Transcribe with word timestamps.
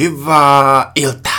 Hiva 0.00 0.92
Ilta. 0.94 1.30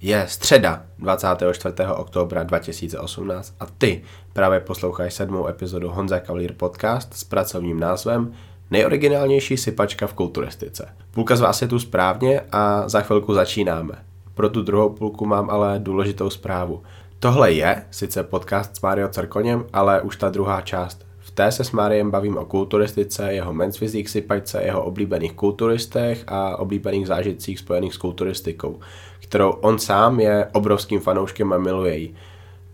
Je 0.00 0.26
středa 0.28 0.82
24. 0.98 1.74
oktobra 1.96 2.42
2018 2.42 3.54
a 3.60 3.66
ty 3.66 4.02
právě 4.32 4.60
posloucháš 4.60 5.14
sedmou 5.14 5.48
epizodu 5.48 5.88
Honza 5.88 6.20
Kavalír 6.20 6.52
podcast 6.52 7.14
s 7.14 7.24
pracovním 7.24 7.80
názvem 7.80 8.32
Nejoriginálnější 8.70 9.56
sypačka 9.56 10.06
v 10.06 10.14
kulturistice. 10.14 10.88
Půlka 11.10 11.36
z 11.36 11.40
vás 11.40 11.62
je 11.62 11.68
tu 11.68 11.78
správně 11.78 12.40
a 12.52 12.88
za 12.88 13.00
chvilku 13.00 13.34
začínáme. 13.34 13.94
Pro 14.34 14.48
tu 14.48 14.62
druhou 14.62 14.90
půlku 14.90 15.26
mám 15.26 15.50
ale 15.50 15.78
důležitou 15.78 16.30
zprávu. 16.30 16.82
Tohle 17.18 17.52
je 17.52 17.86
sice 17.90 18.22
podcast 18.22 18.76
s 18.76 18.80
Mario 18.80 19.08
Cerkoněm, 19.08 19.64
ale 19.72 20.00
už 20.00 20.16
ta 20.16 20.28
druhá 20.28 20.60
část 20.60 21.07
té 21.38 21.52
se 21.52 21.64
s 21.64 21.70
Máriem 21.70 22.10
bavím 22.10 22.36
o 22.36 22.44
kulturistice, 22.44 23.32
jeho 23.32 23.52
men's 23.52 23.76
physique 23.76 24.08
sypačce, 24.08 24.62
jeho 24.62 24.84
oblíbených 24.84 25.32
kulturistech 25.32 26.24
a 26.26 26.56
oblíbených 26.56 27.06
zážitcích 27.06 27.58
spojených 27.58 27.94
s 27.94 27.96
kulturistikou, 27.96 28.80
kterou 29.20 29.50
on 29.50 29.78
sám 29.78 30.20
je 30.20 30.48
obrovským 30.52 31.00
fanouškem 31.00 31.52
a 31.52 31.58
miluje 31.58 31.96
ji. 31.96 32.14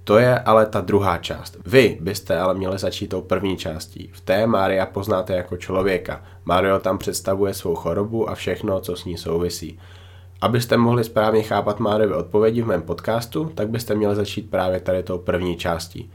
To 0.04 0.18
je 0.18 0.38
ale 0.38 0.66
ta 0.66 0.80
druhá 0.80 1.18
část. 1.18 1.56
Vy 1.66 1.98
byste 2.00 2.38
ale 2.38 2.54
měli 2.54 2.78
začít 2.78 3.08
tou 3.08 3.20
první 3.20 3.56
částí. 3.56 4.10
V 4.12 4.20
té 4.20 4.46
Mária 4.46 4.86
poznáte 4.86 5.36
jako 5.36 5.56
člověka. 5.56 6.22
Mario 6.44 6.78
tam 6.78 6.98
představuje 6.98 7.54
svou 7.54 7.74
chorobu 7.74 8.30
a 8.30 8.34
všechno, 8.34 8.80
co 8.80 8.96
s 8.96 9.04
ní 9.04 9.18
souvisí. 9.18 9.78
Abyste 10.40 10.76
mohli 10.76 11.04
správně 11.04 11.42
chápat 11.42 11.80
Máriovi 11.80 12.14
odpovědi 12.14 12.62
v 12.62 12.66
mém 12.66 12.82
podcastu, 12.82 13.52
tak 13.54 13.68
byste 13.68 13.94
měli 13.94 14.14
začít 14.14 14.50
právě 14.50 14.80
tady 14.80 15.02
tou 15.02 15.18
první 15.18 15.56
částí. 15.56 16.12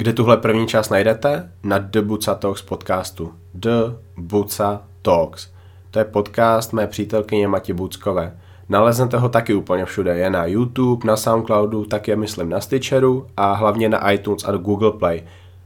Kde 0.00 0.12
tuhle 0.12 0.36
první 0.36 0.66
část 0.66 0.90
najdete? 0.90 1.52
Na 1.62 1.78
The 1.78 2.00
Buca 2.00 2.34
Talks 2.34 2.62
podcastu. 2.62 3.32
The 3.54 3.94
Buca 4.16 4.82
Talks. 5.02 5.48
To 5.90 5.98
je 5.98 6.04
podcast 6.04 6.72
mé 6.72 6.86
přítelkyně 6.86 7.48
Mati 7.48 7.72
Buckové. 7.72 8.38
Naleznete 8.68 9.16
ho 9.16 9.28
taky 9.28 9.54
úplně 9.54 9.84
všude. 9.84 10.16
Je 10.16 10.30
na 10.30 10.46
YouTube, 10.46 11.06
na 11.06 11.16
Soundcloudu, 11.16 11.84
tak 11.84 12.08
je 12.08 12.16
myslím 12.16 12.48
na 12.48 12.60
Stitcheru 12.60 13.26
a 13.36 13.52
hlavně 13.52 13.88
na 13.88 14.10
iTunes 14.10 14.44
a 14.44 14.56
Google 14.56 14.92
Play. 14.92 15.22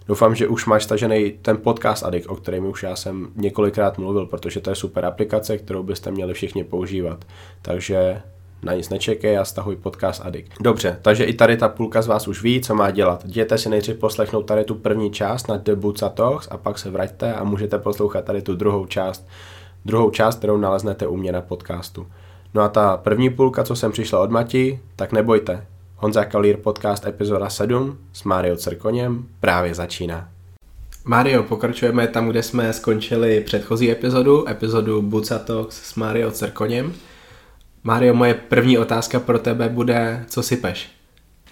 Doufám, 0.08 0.34
že 0.34 0.48
už 0.48 0.66
máš 0.66 0.84
stažený 0.84 1.32
ten 1.42 1.56
podcast 1.56 2.04
Addict, 2.04 2.28
o 2.28 2.34
kterém 2.34 2.66
už 2.66 2.82
já 2.82 2.96
jsem 2.96 3.28
několikrát 3.36 3.98
mluvil, 3.98 4.26
protože 4.26 4.60
to 4.60 4.70
je 4.70 4.76
super 4.76 5.04
aplikace, 5.04 5.58
kterou 5.58 5.82
byste 5.82 6.10
měli 6.10 6.34
všichni 6.34 6.64
používat. 6.64 7.24
Takže 7.62 8.22
na 8.64 8.74
nic 8.74 8.90
nečekej 8.90 9.38
a 9.38 9.44
stahuj 9.44 9.76
podcast 9.76 10.26
Addict. 10.26 10.52
Dobře, 10.60 10.98
takže 11.02 11.24
i 11.24 11.34
tady 11.34 11.56
ta 11.56 11.68
půlka 11.68 12.02
z 12.02 12.06
vás 12.06 12.28
už 12.28 12.42
ví, 12.42 12.60
co 12.60 12.74
má 12.74 12.90
dělat. 12.90 13.24
Jděte 13.24 13.58
si 13.58 13.68
nejdřív 13.68 13.96
poslechnout 13.96 14.42
tady 14.42 14.64
tu 14.64 14.74
první 14.74 15.10
část 15.10 15.48
na 15.48 15.62
Boots 15.74 16.02
Talks 16.14 16.48
a 16.50 16.56
pak 16.56 16.78
se 16.78 16.90
vraťte 16.90 17.34
a 17.34 17.44
můžete 17.44 17.78
poslouchat 17.78 18.24
tady 18.24 18.42
tu 18.42 18.54
druhou 18.54 18.86
část, 18.86 19.26
druhou 19.84 20.10
část, 20.10 20.38
kterou 20.38 20.56
naleznete 20.56 21.06
u 21.06 21.16
mě 21.16 21.32
na 21.32 21.40
podcastu. 21.40 22.06
No 22.54 22.62
a 22.62 22.68
ta 22.68 22.96
první 22.96 23.30
půlka, 23.30 23.64
co 23.64 23.76
jsem 23.76 23.92
přišla 23.92 24.20
od 24.20 24.30
Mati, 24.30 24.80
tak 24.96 25.12
nebojte. 25.12 25.66
Honza 25.96 26.24
Kalír 26.24 26.56
podcast 26.56 27.06
epizoda 27.06 27.48
7 27.48 27.98
s 28.12 28.24
Mário 28.24 28.56
Cerkoněm 28.56 29.26
právě 29.40 29.74
začíná. 29.74 30.28
Mario, 31.04 31.42
pokračujeme 31.42 32.08
tam, 32.08 32.28
kde 32.28 32.42
jsme 32.42 32.72
skončili 32.72 33.40
předchozí 33.40 33.90
epizodu, 33.90 34.48
epizodu 34.48 35.02
Buca 35.02 35.38
Talks 35.38 35.82
s 35.82 35.94
Mario 35.94 36.30
Cerkoněm. 36.30 36.94
Mario, 37.86 38.14
moje 38.14 38.34
první 38.34 38.78
otázka 38.78 39.20
pro 39.20 39.38
tebe 39.38 39.68
bude, 39.68 40.24
co 40.28 40.42
sypeš? 40.42 40.88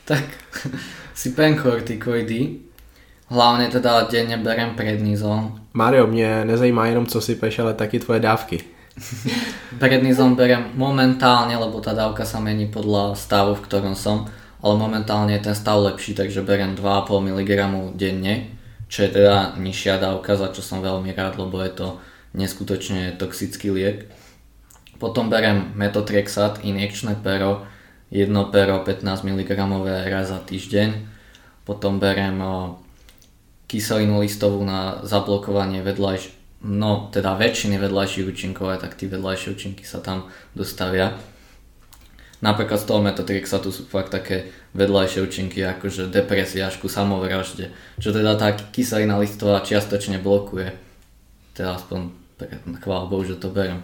Tak, 0.05 0.25
sypem 1.15 1.57
kortikoidy, 1.57 2.49
hlavně 3.27 3.69
teda 3.69 4.03
denně 4.11 4.37
berem 4.37 4.71
prednizon. 4.71 5.61
Mario, 5.73 6.07
mě 6.07 6.45
nezajímá 6.45 6.87
jenom, 6.87 7.07
co 7.07 7.21
sypeš, 7.21 7.59
ale 7.59 7.75
taky 7.75 7.99
tvoje 8.01 8.21
dávky. 8.21 8.65
prednizon 9.79 10.35
berem 10.35 10.73
momentálne, 10.75 11.57
lebo 11.57 11.81
tá 11.81 11.97
dávka 11.97 12.25
sa 12.25 12.41
mení 12.41 12.69
podľa 12.69 13.17
stavu, 13.17 13.57
v 13.57 13.65
ktorom 13.69 13.97
som, 13.97 14.29
ale 14.61 14.75
momentálne 14.77 15.33
je 15.37 15.49
ten 15.49 15.57
stav 15.57 15.81
lepší, 15.81 16.13
takže 16.13 16.45
berem 16.45 16.77
2,5 16.77 17.09
mg 17.29 17.51
denne, 17.97 18.53
čo 18.89 19.05
je 19.05 19.21
teda 19.21 19.57
nižšia 19.57 19.97
dávka, 19.97 20.37
za 20.37 20.53
čo 20.53 20.61
som 20.61 20.85
veľmi 20.85 21.13
rád, 21.13 21.41
lebo 21.41 21.61
je 21.61 21.73
to 21.73 21.89
neskutočne 22.37 23.17
toxický 23.17 23.73
liek. 23.73 24.09
Potom 25.03 25.27
berem 25.27 25.75
metotrexat, 25.75 26.63
injekčné 26.63 27.19
pero, 27.27 27.67
jedno 28.07 28.55
pero 28.55 28.87
15 28.87 29.03
mg 29.27 29.51
raz 30.07 30.31
za 30.31 30.39
týždeň. 30.39 30.95
Potom 31.67 31.99
berem 31.99 32.39
kyselinu 33.67 34.23
listovú 34.23 34.63
na 34.63 35.03
zablokovanie 35.03 35.83
vedľajš, 35.83 36.31
no 36.63 37.11
teda 37.11 37.35
väčšiny 37.35 37.83
vedľajších 37.83 38.31
účinkov, 38.31 38.79
aj 38.79 38.87
tak 38.87 38.95
tie 38.95 39.11
vedľajšie 39.11 39.49
účinky 39.51 39.83
sa 39.83 39.99
tam 39.99 40.31
dostavia. 40.55 41.19
Napríklad 42.39 42.79
z 42.79 42.87
toho 42.87 43.03
metotrexatu 43.03 43.75
sú 43.75 43.91
fakt 43.91 44.15
také 44.15 44.55
vedľajšie 44.79 45.19
účinky 45.19 45.67
ako 45.67 45.91
že 45.91 46.15
depresia 46.15 46.71
až 46.71 46.79
ku 46.79 46.87
samovražde, 46.87 47.75
čo 47.99 48.15
teda 48.15 48.39
tá 48.39 48.55
kyselina 48.55 49.19
listová 49.19 49.67
čiastočne 49.67 50.23
blokuje. 50.23 50.79
Teda 51.59 51.75
aspoň 51.75 52.15
chvála 52.79 53.11
Bohu, 53.11 53.27
že 53.27 53.39
to 53.39 53.51
berem 53.51 53.83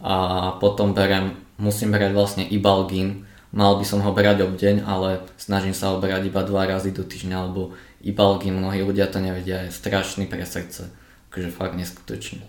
a 0.00 0.14
potom 0.56 0.96
berem, 0.96 1.36
musím 1.60 1.92
brať 1.92 2.12
vlastne 2.16 2.44
Ibalgin, 2.44 3.28
mal 3.52 3.76
by 3.76 3.84
som 3.84 4.00
ho 4.00 4.10
brať 4.16 4.48
obdeň, 4.48 4.88
ale 4.88 5.24
snažím 5.36 5.76
sa 5.76 5.92
ho 5.92 6.00
brať 6.00 6.32
iba 6.32 6.40
dva 6.40 6.64
razy 6.64 6.96
do 6.96 7.04
týždňa, 7.04 7.36
lebo 7.52 7.76
Ibalgin, 8.00 8.56
mnohí 8.56 8.80
ľudia 8.80 9.12
to 9.12 9.20
nevedia, 9.20 9.68
je 9.68 9.76
strašný 9.76 10.24
pre 10.24 10.40
srdce, 10.48 10.88
akože 11.28 11.52
fakt 11.52 11.76
neskutočný. 11.76 12.40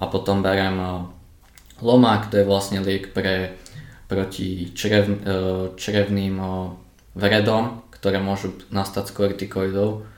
A 0.00 0.08
potom 0.08 0.40
berem 0.40 0.80
eh, 0.80 0.92
Lomák, 1.84 2.32
to 2.32 2.40
je 2.40 2.48
vlastne 2.48 2.80
liek 2.80 3.12
pre, 3.12 3.52
proti 4.08 4.72
črev, 4.72 5.04
eh, 5.06 5.16
črevným 5.76 6.36
eh, 6.40 6.52
vredom, 7.14 7.84
ktoré 7.92 8.16
môžu 8.16 8.56
nastať 8.72 9.12
z 9.12 9.16
kortikoidov 9.16 10.13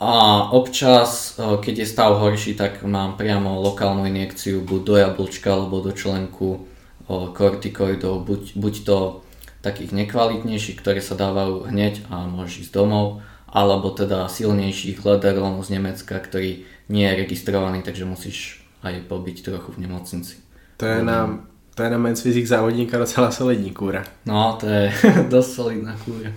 a 0.00 0.12
občas, 0.50 1.38
e, 1.38 1.58
keď 1.62 1.74
je 1.78 1.86
stav 1.86 2.18
horší, 2.18 2.54
tak 2.58 2.82
mám 2.82 3.14
priamo 3.14 3.62
lokálnu 3.62 4.06
injekciu 4.10 4.60
buď 4.66 4.80
do 4.82 4.94
jablčka 4.96 5.54
alebo 5.54 5.80
do 5.80 5.94
členku 5.94 6.48
e, 6.54 6.58
kortikoidov, 7.30 8.26
buď, 8.26 8.42
buď 8.58 8.74
to 8.84 8.98
takých 9.62 9.96
nekvalitnejších, 9.96 10.76
ktoré 10.76 11.00
sa 11.00 11.16
dávajú 11.16 11.70
hneď 11.72 12.04
a 12.12 12.26
môžeš 12.26 12.68
ísť 12.68 12.72
domov, 12.74 13.24
alebo 13.48 13.94
teda 13.94 14.28
silnejších 14.28 15.00
lederlonu 15.00 15.62
z 15.62 15.78
Nemecka, 15.78 16.18
ktorý 16.18 16.66
nie 16.90 17.06
je 17.08 17.18
registrovaný, 17.24 17.80
takže 17.80 18.04
musíš 18.04 18.60
aj 18.84 19.08
pobyť 19.08 19.36
trochu 19.40 19.72
v 19.72 19.88
nemocnici. 19.88 20.36
To 20.76 20.84
je 20.84 21.00
na, 21.00 21.40
to 21.72 21.80
je 21.86 21.90
na 21.90 21.98
men's 21.98 22.20
fyzik 22.20 22.44
závodníka 22.46 22.98
docela 22.98 23.30
solidní 23.30 23.70
kůra. 23.70 24.04
No, 24.26 24.58
to 24.60 24.66
je 24.66 24.92
dosť 25.32 25.50
solidná 25.54 25.96
kúra. 26.04 26.28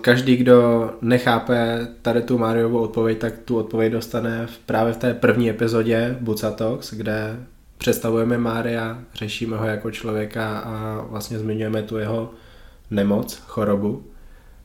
Každý, 0.00 0.36
kdo 0.36 0.90
nechápe 1.00 1.88
tady 2.02 2.22
tu 2.22 2.38
Mariovou 2.38 2.78
odpověď, 2.78 3.18
tak 3.18 3.38
tu 3.44 3.56
odpověď 3.56 3.92
dostane 3.92 4.46
právě 4.66 4.92
v 4.92 4.96
té 4.96 5.14
první 5.14 5.50
epizodě 5.50 6.16
Bucatox, 6.20 6.94
kde 6.94 7.36
představujeme 7.78 8.38
Mária, 8.38 8.98
řešíme 9.14 9.56
ho 9.56 9.66
jako 9.66 9.90
člověka 9.90 10.58
a 10.58 11.04
vlastně 11.10 11.38
zmiňujeme 11.38 11.82
tu 11.82 11.98
jeho 11.98 12.30
nemoc, 12.90 13.42
chorobu. 13.46 14.04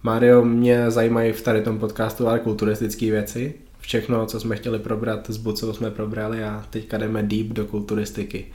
Mario, 0.03 0.45
mě 0.45 0.91
zajímají 0.91 1.33
v 1.33 1.41
tady 1.41 1.61
tom 1.61 1.79
podcastu 1.79 2.27
ale 2.27 2.39
kulturistické 2.39 3.11
věci. 3.11 3.53
Všechno, 3.79 4.25
co 4.25 4.39
jsme 4.39 4.55
chtěli 4.55 4.79
probrat 4.79 5.29
s 5.29 5.37
Bucou, 5.37 5.73
jsme 5.73 5.91
probrali 5.91 6.43
a 6.43 6.65
teďka 6.69 6.97
jdeme 6.97 7.23
deep 7.23 7.47
do 7.47 7.65
kulturistiky. 7.65 8.45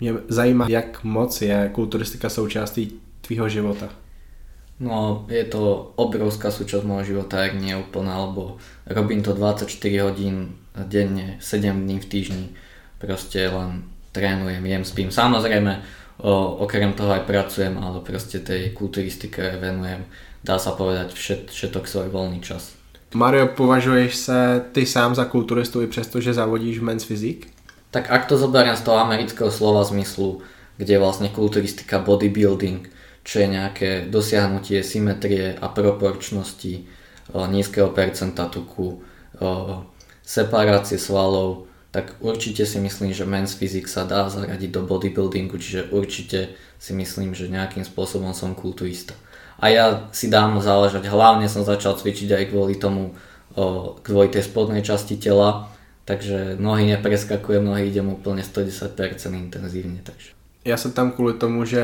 Mě 0.00 0.14
zajímá, 0.28 0.66
jak 0.68 1.04
moc 1.04 1.42
je 1.42 1.70
kulturistika 1.72 2.28
součástí 2.28 3.00
tvýho 3.20 3.48
života. 3.48 3.88
No, 4.82 5.22
je 5.30 5.46
to 5.46 5.94
obrovská 5.94 6.50
súčasť 6.50 6.82
môjho 6.82 7.14
života, 7.14 7.46
ak 7.46 7.54
nie 7.54 7.70
úplná, 7.78 8.18
lebo 8.26 8.58
robím 8.90 9.22
to 9.22 9.30
24 9.30 9.70
hodín 10.02 10.58
denne, 10.74 11.38
7 11.38 11.70
dní 11.70 12.02
v 12.02 12.06
týždni. 12.10 12.46
Proste 12.98 13.46
len 13.46 13.86
trénujem, 14.10 14.58
jem, 14.66 14.82
spím. 14.82 15.10
Samozrejme, 15.14 15.78
o, 16.18 16.66
okrem 16.66 16.98
toho 16.98 17.14
aj 17.14 17.30
pracujem, 17.30 17.78
ale 17.78 18.02
proste 18.02 18.42
tej 18.42 18.74
kulturistike 18.74 19.62
venujem, 19.62 20.02
dá 20.42 20.58
sa 20.58 20.74
povedať, 20.74 21.14
všet, 21.14 21.54
všetok 21.54 21.86
svoj 21.86 22.10
voľný 22.10 22.42
čas. 22.42 22.74
Mario, 23.14 23.54
považuješ 23.54 24.14
se 24.14 24.64
ty 24.72 24.86
sám 24.86 25.14
za 25.14 25.24
kulturistu 25.24 25.82
i 25.82 25.86
přesto, 25.86 26.20
že 26.20 26.34
zavodíš 26.34 26.80
Men's 26.80 27.04
Physique? 27.04 27.46
Tak 27.90 28.10
ak 28.10 28.26
to 28.26 28.40
zoberiem 28.40 28.74
z 28.76 28.82
toho 28.88 28.98
amerického 28.98 29.52
slova 29.52 29.84
zmyslu, 29.84 30.40
kde 30.80 30.96
je 30.96 31.02
vlastne 31.02 31.28
kulturistika 31.28 32.00
bodybuilding, 32.00 32.88
čo 33.22 33.38
je 33.38 33.48
nejaké 33.48 33.88
dosiahnutie 34.10 34.82
symetrie 34.82 35.54
a 35.54 35.66
proporčnosti 35.70 36.86
nízkeho 37.32 37.94
percenta 37.94 38.50
tuku, 38.50 39.02
separácie 40.22 40.98
svalov, 40.98 41.66
tak 41.92 42.16
určite 42.24 42.64
si 42.66 42.80
myslím, 42.80 43.12
že 43.12 43.28
men's 43.28 43.52
physique 43.52 43.88
sa 43.88 44.08
dá 44.08 44.24
zaradiť 44.28 44.70
do 44.72 44.82
bodybuildingu, 44.88 45.60
čiže 45.60 45.92
určite 45.92 46.56
si 46.80 46.92
myslím, 46.96 47.36
že 47.36 47.52
nejakým 47.52 47.84
spôsobom 47.84 48.32
som 48.32 48.56
kulturista. 48.56 49.14
A 49.60 49.68
ja 49.68 50.08
si 50.10 50.26
dám 50.32 50.58
záležať, 50.58 51.06
hlavne 51.06 51.46
som 51.46 51.62
začal 51.62 51.94
cvičiť 51.94 52.32
aj 52.32 52.44
kvôli 52.50 52.80
tomu, 52.80 53.14
kvôli 54.02 54.32
tej 54.32 54.48
spodnej 54.48 54.82
časti 54.82 55.20
tela, 55.20 55.68
takže 56.08 56.56
nohy 56.58 56.88
nepreskakujem, 56.96 57.62
nohy 57.62 57.92
idem 57.92 58.08
úplne 58.08 58.42
110% 58.42 58.96
intenzívne. 59.36 60.00
Takže. 60.02 60.32
Já 60.64 60.76
jsem 60.76 60.92
tam 60.92 61.12
kvůli 61.12 61.34
tomu, 61.34 61.64
že 61.64 61.82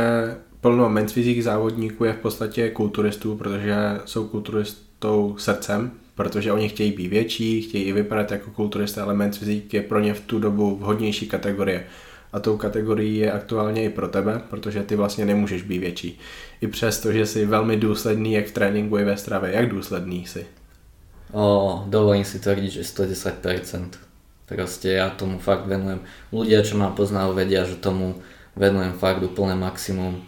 plno 0.61 0.89
men's 0.89 1.15
závodníků 1.41 2.05
je 2.05 2.13
v 2.13 2.17
podstatě 2.17 2.71
kulturistů, 2.71 3.37
protože 3.37 3.77
jsou 4.05 4.29
kulturistou 4.29 5.37
srdcem, 5.39 5.91
protože 6.15 6.53
oni 6.53 6.69
chtějí 6.69 6.93
být 6.93 7.09
větší, 7.09 7.63
chtějí 7.63 7.85
i 7.85 7.93
vypadat 7.93 8.31
jako 8.31 8.51
kulturisté, 8.51 9.01
ale 9.01 9.15
men's 9.15 9.39
physique 9.39 9.75
je 9.75 9.83
pro 9.83 10.01
ně 10.01 10.15
v 10.15 10.21
tu 10.21 10.39
dobu 10.39 10.77
vhodnější 10.77 11.29
kategorie. 11.29 11.85
A 12.33 12.41
tou 12.41 12.57
kategorií 12.57 13.17
je 13.17 13.33
aktuálně 13.33 13.85
i 13.85 13.89
pro 13.89 14.09
tebe, 14.09 14.43
protože 14.51 14.83
ty 14.83 14.97
vlastně 14.97 15.25
nemůžeš 15.25 15.63
být 15.63 15.79
větší. 15.79 16.19
I 16.61 16.67
přesto, 16.67 17.13
že 17.13 17.27
jsi 17.27 17.47
velmi 17.47 17.77
důsledný 17.77 18.33
jak 18.33 18.47
v 18.47 18.53
tréninku, 18.53 18.99
i 18.99 19.05
ve 19.05 19.17
stravě. 19.17 19.53
Jak 19.53 19.69
důsledný 19.69 20.27
jsi? 20.27 20.47
O, 21.33 21.85
dovolím 21.87 22.25
si 22.25 22.41
tvrdiť, 22.41 22.73
že 22.73 22.83
110%. 22.83 24.09
Proste 24.49 24.97
ja 24.97 25.13
tomu 25.13 25.37
fakt 25.37 25.69
venujem. 25.69 26.01
Ľudia, 26.33 26.65
čo 26.65 26.81
ma 26.81 26.89
poznajú, 26.89 27.37
vedia, 27.37 27.69
že 27.69 27.77
tomu 27.77 28.17
venujem 28.57 28.97
fakt 28.97 29.21
úplne 29.21 29.53
maximum. 29.53 30.25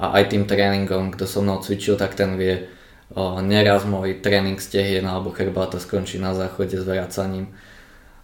A 0.00 0.16
aj 0.16 0.32
tým 0.32 0.48
tréningom, 0.48 1.12
kto 1.12 1.28
so 1.28 1.44
mnou 1.44 1.60
cvičil, 1.60 2.00
tak 2.00 2.16
ten 2.16 2.40
vie, 2.40 2.72
o, 3.12 3.44
neraz 3.44 3.84
môj 3.84 4.24
tréning 4.24 4.56
stehien 4.56 5.04
alebo 5.04 5.28
chrbáta 5.28 5.76
skončí 5.76 6.16
na 6.16 6.32
záchode 6.32 6.80
s 6.80 6.88
vracaním. 6.88 7.52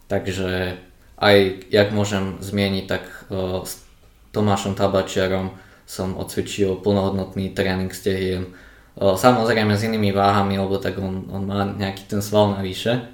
Takže 0.09 0.81
aj, 1.21 1.37
jak 1.69 1.89
môžem 1.93 2.41
zmieniť, 2.41 2.85
tak 2.89 3.05
o, 3.29 3.61
s 3.69 3.85
Tomášom 4.33 4.73
Tabačiarom 4.73 5.53
som 5.85 6.17
odcvičil 6.17 6.81
plnohodnotný 6.81 7.53
tréning 7.53 7.93
stehien 7.93 8.57
Samozrejme 8.97 9.77
s 9.77 9.85
inými 9.85 10.09
váhami, 10.09 10.57
lebo 10.57 10.81
tak 10.81 10.97
on, 10.97 11.29
on 11.29 11.45
má 11.45 11.69
nejaký 11.69 12.09
ten 12.09 12.25
sval 12.25 12.57
navyše, 12.57 13.13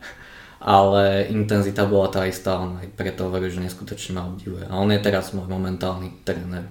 ale 0.62 1.26
intenzita 1.26 1.90
bola 1.90 2.06
tá 2.06 2.22
istá, 2.22 2.62
on 2.62 2.78
aj 2.78 2.86
preto 2.94 3.26
hovorí, 3.26 3.50
že 3.50 3.58
neskutočne 3.58 4.14
ma 4.14 4.30
obdivuje. 4.30 4.70
A 4.70 4.78
on 4.78 4.94
je 4.94 5.02
teraz 5.02 5.34
môj 5.34 5.50
momentálny 5.50 6.22
tréner. 6.22 6.70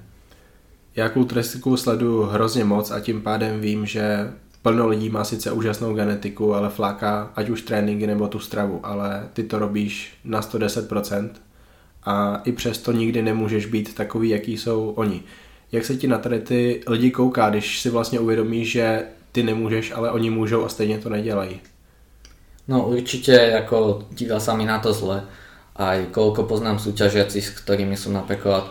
Já 0.95 1.09
kulturistiku 1.09 1.77
sleduju 1.77 2.23
hrozně 2.23 2.63
moc 2.63 2.91
a 2.91 2.99
tím 2.99 3.21
pádem 3.21 3.61
vím, 3.61 3.85
že 3.85 4.33
plno 4.61 4.87
lidí 4.87 5.09
má 5.09 5.23
sice 5.23 5.51
úžasnou 5.51 5.93
genetiku, 5.93 6.53
ale 6.53 6.69
fláká 6.69 7.31
ať 7.35 7.49
už 7.49 7.61
tréninky 7.61 8.07
nebo 8.07 8.27
tu 8.27 8.39
stravu, 8.39 8.79
ale 8.83 9.29
ty 9.33 9.43
to 9.43 9.59
robíš 9.59 10.13
na 10.23 10.41
110% 10.41 11.29
a 12.03 12.41
i 12.45 12.51
přesto 12.51 12.91
nikdy 12.91 13.21
nemůžeš 13.21 13.65
být 13.65 13.95
takový, 13.95 14.29
jaký 14.29 14.57
jsou 14.57 14.89
oni. 14.89 15.23
Jak 15.71 15.85
se 15.85 15.95
ti 15.95 16.07
na 16.07 16.17
tady 16.17 16.39
ty 16.39 16.83
lidi 16.87 17.11
kouká, 17.11 17.49
když 17.49 17.81
si 17.81 17.89
vlastně 17.89 18.19
uvědomíš, 18.19 18.71
že 18.71 19.03
ty 19.31 19.43
nemůžeš, 19.43 19.91
ale 19.95 20.11
oni 20.11 20.29
můžou 20.29 20.65
a 20.65 20.69
stejně 20.69 20.97
to 20.97 21.09
nedělají? 21.09 21.59
No 22.67 22.87
určite 22.87 23.57
ako 23.57 24.05
díva 24.13 24.39
sa 24.39 24.53
mi 24.53 24.65
na 24.65 24.79
to 24.79 24.93
zle. 24.93 25.25
Aj 25.75 25.97
koľko 26.13 26.45
poznám 26.45 26.77
súťažiacich, 26.77 27.41
s 27.41 27.57
ktorými 27.63 27.97
som 27.97 28.13
napríklad 28.13 28.69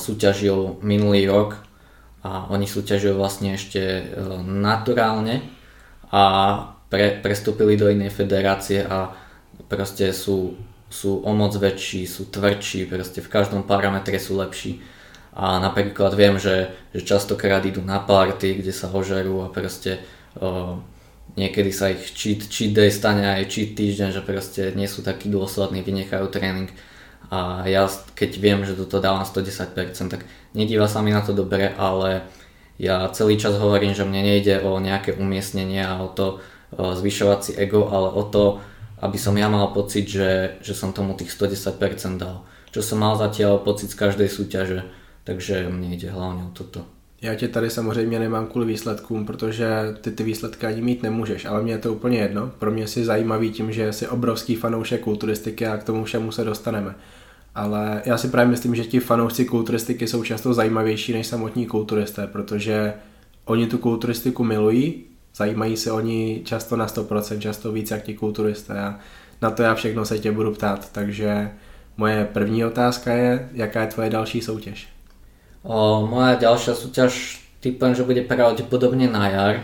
súťažil 0.00 0.80
minulý 0.80 1.28
rok 1.28 1.60
a 2.24 2.48
oni 2.48 2.64
súťažujú 2.64 3.14
vlastne 3.18 3.58
ešte 3.58 3.80
o, 3.82 4.40
naturálne 4.40 5.44
a 6.08 6.22
pre, 6.88 7.20
prestúpili 7.20 7.76
do 7.76 7.90
inej 7.92 8.16
federácie 8.16 8.80
a 8.86 9.12
proste 9.68 10.16
sú, 10.16 10.56
sú 10.88 11.20
o 11.20 11.30
moc 11.36 11.52
väčší, 11.52 12.08
sú 12.08 12.32
tvrdší, 12.32 12.88
proste 12.88 13.20
v 13.20 13.32
každom 13.32 13.68
parametre 13.68 14.16
sú 14.16 14.40
lepší. 14.40 14.80
A 15.32 15.56
napríklad 15.56 16.12
viem, 16.12 16.36
že, 16.36 16.72
že 16.92 17.08
častokrát 17.08 17.64
idú 17.64 17.80
na 17.80 17.96
party, 17.96 18.60
kde 18.60 18.72
sa 18.72 18.92
ožerú 18.92 19.44
a 19.44 19.52
proste 19.52 20.04
o, 20.36 20.80
niekedy 21.36 21.72
sa 21.72 21.88
ich 21.88 22.12
cheat, 22.12 22.44
cheat 22.48 22.76
day 22.76 22.92
stane 22.92 23.24
aj 23.24 23.48
cheat 23.48 23.72
týždeň, 23.72 24.12
že 24.12 24.22
proste 24.24 24.62
nie 24.76 24.88
sú 24.88 25.00
takí 25.00 25.32
dôslední, 25.32 25.80
vynechajú 25.80 26.28
tréning 26.28 26.68
a 27.32 27.64
ja 27.64 27.88
keď 28.12 28.30
viem, 28.36 28.60
že 28.68 28.76
toto 28.76 29.00
dávam 29.00 29.24
110%, 29.24 29.72
tak 30.12 30.28
nedíva 30.52 30.84
sa 30.84 31.00
mi 31.00 31.16
na 31.16 31.24
to 31.24 31.32
dobre, 31.32 31.72
ale 31.80 32.28
ja 32.76 33.08
celý 33.16 33.40
čas 33.40 33.56
hovorím, 33.56 33.96
že 33.96 34.04
mne 34.04 34.20
nejde 34.20 34.60
o 34.60 34.76
nejaké 34.76 35.16
umiestnenie 35.16 35.80
a 35.80 35.96
o 35.96 36.12
to 36.12 36.44
zvyšovať 36.76 37.38
si 37.40 37.52
ego, 37.56 37.88
ale 37.88 38.12
o 38.12 38.22
to, 38.28 38.60
aby 39.00 39.16
som 39.16 39.32
ja 39.32 39.48
mal 39.48 39.72
pocit, 39.72 40.04
že, 40.12 40.60
že 40.60 40.76
som 40.76 40.92
tomu 40.92 41.16
tých 41.16 41.32
110% 41.32 42.20
dal. 42.20 42.44
Čo 42.68 42.84
som 42.84 43.00
mal 43.00 43.16
zatiaľ 43.16 43.64
pocit 43.64 43.88
z 43.88 43.96
každej 43.96 44.28
súťaže, 44.28 44.84
takže 45.24 45.72
mne 45.72 45.96
ide 45.96 46.12
hlavně 46.12 46.42
o 46.44 46.52
toto. 46.52 46.84
Já 47.22 47.34
tě 47.34 47.48
tady 47.48 47.70
samozřejmě 47.70 48.18
nemám 48.18 48.46
kvůli 48.46 48.66
výsledkům, 48.66 49.26
protože 49.26 49.66
ty 50.00 50.10
ty 50.10 50.22
výsledky 50.22 50.66
ani 50.66 50.80
mít 50.80 51.02
nemůžeš, 51.02 51.44
ale 51.44 51.62
mě 51.62 51.72
je 51.72 51.78
to 51.78 51.92
úplně 51.92 52.18
jedno. 52.18 52.50
Pro 52.58 52.70
mě 52.70 52.86
si 52.86 53.04
zajímavý 53.04 53.50
tím, 53.50 53.72
že 53.72 53.92
jsi 53.92 54.08
obrovský 54.08 54.56
fanoušek 54.56 55.00
kulturistiky 55.00 55.66
a 55.66 55.76
k 55.76 55.84
tomu 55.84 56.04
všemu 56.04 56.32
se 56.32 56.44
dostaneme. 56.44 56.94
Ale 57.54 58.02
já 58.04 58.18
si 58.18 58.28
právě 58.28 58.50
myslím, 58.50 58.74
že 58.74 58.84
ti 58.84 59.00
fanoušci 59.00 59.44
kulturistiky 59.44 60.08
jsou 60.08 60.24
často 60.24 60.54
zajímavější 60.54 61.12
než 61.12 61.26
samotní 61.26 61.66
kulturisté, 61.66 62.26
protože 62.26 62.94
oni 63.44 63.66
tu 63.66 63.78
kulturistiku 63.78 64.44
milují, 64.44 65.04
zajímají 65.34 65.76
se 65.76 65.92
oni 65.92 66.42
často 66.44 66.76
na 66.76 66.86
100%, 66.86 67.38
často 67.38 67.72
víc 67.72 67.90
jak 67.90 68.02
ti 68.02 68.14
kulturisté 68.14 68.80
a 68.80 68.98
na 69.42 69.50
to 69.50 69.62
já 69.62 69.74
všechno 69.74 70.04
se 70.04 70.18
tě 70.18 70.32
budu 70.32 70.52
ptát. 70.52 70.92
Takže 70.92 71.50
moje 71.96 72.24
první 72.32 72.64
otázka 72.64 73.12
je, 73.12 73.48
jaká 73.52 73.80
je 73.80 73.86
tvoje 73.86 74.10
další 74.10 74.40
soutěž? 74.40 74.88
O, 75.62 76.06
moja 76.10 76.34
ďalšia 76.34 76.74
súťaž 76.74 77.38
typujem, 77.62 77.94
že 77.94 78.02
bude 78.02 78.26
pravdepodobne 78.26 79.06
na 79.06 79.30
jar. 79.30 79.54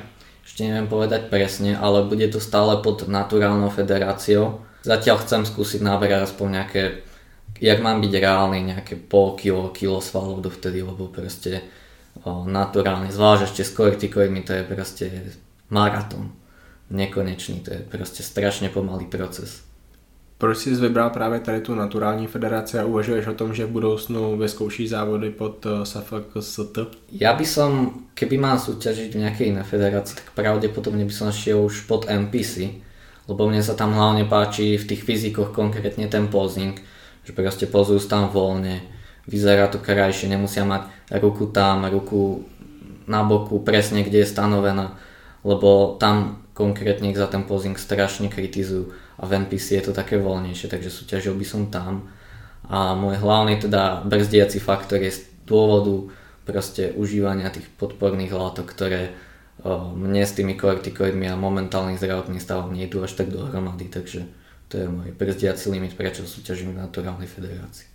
Ešte 0.46 0.62
neviem 0.62 0.86
povedať 0.86 1.26
presne, 1.26 1.74
ale 1.74 2.06
bude 2.06 2.22
to 2.30 2.38
stále 2.38 2.78
pod 2.86 3.10
naturálnou 3.10 3.66
federáciou. 3.66 4.62
Zatiaľ 4.86 5.18
chcem 5.26 5.42
skúsiť 5.42 5.82
naberať 5.82 6.30
aspoň 6.30 6.46
nejaké, 6.54 7.02
jak 7.60 7.82
mám 7.82 8.00
byť 8.00 8.12
reálny, 8.14 8.58
nejaké 8.62 8.94
pol 8.96 9.34
kilo, 9.34 9.68
kilo 9.74 10.00
svalov 10.00 10.40
dovtedy, 10.40 10.82
lebo 10.82 11.10
proste 11.10 11.62
o, 12.24 12.46
naturálne, 12.48 13.12
zvlášť 13.12 13.42
ešte 13.44 13.62
s 13.64 13.74
kortikoidmi, 13.74 14.42
to 14.42 14.52
je 14.52 14.62
proste 14.64 15.04
maratón. 15.70 16.32
Nekonečný, 16.88 17.60
to 17.60 17.70
je 17.74 17.80
proste 17.84 18.24
strašne 18.24 18.72
pomalý 18.72 19.06
proces. 19.06 19.68
Proč 20.38 20.58
jsi 20.58 20.74
vybral 20.74 21.10
právě 21.10 21.40
tady 21.40 21.60
tu 21.60 21.74
naturální 21.74 22.26
federaci 22.26 22.78
a 22.78 22.84
uvažuješ 22.84 23.26
o 23.26 23.34
tom, 23.34 23.54
že 23.54 23.66
v 23.66 23.70
budoucnu 23.70 24.36
vyzkoušíš 24.36 24.90
závody 24.90 25.30
pod 25.30 25.66
eh, 25.66 25.86
SFKST? 25.86 26.78
Ja 27.12 27.34
by 27.34 27.42
som, 27.46 27.70
keby 28.14 28.38
mal 28.38 28.62
súťažiť 28.62 29.18
v 29.18 29.20
nejakej 29.26 29.46
inej 29.50 29.66
federácii, 29.66 30.14
tak 30.14 30.30
pravdepodobne 30.38 31.02
by 31.02 31.10
som 31.10 31.34
šiel 31.34 31.66
už 31.66 31.90
pod 31.90 32.06
NPC, 32.06 32.70
lebo 33.26 33.50
mne 33.50 33.66
sa 33.66 33.74
tam 33.74 33.98
hlavne 33.98 34.30
páči 34.30 34.78
v 34.78 34.86
tých 34.86 35.02
fyzikoch 35.02 35.50
konkrétne 35.50 36.06
ten 36.06 36.30
posing, 36.30 36.78
že 37.28 37.36
proste 37.36 37.68
pozujú 37.68 38.00
tam 38.08 38.32
voľne, 38.32 38.80
vyzerá 39.28 39.68
to 39.68 39.76
krajšie, 39.76 40.32
nemusia 40.32 40.64
mať 40.64 40.88
ruku 41.20 41.52
tam, 41.52 41.84
ruku 41.84 42.48
na 43.04 43.20
boku, 43.20 43.60
presne 43.60 44.00
kde 44.00 44.24
je 44.24 44.32
stanovená, 44.32 44.96
lebo 45.44 46.00
tam 46.00 46.40
konkrétne 46.56 47.12
ich 47.12 47.20
za 47.20 47.28
ten 47.28 47.44
posing 47.44 47.76
strašne 47.76 48.32
kritizujú 48.32 48.96
a 49.20 49.28
v 49.28 49.44
NPC 49.44 49.76
je 49.76 49.84
to 49.84 49.92
také 49.92 50.16
voľnejšie, 50.16 50.72
takže 50.72 50.88
súťažil 50.88 51.36
by 51.36 51.44
som 51.44 51.68
tam. 51.68 52.08
A 52.64 52.96
môj 52.96 53.20
hlavný 53.20 53.60
teda 53.60 54.08
brzdiaci 54.08 54.56
faktor 54.56 55.04
je 55.04 55.12
z 55.12 55.20
dôvodu 55.44 56.08
proste 56.48 56.96
užívania 56.96 57.52
tých 57.52 57.68
podporných 57.76 58.32
látok, 58.32 58.72
ktoré 58.72 59.12
o, 59.60 59.92
mne 59.92 60.24
s 60.24 60.32
tými 60.32 60.56
kortikoidmi 60.56 61.28
a 61.28 61.36
momentálnym 61.36 62.00
zdravotným 62.00 62.40
stavom 62.40 62.72
nejdu 62.72 63.04
až 63.04 63.20
tak 63.20 63.28
dohromady, 63.28 63.92
takže 63.92 64.24
to 64.68 64.76
je 64.76 64.86
môj 64.88 65.10
brzdiaci 65.16 65.72
limit, 65.72 65.96
prečo 65.96 66.28
súťažím 66.28 66.76
v 66.76 66.84
naturálnej 66.84 67.26
federácii. 67.26 67.88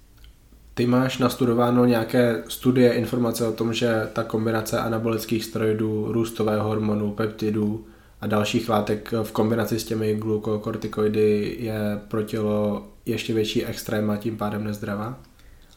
Ty 0.73 0.89
máš 0.89 1.17
nastudováno 1.17 1.85
nějaké 1.85 2.43
studie, 2.47 2.93
informace 2.93 3.47
o 3.47 3.53
tom, 3.53 3.73
že 3.73 4.09
ta 4.13 4.23
kombinace 4.23 4.79
anabolických 4.79 5.45
steroidů, 5.45 6.11
růstového 6.11 6.67
hormonu, 6.67 7.11
peptidů 7.11 7.85
a 8.21 8.27
dalších 8.27 8.69
látek 8.69 9.13
v 9.23 9.31
kombinaci 9.31 9.79
s 9.79 9.83
těmi 9.83 10.15
glukokortikoidy 10.15 11.57
je 11.59 11.99
pro 12.07 12.23
tělo 12.23 12.87
ještě 13.05 13.33
větší 13.33 13.65
extrém 13.65 14.09
a 14.09 14.17
tím 14.17 14.37
pádem 14.37 14.63
nezdravá? 14.63 15.19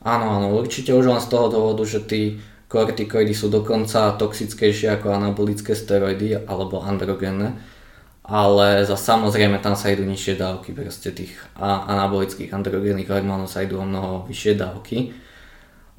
Áno, 0.06 0.38
áno, 0.38 0.54
určite 0.54 0.94
už 0.94 1.08
len 1.08 1.18
z 1.18 1.28
toho 1.32 1.48
dôvodu, 1.50 1.82
že 1.82 2.04
tí 2.04 2.38
kortikoidy 2.68 3.34
sú 3.34 3.48
dokonca 3.48 4.14
toxickejšie 4.14 4.92
ako 4.92 5.10
anabolické 5.10 5.74
steroidy 5.74 6.36
alebo 6.46 6.84
androgénne, 6.84 7.58
ale 8.26 8.83
za 8.83 8.99
samozrejme 8.99 9.62
tam 9.62 9.78
sa 9.78 9.95
idú 9.95 10.02
nižšie 10.02 10.35
dávky, 10.35 10.75
proste 10.75 11.14
tých 11.14 11.38
anabolických 11.62 12.50
androgénnych 12.50 13.06
hormónov 13.06 13.47
sa 13.47 13.62
idú 13.62 13.78
o 13.78 13.87
mnoho 13.87 14.26
vyššie 14.26 14.59
dávky, 14.59 15.14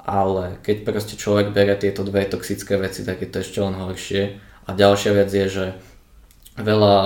ale 0.04 0.60
keď 0.60 0.76
proste 0.84 1.16
človek 1.16 1.56
bere 1.56 1.72
tieto 1.80 2.04
dve 2.04 2.28
toxické 2.28 2.76
veci, 2.76 3.00
tak 3.04 3.24
je 3.24 3.28
to 3.32 3.40
ešte 3.40 3.58
len 3.64 3.76
horšie. 3.80 4.40
A 4.68 4.76
ďalšia 4.76 5.12
vec 5.16 5.32
je, 5.32 5.46
že 5.48 5.66
veľa 6.60 6.96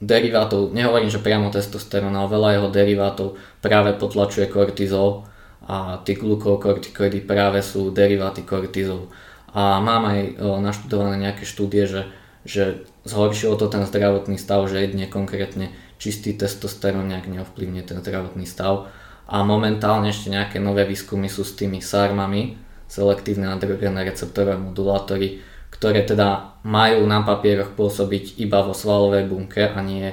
derivátov, 0.00 0.72
nehovorím, 0.72 1.12
že 1.12 1.20
priamo 1.20 1.52
testosterón, 1.52 2.16
ale 2.16 2.32
veľa 2.32 2.48
jeho 2.56 2.68
derivátov 2.72 3.28
práve 3.60 3.92
potlačuje 4.00 4.48
kortizol 4.48 5.28
a 5.68 6.00
tí 6.02 6.16
glukokortikoidy 6.16 7.22
práve 7.22 7.60
sú 7.60 7.92
deriváty 7.92 8.48
kortizol. 8.48 9.12
A 9.52 9.78
mám 9.84 10.08
aj 10.08 10.40
naštudované 10.64 11.20
nejaké 11.20 11.44
štúdie, 11.44 11.84
že, 11.84 12.08
že 12.42 12.86
zhoršilo 13.06 13.54
to 13.54 13.70
ten 13.70 13.86
zdravotný 13.86 14.38
stav, 14.38 14.66
že 14.66 14.82
jedne 14.82 15.06
konkrétne 15.06 15.70
čistý 16.02 16.34
testosterón 16.34 17.06
nejak 17.06 17.30
neovplyvne 17.30 17.86
ten 17.86 18.02
zdravotný 18.02 18.42
stav. 18.46 18.90
A 19.30 19.46
momentálne 19.46 20.10
ešte 20.10 20.34
nejaké 20.34 20.58
nové 20.58 20.82
výskumy 20.82 21.30
sú 21.30 21.46
s 21.46 21.54
tými 21.54 21.78
sarmami, 21.78 22.58
selektívne 22.90 23.48
androgénne 23.48 24.02
receptorové 24.04 24.58
modulátory, 24.58 25.40
ktoré 25.72 26.04
teda 26.04 26.58
majú 26.66 27.08
na 27.08 27.24
papieroch 27.24 27.72
pôsobiť 27.72 28.36
iba 28.42 28.60
vo 28.60 28.76
svalovej 28.76 29.24
bunke 29.30 29.64
a 29.64 29.80
nie, 29.80 30.12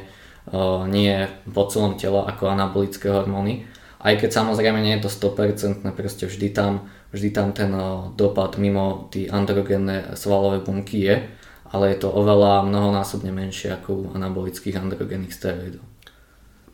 uh, 0.54 0.88
nie 0.88 1.28
po 1.52 1.68
celom 1.68 2.00
tele 2.00 2.24
ako 2.24 2.48
anabolické 2.48 3.12
hormóny. 3.12 3.68
Aj 4.00 4.16
keď 4.16 4.32
samozrejme 4.32 4.80
nie 4.80 4.96
je 4.96 5.10
to 5.10 5.12
100%, 5.12 5.84
proste 5.92 6.32
vždy 6.32 6.56
tam, 6.56 6.88
vždy 7.12 7.30
tam 7.36 7.52
ten 7.52 7.76
uh, 7.76 8.08
dopad 8.16 8.56
mimo 8.56 9.12
tí 9.12 9.28
androgénne 9.28 10.16
svalové 10.16 10.64
bunky 10.64 11.04
je, 11.04 11.16
ale 11.72 11.90
je 11.90 11.96
to 11.96 12.10
oveľa 12.12 12.66
mnohonásobne 12.66 13.32
menšie 13.32 13.74
ako 13.74 13.90
u 13.94 14.04
anabolických 14.16 14.78
androgénnych 14.78 15.34
steroidov. 15.34 15.86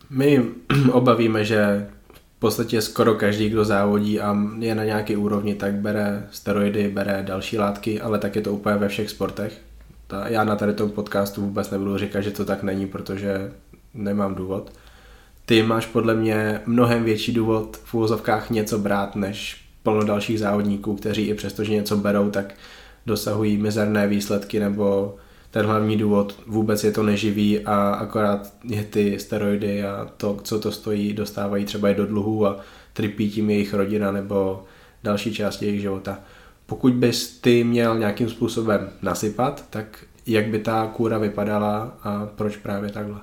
My 0.09 0.39
obavíme, 0.91 1.45
že 1.45 1.87
v 2.13 2.39
podstatě 2.39 2.81
skoro 2.81 3.15
každý, 3.15 3.49
kdo 3.49 3.65
závodí 3.65 4.19
a 4.19 4.37
je 4.59 4.75
na 4.75 4.83
nějaké 4.83 5.17
úrovni, 5.17 5.55
tak 5.55 5.73
bere 5.73 6.27
steroidy, 6.31 6.87
bere 6.87 7.23
další 7.23 7.57
látky, 7.57 8.01
ale 8.01 8.19
tak 8.19 8.35
je 8.35 8.41
to 8.41 8.53
úplně 8.53 8.75
ve 8.75 8.87
všech 8.87 9.09
sportech. 9.09 9.61
Ta, 10.07 10.27
já 10.27 10.43
na 10.43 10.55
tady 10.55 10.73
tom 10.73 10.89
podcastu 10.91 11.41
vůbec 11.41 11.71
nebudu 11.71 11.97
říkat, 11.97 12.21
že 12.21 12.31
to 12.31 12.45
tak 12.45 12.63
není, 12.63 12.87
protože 12.87 13.51
nemám 13.93 14.35
důvod. 14.35 14.71
Ty 15.45 15.63
máš 15.63 15.85
podle 15.85 16.13
mě 16.13 16.61
mnohem 16.65 17.03
větší 17.03 17.33
důvod 17.33 17.77
v 17.83 17.93
úvozovkách 17.93 18.49
něco 18.49 18.79
brát, 18.79 19.15
než 19.15 19.65
plno 19.83 20.03
dalších 20.03 20.39
závodníků, 20.39 20.95
kteří 20.95 21.27
i 21.27 21.33
přesto, 21.33 21.63
že 21.63 21.73
něco 21.73 21.97
berou, 21.97 22.29
tak 22.29 22.53
dosahují 23.05 23.57
mizerné 23.57 24.07
výsledky 24.07 24.59
nebo 24.59 25.15
ten 25.51 25.65
hlavní 25.65 25.97
důvod 25.97 26.35
vůbec 26.47 26.83
je 26.83 26.91
to 26.91 27.03
neživý 27.03 27.59
a 27.59 27.89
akorát 27.89 28.53
je 28.63 28.83
ty 28.83 29.19
steroidy 29.19 29.83
a 29.83 30.07
to, 30.17 30.37
co 30.43 30.59
to 30.59 30.71
stojí, 30.71 31.13
dostávají 31.13 31.65
třeba 31.65 31.89
i 31.89 31.95
do 31.95 32.05
dluhů 32.05 32.47
a 32.47 32.59
trpí 32.93 33.29
tím 33.29 33.49
jejich 33.49 33.73
rodina 33.73 34.11
nebo 34.11 34.63
další 35.03 35.33
části 35.33 35.65
jejich 35.65 35.81
života. 35.81 36.19
Pokud 36.65 36.93
bys 36.93 37.39
ty 37.39 37.63
měl 37.63 37.99
nějakým 37.99 38.29
způsobem 38.29 38.89
nasypat, 39.01 39.63
tak 39.69 39.85
jak 40.27 40.47
by 40.47 40.59
ta 40.59 40.87
kůra 40.87 41.17
vypadala 41.17 41.97
a 42.03 42.25
proč 42.35 42.57
právě 42.57 42.91
takhle? 42.91 43.19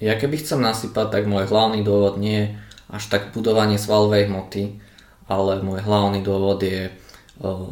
Ja 0.00 0.16
keby 0.16 0.40
chcem 0.40 0.64
nasypať, 0.64 1.12
tak 1.12 1.28
môj 1.28 1.44
hlavný 1.44 1.84
dôvod 1.84 2.16
nie 2.16 2.32
je 2.32 2.46
až 2.88 3.12
tak 3.12 3.36
budovanie 3.36 3.76
svalovej 3.76 4.32
hmoty, 4.32 4.80
ale 5.28 5.60
môj 5.60 5.84
hlavný 5.84 6.24
dôvod 6.24 6.64
je 6.64 6.88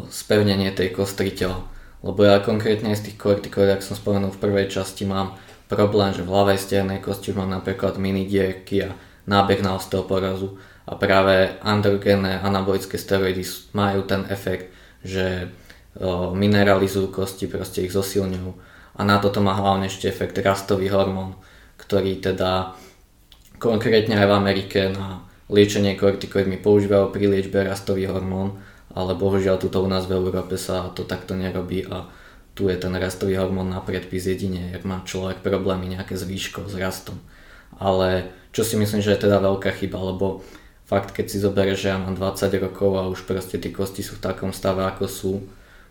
spevnenie 0.08 0.72
tej 0.72 0.96
kostry 0.96 1.30
tela. 1.32 1.60
Lebo 2.00 2.24
ja 2.24 2.40
konkrétne 2.40 2.94
z 2.96 3.10
tých 3.10 3.20
kortikoid, 3.20 3.68
ak 3.68 3.84
som 3.84 3.98
spomenul 3.98 4.32
v 4.32 4.42
prvej 4.42 4.66
časti, 4.72 5.04
mám 5.04 5.36
problém, 5.68 6.16
že 6.16 6.24
v 6.24 6.32
ľavej 6.32 6.58
stiernej 6.58 7.00
kosti 7.04 7.36
mám 7.36 7.52
napríklad 7.52 8.00
mini 8.00 8.24
dierky 8.24 8.88
a 8.88 8.96
nábeh 9.28 9.60
na 9.60 9.76
osteoporózu 9.76 10.56
a 10.88 10.96
práve 10.96 11.60
androgénne 11.60 12.40
anabolické 12.40 12.96
steroidy 12.96 13.44
majú 13.76 14.08
ten 14.08 14.24
efekt, 14.32 14.72
že 15.04 15.52
mineralizujú 16.32 17.12
kosti, 17.12 17.50
proste 17.50 17.84
ich 17.84 17.92
zosilňujú. 17.92 18.50
A 18.96 19.04
na 19.04 19.20
toto 19.20 19.44
má 19.44 19.52
hlavne 19.58 19.92
ešte 19.92 20.08
efekt 20.08 20.38
rastový 20.40 20.88
hormón, 20.88 21.36
ktorý 21.76 22.22
teda 22.22 22.72
konkrétne 23.58 24.16
aj 24.16 24.26
v 24.26 24.36
Amerike 24.38 24.80
na 24.94 25.26
liečenie 25.50 25.98
kortikoidmi 25.98 26.62
používajú 26.62 27.10
pri 27.10 27.24
liečbe 27.26 27.66
rastový 27.66 28.06
hormón 28.08 28.56
ale 28.92 29.12
bohužiaľ 29.16 29.60
tuto 29.60 29.84
u 29.84 29.88
nás 29.88 30.08
v 30.08 30.16
Európe 30.16 30.56
sa 30.56 30.88
to 30.92 31.04
takto 31.04 31.36
nerobí 31.36 31.84
a 31.88 32.08
tu 32.58 32.66
je 32.66 32.74
ten 32.74 32.90
rastový 32.90 33.38
hormón 33.38 33.70
na 33.70 33.78
predpis 33.78 34.26
jedine, 34.26 34.74
ak 34.74 34.82
má 34.82 35.06
človek 35.06 35.46
problémy 35.46 35.94
nejaké 35.94 36.18
s 36.18 36.26
výškou, 36.26 36.66
s 36.66 36.74
rastom. 36.74 37.22
Ale 37.78 38.34
čo 38.50 38.66
si 38.66 38.74
myslím, 38.74 38.98
že 38.98 39.14
je 39.14 39.28
teda 39.28 39.38
veľká 39.38 39.70
chyba, 39.78 40.00
lebo 40.02 40.42
fakt 40.88 41.14
keď 41.14 41.26
si 41.30 41.38
zoberieš, 41.38 41.78
že 41.86 41.90
ja 41.94 42.00
mám 42.00 42.18
20 42.18 42.50
rokov 42.64 42.90
a 42.98 43.06
už 43.06 43.28
proste 43.28 43.60
tie 43.60 43.70
kosti 43.70 44.02
sú 44.02 44.18
v 44.18 44.24
takom 44.24 44.50
stave 44.50 44.82
ako 44.82 45.04
sú, 45.06 45.32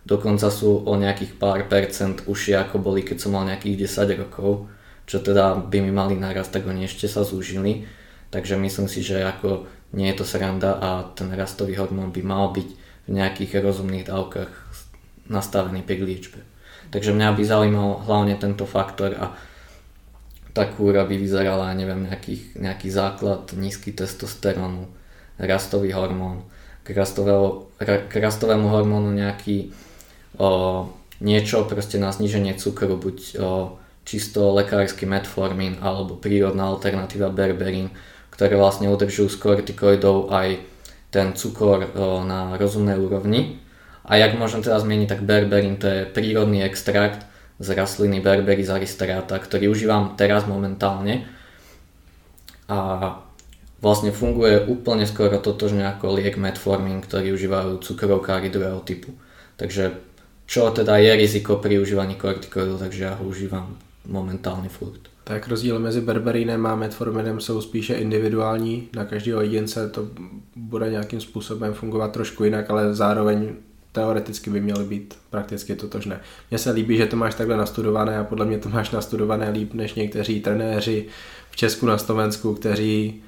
dokonca 0.04 0.50
sú 0.52 0.84
o 0.84 0.92
nejakých 0.98 1.40
pár 1.40 1.64
percent 1.70 2.26
užšie 2.28 2.58
ako 2.60 2.82
boli 2.82 3.06
keď 3.06 3.16
som 3.22 3.32
mal 3.38 3.46
nejakých 3.46 3.88
10 3.88 4.20
rokov, 4.26 4.68
čo 5.08 5.24
teda 5.24 5.56
by 5.72 5.78
mi 5.80 5.88
mali 5.88 6.20
naraz, 6.20 6.52
tak 6.52 6.68
oni 6.68 6.84
ešte 6.84 7.08
sa 7.08 7.24
zúžili. 7.24 7.88
Takže 8.28 8.60
myslím 8.60 8.92
si, 8.92 9.00
že 9.00 9.24
ako 9.24 9.64
nie 9.96 10.12
je 10.12 10.20
to 10.20 10.28
sranda 10.28 10.76
a 10.76 11.08
ten 11.16 11.32
rastový 11.32 11.80
hormón 11.80 12.12
by 12.12 12.20
mal 12.20 12.52
byť 12.52 12.87
v 13.08 13.16
nejakých 13.16 13.64
rozumných 13.64 14.06
dávkach 14.06 14.52
nastavený 15.32 15.80
pri 15.82 16.04
liečbe. 16.04 16.40
Takže 16.92 17.16
mňa 17.16 17.28
by 17.36 17.42
zaujímal 17.44 17.90
hlavne 18.04 18.36
tento 18.36 18.64
faktor 18.64 19.16
a 19.16 19.36
tá 20.56 20.64
kúra 20.64 21.04
by 21.04 21.16
vyzerala, 21.16 21.76
neviem, 21.76 22.08
nejaký, 22.08 22.56
nejaký 22.56 22.88
základ, 22.88 23.52
nízky 23.52 23.92
testosterónu, 23.92 24.88
rastový 25.40 25.92
hormón, 25.92 26.48
k, 26.82 26.96
k 28.08 28.12
rastovému 28.16 28.66
hormónu 28.72 29.12
nejaký 29.12 29.70
o, 30.40 30.88
niečo 31.20 31.68
proste 31.68 32.00
na 32.00 32.08
zniženie 32.10 32.56
cukru, 32.56 32.96
buď 32.96 33.16
o, 33.36 33.76
čisto 34.08 34.56
lekársky 34.56 35.04
metformín 35.04 35.76
alebo 35.84 36.16
prírodná 36.16 36.72
alternatíva 36.72 37.28
berberín, 37.28 37.92
ktoré 38.32 38.56
vlastne 38.56 38.88
udržujú 38.88 39.28
z 39.28 39.36
kortikoidov 39.36 40.32
aj 40.32 40.64
ten 41.08 41.32
cukor 41.32 41.88
na 42.24 42.56
rozumnej 42.60 43.00
úrovni. 43.00 43.60
A 44.08 44.16
jak 44.16 44.36
môžem 44.36 44.64
teraz 44.64 44.84
zmeniť, 44.84 45.08
tak 45.08 45.20
berberin 45.24 45.76
to 45.76 45.86
je 45.88 46.00
prírodný 46.08 46.64
extrakt 46.64 47.28
z 47.58 47.68
rastliny 47.74 48.22
Berberis 48.22 48.70
aristrata, 48.70 49.34
ktorý 49.36 49.74
užívam 49.74 50.14
teraz 50.14 50.46
momentálne. 50.46 51.26
A 52.70 53.18
vlastne 53.82 54.14
funguje 54.14 54.62
úplne 54.68 55.04
skoro 55.04 55.42
totožne 55.42 55.86
ako 55.90 56.18
liek 56.18 56.38
metformin, 56.38 57.02
ktorý 57.02 57.34
užívajú 57.34 57.82
cukrovkári 57.82 58.48
druhého 58.48 58.78
typu. 58.86 59.10
Takže 59.58 59.98
čo 60.48 60.70
teda 60.72 60.96
je 61.02 61.12
riziko 61.18 61.60
pri 61.60 61.82
užívaní 61.82 62.16
kortikoidu, 62.16 62.78
takže 62.78 63.00
ja 63.04 63.12
ho 63.18 63.26
užívam 63.26 63.76
momentálne 64.08 64.72
furt. 64.72 65.10
Tak 65.28 65.48
rozdíl 65.48 65.78
mezi 65.78 66.00
berberínem 66.00 66.66
a 66.66 66.76
metforminem 66.76 67.40
jsou 67.40 67.60
spíše 67.60 67.94
individuální. 67.94 68.88
Na 68.96 69.04
každého 69.04 69.40
jedince 69.40 69.88
to 69.88 70.08
bude 70.56 70.90
nějakým 70.90 71.20
způsobem 71.20 71.74
fungovat 71.74 72.12
trošku 72.12 72.44
jinak, 72.44 72.70
ale 72.70 72.94
zároveň 72.94 73.48
teoreticky 73.92 74.50
by 74.50 74.60
měly 74.60 74.84
být 74.84 75.18
prakticky 75.30 75.76
totožné. 75.76 76.20
Mně 76.50 76.58
se 76.58 76.70
líbí, 76.70 76.96
že 76.96 77.06
to 77.06 77.16
máš 77.16 77.34
takhle 77.34 77.56
nastudované 77.56 78.18
a 78.18 78.24
podle 78.24 78.46
mě 78.46 78.58
to 78.58 78.68
máš 78.68 78.90
nastudované 78.90 79.50
líp 79.50 79.74
než 79.74 79.94
někteří 79.94 80.40
trenéři 80.40 81.06
v 81.50 81.56
Česku 81.56 81.86
na 81.86 81.98
Slovensku, 81.98 82.54
kteří 82.54 83.22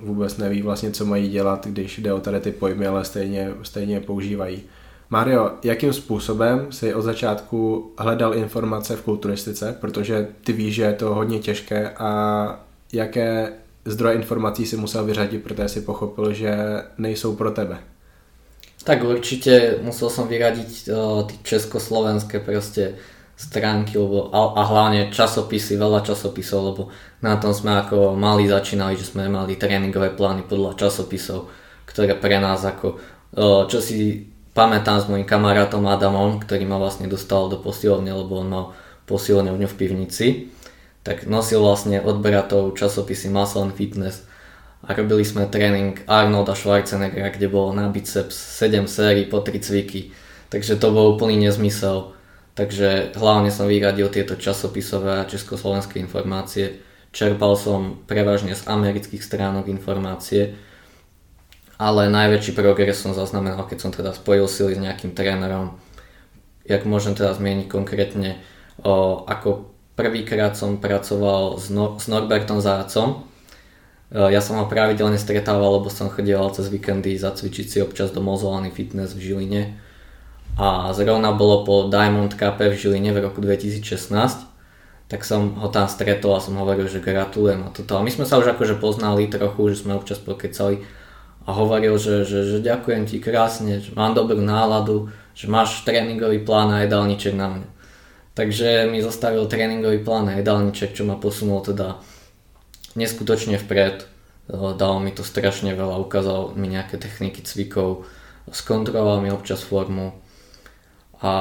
vůbec 0.00 0.36
neví 0.36 0.62
vlastně, 0.62 0.90
co 0.90 1.04
mají 1.04 1.28
dělat, 1.28 1.66
když 1.66 1.98
jde 1.98 2.12
o 2.12 2.20
tady 2.20 2.40
ty 2.40 2.52
pojmy, 2.52 2.86
ale 2.86 3.04
stejně, 3.04 3.50
stejně 3.62 4.00
používají. 4.00 4.62
Mario, 5.14 5.50
jakým 5.62 5.92
způsobem 5.92 6.72
si 6.72 6.94
od 6.94 7.02
začátku 7.02 7.90
hledal 7.98 8.34
informace 8.34 8.96
v 8.96 9.02
kulturistice, 9.02 9.76
protože 9.80 10.28
ty 10.44 10.52
víš, 10.52 10.74
že 10.74 10.82
je 10.82 10.92
to 10.92 11.14
hodně 11.14 11.38
těžké 11.38 11.90
a 11.90 12.10
jaké 12.92 13.52
zdroje 13.84 14.14
informací 14.16 14.66
si 14.66 14.76
musel 14.76 15.04
vyřadit, 15.04 15.42
protože 15.42 15.68
si 15.68 15.80
pochopil, 15.80 16.32
že 16.32 16.56
nejsou 16.98 17.36
pro 17.36 17.50
tebe? 17.50 17.78
Tak 18.84 19.04
určite 19.04 19.78
musel 19.86 20.10
som 20.10 20.26
vyradiť 20.26 20.90
uh, 20.90 21.24
tie 21.30 21.38
československé 21.46 22.42
proste 22.42 22.98
stránky 23.38 23.96
lebo, 23.96 24.34
a, 24.34 24.60
a 24.60 24.62
hlavne 24.66 25.14
časopisy, 25.14 25.78
veľa 25.78 26.02
časopisov, 26.02 26.60
lebo 26.74 26.82
na 27.22 27.38
tom 27.38 27.54
sme 27.54 27.80
ako 27.80 28.18
mali 28.18 28.50
začínali, 28.50 28.98
že 28.98 29.14
sme 29.14 29.30
mali 29.30 29.56
tréningové 29.56 30.10
plány 30.10 30.42
podľa 30.44 30.74
časopisov, 30.74 31.48
ktoré 31.86 32.18
pre 32.18 32.36
nás 32.42 32.66
ako, 32.66 32.98
uh, 33.38 33.64
čo 33.70 33.78
si 33.78 34.33
pamätám 34.54 35.02
s 35.02 35.10
mojim 35.10 35.26
kamarátom 35.26 35.84
Adamom, 35.90 36.38
ktorý 36.38 36.64
ma 36.64 36.78
vlastne 36.78 37.10
dostal 37.10 37.50
do 37.50 37.58
posilovne, 37.58 38.14
lebo 38.14 38.40
on 38.40 38.48
mal 38.48 38.64
posilovňu 39.04 39.66
v 39.68 39.76
pivnici, 39.76 40.26
tak 41.04 41.28
nosil 41.28 41.60
vlastne 41.60 42.00
od 42.00 42.24
časopisy 42.72 43.28
Muscle 43.28 43.68
and 43.68 43.76
Fitness 43.76 44.24
a 44.84 44.92
robili 44.96 45.24
sme 45.24 45.48
tréning 45.48 46.00
Arnolda 46.08 46.56
Schwarzeneggera, 46.56 47.32
kde 47.32 47.52
bolo 47.52 47.76
na 47.76 47.92
biceps 47.92 48.36
7 48.64 48.88
sérií 48.88 49.28
po 49.28 49.44
3 49.44 49.60
cviky, 49.60 50.12
takže 50.48 50.80
to 50.80 50.92
bol 50.92 51.12
úplný 51.12 51.36
nezmysel. 51.36 52.16
Takže 52.54 53.18
hlavne 53.18 53.50
som 53.50 53.66
vyradil 53.66 54.06
tieto 54.14 54.38
časopisové 54.38 55.18
a 55.18 55.26
československé 55.26 55.98
informácie. 55.98 56.78
Čerpal 57.10 57.58
som 57.58 58.06
prevažne 58.06 58.54
z 58.54 58.62
amerických 58.70 59.18
stránok 59.18 59.66
informácie, 59.66 60.54
ale 61.76 62.12
najväčší 62.12 62.54
progres 62.54 63.02
som 63.02 63.16
zaznamenal, 63.16 63.66
keď 63.66 63.78
som 63.78 63.90
teda 63.90 64.14
spojil 64.14 64.46
sily 64.46 64.78
s 64.78 64.82
nejakým 64.82 65.12
trénerom. 65.12 65.74
Jak 66.64 66.86
môžem 66.88 67.18
teda 67.18 67.34
zmieniť 67.34 67.66
konkrétne, 67.68 68.40
o, 68.80 69.26
ako 69.26 69.68
prvýkrát 69.98 70.56
som 70.56 70.80
pracoval 70.80 71.60
s, 71.60 71.68
no, 71.68 72.00
s 72.00 72.06
Norbertom 72.08 72.62
Zácom. 72.62 73.26
O, 74.14 74.30
ja 74.30 74.40
som 74.40 74.62
ho 74.62 74.70
pravidelne 74.70 75.18
stretával, 75.20 75.82
lebo 75.82 75.92
som 75.92 76.08
chodil 76.08 76.38
cez 76.54 76.70
víkendy 76.70 77.18
zacvičiť 77.18 77.66
si 77.68 77.78
občas 77.82 78.14
do 78.14 78.22
Mozolany 78.22 78.72
Fitness 78.72 79.12
v 79.12 79.34
Žiline. 79.34 79.62
A 80.54 80.94
zrovna 80.94 81.34
bolo 81.34 81.66
po 81.66 81.74
Diamond 81.90 82.30
Cup 82.32 82.62
v 82.62 82.78
Žiline 82.78 83.10
v 83.10 83.28
roku 83.28 83.42
2016 83.42 84.54
tak 85.04 85.20
som 85.20 85.60
ho 85.60 85.68
tam 85.68 85.84
stretol 85.84 86.32
a 86.34 86.40
som 86.40 86.56
hovoril, 86.56 86.88
že 86.88 87.04
gratulujem 87.04 87.60
a 87.60 87.68
toto. 87.68 88.00
A 88.00 88.04
my 88.04 88.08
sme 88.08 88.24
sa 88.24 88.40
už 88.40 88.56
akože 88.56 88.80
poznali 88.80 89.28
trochu, 89.28 89.76
že 89.76 89.84
sme 89.84 90.00
občas 90.00 90.16
pokecali 90.16 90.80
a 91.44 91.50
hovoril, 91.52 92.00
že, 92.00 92.24
že, 92.24 92.56
že 92.56 92.58
ďakujem 92.64 93.04
ti 93.04 93.20
krásne, 93.20 93.80
že 93.80 93.92
mám 93.92 94.16
dobrú 94.16 94.40
náladu, 94.40 95.12
že 95.36 95.46
máš 95.46 95.84
tréningový 95.84 96.40
plán 96.40 96.72
a 96.72 96.82
jedálniček 96.88 97.36
na 97.36 97.48
mňa. 97.52 97.68
Takže 98.34 98.90
mi 98.90 98.98
zostavil 99.04 99.46
tréningový 99.46 100.02
plán 100.02 100.26
a 100.32 100.40
jedálniček, 100.40 100.96
čo 100.96 101.06
ma 101.06 101.20
posunul 101.20 101.62
teda 101.62 102.00
neskutočne 102.96 103.60
vpred. 103.60 104.08
Dal 104.50 104.94
mi 105.00 105.12
to 105.12 105.24
strašne 105.24 105.72
veľa, 105.72 106.00
ukázal 106.04 106.52
mi 106.56 106.68
nejaké 106.68 107.00
techniky 107.00 107.40
cvikov, 107.40 108.04
skontroloval 108.52 109.24
mi 109.24 109.32
občas 109.32 109.64
formu 109.64 110.20
a 111.24 111.32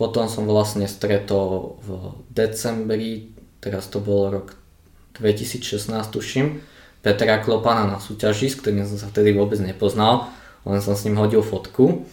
potom 0.00 0.24
som 0.32 0.48
vlastne 0.48 0.88
stretol 0.88 1.76
v 1.84 1.88
decembri, 2.32 3.36
teraz 3.60 3.92
to 3.92 4.00
bol 4.00 4.32
rok 4.32 4.56
2016 5.20 5.92
tuším, 6.08 6.64
Petra 7.02 7.42
Klopana 7.42 7.84
na 7.90 7.98
súťaži, 7.98 8.48
s 8.48 8.58
ktorým 8.62 8.86
som 8.86 8.96
sa 8.96 9.10
vtedy 9.10 9.34
vôbec 9.34 9.58
nepoznal, 9.58 10.30
len 10.62 10.78
som 10.78 10.94
s 10.94 11.02
ním 11.02 11.18
hodil 11.18 11.42
fotku. 11.42 12.06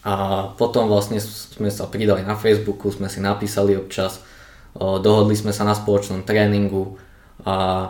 A 0.00 0.48
potom 0.56 0.88
vlastne 0.88 1.20
sme 1.20 1.68
sa 1.68 1.84
pridali 1.88 2.24
na 2.24 2.36
Facebooku, 2.36 2.88
sme 2.88 3.12
si 3.12 3.20
napísali 3.20 3.76
občas, 3.76 4.24
dohodli 4.76 5.36
sme 5.36 5.52
sa 5.52 5.64
na 5.64 5.76
spoločnom 5.76 6.24
tréningu 6.24 6.96
a 7.44 7.88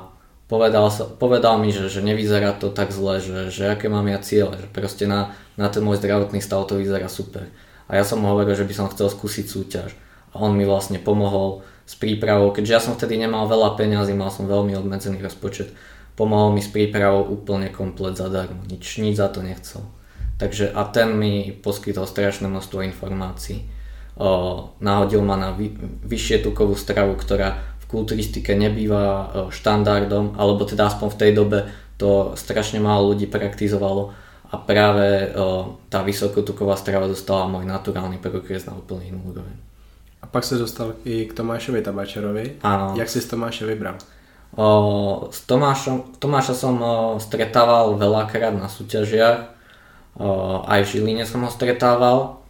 povedal, 0.50 0.90
povedal 1.22 1.62
mi, 1.62 1.70
že, 1.70 1.86
že 1.86 2.02
nevyzerá 2.02 2.58
to 2.58 2.74
tak 2.74 2.90
zle, 2.90 3.22
že, 3.22 3.54
že 3.54 3.70
aké 3.70 3.86
mám 3.86 4.10
ja 4.10 4.18
cieľe, 4.18 4.58
že 4.58 4.66
proste 4.70 5.06
na, 5.06 5.38
na 5.54 5.70
ten 5.70 5.86
môj 5.86 6.02
zdravotný 6.02 6.42
stav 6.42 6.66
to 6.66 6.82
vyzerá 6.82 7.06
super. 7.06 7.46
A 7.86 7.98
ja 7.98 8.02
som 8.02 8.22
mu 8.22 8.30
hovoril, 8.30 8.58
že 8.58 8.66
by 8.66 8.74
som 8.74 8.90
chcel 8.90 9.06
skúsiť 9.10 9.46
súťaž. 9.46 9.94
A 10.34 10.42
on 10.42 10.54
mi 10.54 10.62
vlastne 10.62 10.98
pomohol 11.02 11.66
s 11.90 11.98
prípravou, 11.98 12.54
keďže 12.54 12.70
ja 12.70 12.78
som 12.78 12.94
vtedy 12.94 13.18
nemal 13.18 13.50
veľa 13.50 13.74
peňazí, 13.74 14.14
mal 14.14 14.30
som 14.30 14.46
veľmi 14.46 14.78
obmedzený 14.78 15.18
rozpočet, 15.26 15.74
pomohol 16.14 16.54
mi 16.54 16.62
s 16.62 16.70
prípravou 16.70 17.26
úplne 17.26 17.66
komplet 17.74 18.14
zadarmo, 18.14 18.62
nič, 18.70 19.02
nič 19.02 19.18
za 19.18 19.26
to 19.26 19.42
nechcel. 19.42 19.82
Takže 20.38 20.70
a 20.70 20.86
ten 20.86 21.18
mi 21.18 21.50
poskytol 21.50 22.06
strašné 22.06 22.46
množstvo 22.46 22.86
informácií. 22.86 23.66
O, 24.14 24.70
nahodil 24.78 25.20
ma 25.26 25.34
na 25.34 25.50
vy, 25.50 25.74
vyššie 26.06 26.46
tukovú 26.46 26.78
stravu, 26.78 27.18
ktorá 27.18 27.58
v 27.82 27.84
kulturistike 27.90 28.54
nebýva 28.54 29.02
o, 29.02 29.18
štandardom, 29.50 30.38
alebo 30.38 30.62
teda 30.62 30.86
aspoň 30.94 31.08
v 31.10 31.20
tej 31.20 31.32
dobe 31.34 31.58
to 31.98 32.38
strašne 32.38 32.78
málo 32.78 33.12
ľudí 33.12 33.26
praktizovalo 33.26 34.14
a 34.46 34.54
práve 34.62 35.34
o, 35.34 35.76
tá 35.90 36.06
vysokotuková 36.06 36.78
strava 36.78 37.10
dostala 37.10 37.50
môj 37.50 37.66
naturálny 37.66 38.22
progres 38.22 38.62
na 38.64 38.78
úplne 38.78 39.10
inú 39.10 39.34
úroveň. 39.34 39.69
A 40.22 40.26
pak 40.26 40.44
se 40.44 40.58
dostal 40.58 40.92
i 41.04 41.24
k 41.24 41.32
Tomášovi 41.32 41.82
Tabačerovi. 41.82 42.60
Áno. 42.62 42.92
Jak 42.96 43.08
si 43.08 43.20
z 43.20 43.32
Tomáše 43.32 43.64
vybral? 43.64 43.96
O, 44.56 45.28
s 45.30 45.46
Tomášom, 45.46 46.18
Tomáša 46.18 46.58
som 46.58 46.74
o, 46.82 47.16
stretával 47.22 47.94
veľakrát 47.94 48.50
na 48.50 48.66
súťažiach, 48.66 49.46
o, 50.18 50.60
aj 50.66 50.84
v 50.84 50.90
Žiline 50.90 51.22
som 51.22 51.46
ho 51.46 51.50
stretával 51.50 52.42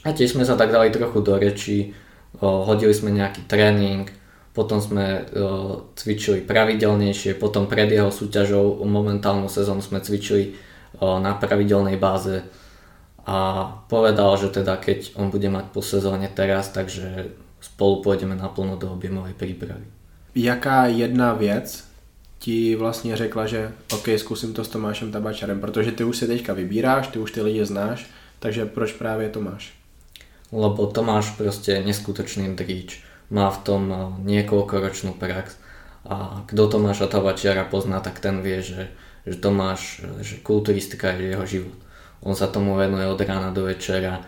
a 0.00 0.08
tiež 0.16 0.32
sme 0.32 0.48
sa 0.48 0.56
tak 0.56 0.72
dali 0.72 0.88
trochu 0.88 1.20
do 1.20 1.36
reči, 1.36 1.92
o, 2.40 2.64
hodili 2.64 2.96
sme 2.96 3.12
nejaký 3.12 3.44
tréning, 3.44 4.08
potom 4.56 4.80
sme 4.80 5.28
o, 5.36 5.92
cvičili 5.92 6.40
pravidelnejšie, 6.40 7.36
potom 7.36 7.68
pred 7.68 7.92
jeho 7.92 8.08
súťažou 8.08 8.80
momentálnu 8.88 9.52
sezónu 9.52 9.84
sme 9.84 10.00
cvičili 10.00 10.56
o, 11.04 11.20
na 11.20 11.36
pravidelnej 11.36 12.00
báze 12.00 12.48
a 13.26 13.68
povedal, 13.88 14.36
že 14.36 14.48
teda 14.48 14.76
keď 14.76 15.12
on 15.14 15.28
bude 15.28 15.48
mať 15.48 15.64
po 15.70 15.84
sezóne 15.84 16.28
teraz, 16.32 16.72
takže 16.72 17.30
spolu 17.60 18.00
pôjdeme 18.00 18.32
naplno 18.32 18.76
do 18.80 18.92
objemovej 18.92 19.36
prípravy. 19.36 19.84
Jaká 20.34 20.86
jedna 20.86 21.32
věc 21.32 21.84
ti 22.38 22.76
vlastně 22.76 23.16
řekla, 23.16 23.46
že 23.46 23.72
OK, 23.92 24.08
zkusím 24.16 24.54
to 24.54 24.64
s 24.64 24.68
Tomášem 24.68 25.12
Tabačarem, 25.12 25.60
protože 25.60 25.92
ty 25.92 26.04
už 26.04 26.16
si 26.16 26.26
teďka 26.26 26.52
vybíráš, 26.52 27.08
ty 27.08 27.18
už 27.18 27.32
ty 27.32 27.42
lidi 27.42 27.64
znáš, 27.64 28.06
takže 28.38 28.66
proč 28.66 28.92
právě 28.92 29.28
Tomáš? 29.28 29.72
Lebo 30.52 30.86
Tomáš 30.86 31.30
proste 31.30 31.82
neskutočný 31.84 32.56
dríč. 32.56 33.02
Má 33.30 33.50
v 33.50 33.58
tom 33.62 33.82
eh, 33.92 33.98
niekoľkoročnú 34.26 35.14
prax 35.14 35.54
a 36.08 36.42
kto 36.46 36.66
Tomáša 36.66 37.06
Tabačiara 37.06 37.64
pozná, 37.64 38.00
tak 38.00 38.18
ten 38.18 38.42
vie, 38.42 38.62
že, 38.62 38.88
že 39.26 39.36
Tomáš, 39.36 40.02
že 40.24 40.42
kulturistika 40.42 41.12
je 41.14 41.30
jeho 41.30 41.46
život 41.46 41.78
on 42.20 42.36
sa 42.36 42.48
tomu 42.48 42.76
venuje 42.76 43.06
od 43.08 43.20
rána 43.20 43.50
do 43.52 43.68
večera, 43.68 44.24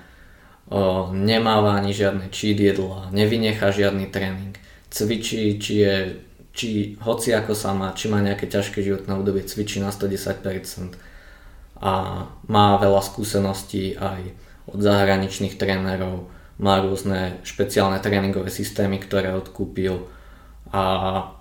o, 0.69 1.11
nemáva 1.13 1.77
ani 1.77 1.93
žiadne 1.93 2.33
cheat 2.33 2.61
jedla, 2.61 3.13
nevynechá 3.13 3.73
žiadny 3.73 4.09
tréning, 4.09 4.57
cvičí, 4.89 5.61
či 5.61 5.75
je 5.81 5.95
či 6.53 7.01
hoci 7.01 7.33
ako 7.33 7.57
sa 7.57 7.73
má, 7.73 7.97
či 7.97 8.13
má 8.13 8.21
nejaké 8.21 8.45
ťažké 8.45 8.85
životné 8.85 9.17
obdobie, 9.17 9.41
cvičí 9.41 9.81
na 9.81 9.89
110% 9.89 11.01
a 11.83 11.93
má 12.47 12.67
veľa 12.79 13.03
skúseností 13.03 13.99
aj 13.99 14.23
od 14.71 14.79
zahraničných 14.79 15.59
trénerov, 15.59 16.31
má 16.63 16.79
rôzne 16.79 17.43
špeciálne 17.43 17.99
tréningové 17.99 18.55
systémy, 18.55 19.03
ktoré 19.03 19.35
odkúpil. 19.35 20.07
A 20.71 20.83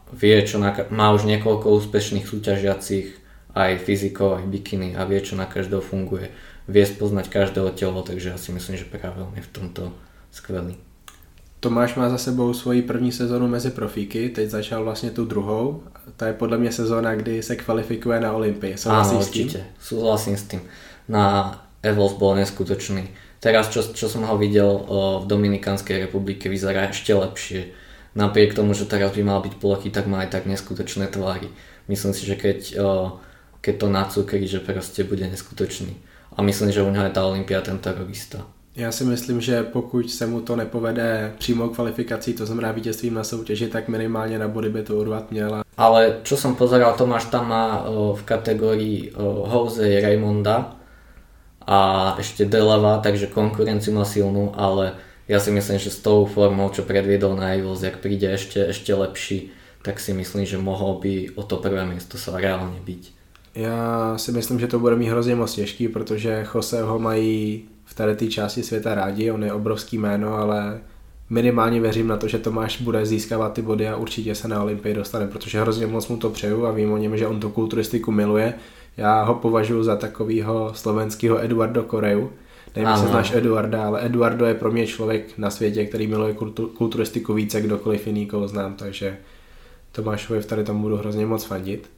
vie, 0.09 0.35
čo 0.41 0.57
na, 0.57 0.73
má 0.89 1.13
už 1.13 1.29
niekoľko 1.29 1.69
úspešných 1.77 2.25
súťažiacich 2.25 3.20
aj 3.55 3.83
fyzikov, 3.83 4.41
aj 4.41 4.45
bikiny 4.47 4.95
a 4.95 5.05
vie, 5.05 5.21
čo 5.21 5.35
na 5.35 5.45
každého 5.45 5.81
funguje. 5.81 6.31
Vie 6.67 6.85
spoznať 6.85 7.27
každého 7.27 7.71
telo, 7.75 8.01
takže 8.01 8.29
ja 8.29 8.37
si 8.37 8.51
myslím, 8.51 8.77
že 8.77 8.85
práve 8.85 9.21
on 9.21 9.33
je 9.35 9.43
v 9.43 9.53
tomto 9.53 9.91
skvelý. 10.31 10.77
Tomáš 11.61 11.95
má 11.95 12.09
za 12.09 12.17
sebou 12.17 12.53
svoji 12.53 12.81
první 12.81 13.11
sezónu 13.11 13.47
mezi 13.47 13.69
profíky, 13.69 14.29
teď 14.29 14.49
začal 14.49 14.83
vlastně 14.83 15.11
tu 15.11 15.25
druhou. 15.25 15.83
To 16.17 16.25
je 16.25 16.33
podle 16.33 16.57
mě 16.57 16.71
sezóna, 16.71 17.15
kdy 17.15 17.43
se 17.43 17.55
kvalifikuje 17.55 18.19
na 18.19 18.33
Olympii. 18.33 18.75
Áno, 18.89 19.19
určite, 19.19 19.69
súhlasím 19.77 20.37
s 20.37 20.43
tým. 20.43 20.61
Na 21.05 21.53
Evols 21.85 22.17
bol 22.17 22.33
neskutočný. 22.33 23.09
Teraz, 23.41 23.69
čo, 23.69 23.81
čo 23.81 24.09
som 24.09 24.25
ho 24.25 24.37
videl 24.37 24.69
o, 24.69 25.21
v 25.21 25.29
Dominikanskej 25.29 26.09
republike, 26.09 26.49
vyzerá 26.49 26.89
ešte 26.89 27.13
lepšie. 27.13 27.73
Napriek 28.17 28.53
tomu, 28.53 28.73
že 28.73 28.89
teraz 28.89 29.13
by 29.13 29.21
mal 29.25 29.41
byť 29.41 29.57
plochý, 29.57 29.89
tak 29.89 30.05
má 30.05 30.25
aj 30.25 30.29
tak 30.29 30.43
neskutočné 30.45 31.09
tvary. 31.09 31.49
Myslím 31.89 32.13
si, 32.13 32.25
že 32.25 32.37
keď 32.37 32.57
o, 32.77 32.87
keď 33.61 33.77
to 33.77 33.87
nacukrí, 33.89 34.47
že 34.47 34.59
proste 34.59 35.03
bude 35.03 35.27
neskutočný. 35.27 35.93
A 36.37 36.41
myslím, 36.41 36.71
že 36.71 36.81
u 36.81 36.89
něho 36.89 37.03
je 37.03 37.09
ta 37.09 37.25
Olympia 37.25 37.61
tento 37.61 37.91
rok 37.91 38.09
istá. 38.09 38.45
Já 38.75 38.91
si 38.91 39.03
myslím, 39.03 39.41
že 39.41 39.63
pokud 39.63 40.11
se 40.11 40.27
mu 40.27 40.41
to 40.41 40.55
nepovede 40.55 41.33
přímo 41.37 41.69
kvalifikací, 41.69 42.33
to 42.33 42.45
znamená 42.45 42.71
vítězstvím 42.71 43.13
na 43.13 43.23
soutěži, 43.23 43.67
tak 43.67 43.87
minimálně 43.87 44.39
na 44.39 44.47
body 44.47 44.69
by 44.69 44.83
to 44.83 44.95
urvat 44.95 45.31
měla. 45.31 45.63
Ale 45.77 46.23
čo 46.23 46.37
som 46.37 46.55
pozeral, 46.55 46.93
Tomáš 46.93 47.25
tam 47.25 47.49
má 47.49 47.83
v 48.15 48.21
kategórii 48.23 49.11
o, 49.11 49.43
Jose 49.49 50.01
Raymonda 50.01 50.75
a 51.67 51.79
ešte 52.19 52.45
Delava, 52.45 53.03
takže 53.03 53.27
konkurenciu 53.27 53.91
má 53.91 54.05
silnú, 54.05 54.51
ale 54.55 54.95
ja 55.27 55.39
si 55.39 55.51
myslím, 55.51 55.79
že 55.79 55.91
s 55.91 55.99
tou 55.99 56.25
formou, 56.25 56.69
čo 56.71 56.87
predviedol 56.87 57.35
na 57.35 57.55
Eagles, 57.55 57.83
jak 57.83 57.99
príde 57.99 58.31
ešte, 58.31 58.61
ešte 58.71 58.95
lepší, 58.95 59.51
tak 59.83 59.99
si 59.99 60.13
myslím, 60.13 60.45
že 60.45 60.61
mohol 60.61 60.99
by 60.99 61.35
o 61.35 61.43
to 61.43 61.59
prvé 61.59 61.83
miesto 61.83 62.15
sa 62.15 62.39
reálne 62.39 62.79
byť. 62.83 63.20
Já 63.55 64.13
si 64.17 64.31
myslím, 64.31 64.59
že 64.59 64.67
to 64.67 64.79
bude 64.79 64.95
mít 64.95 65.09
hrozně 65.09 65.35
moc 65.35 65.53
těžký, 65.53 65.87
protože 65.87 66.47
Jose 66.55 66.83
ho 66.83 66.99
mají 66.99 67.63
v 67.85 67.93
tady 67.93 68.15
té 68.15 68.27
části 68.27 68.63
světa 68.63 68.95
rádi, 68.95 69.31
on 69.31 69.43
je 69.43 69.53
obrovský 69.53 69.97
jméno, 69.97 70.35
ale 70.35 70.79
minimálně 71.29 71.81
věřím 71.81 72.07
na 72.07 72.17
to, 72.17 72.27
že 72.27 72.37
Tomáš 72.37 72.81
bude 72.81 73.05
získávat 73.05 73.53
ty 73.53 73.61
body 73.61 73.87
a 73.87 73.95
určitě 73.95 74.35
se 74.35 74.47
na 74.47 74.63
Olympii 74.63 74.95
dostane, 74.95 75.27
protože 75.27 75.61
hrozně 75.61 75.87
moc 75.87 76.07
mu 76.07 76.17
to 76.17 76.29
přeju 76.29 76.65
a 76.65 76.71
vím 76.71 76.91
o 76.91 76.97
něm, 76.97 77.17
že 77.17 77.27
on 77.27 77.39
tu 77.39 77.49
kulturistiku 77.49 78.11
miluje. 78.11 78.53
Já 78.97 79.23
ho 79.23 79.33
považuji 79.33 79.83
za 79.83 79.95
takového 79.95 80.71
slovenského 80.75 81.43
Eduardo 81.43 81.83
Koreju. 81.83 82.31
Nevím, 82.75 82.91
jestli 82.91 83.07
znáš 83.07 83.35
Eduarda, 83.35 83.83
ale 83.83 84.05
Eduardo 84.05 84.45
je 84.45 84.53
pro 84.53 84.71
mě 84.71 84.87
člověk 84.87 85.37
na 85.37 85.49
světě, 85.49 85.85
který 85.85 86.07
miluje 86.07 86.33
kultu, 86.33 86.67
kulturistiku 86.67 87.33
více 87.33 87.61
kdokoliv 87.61 88.07
jiný, 88.07 88.25
koho 88.25 88.47
znám, 88.47 88.73
takže 88.73 89.17
Tomášovi 89.91 90.41
v 90.41 90.45
tady 90.45 90.63
tomu 90.63 90.81
budu 90.81 90.97
hrozně 90.97 91.25
moc 91.25 91.43
fandit. 91.43 91.89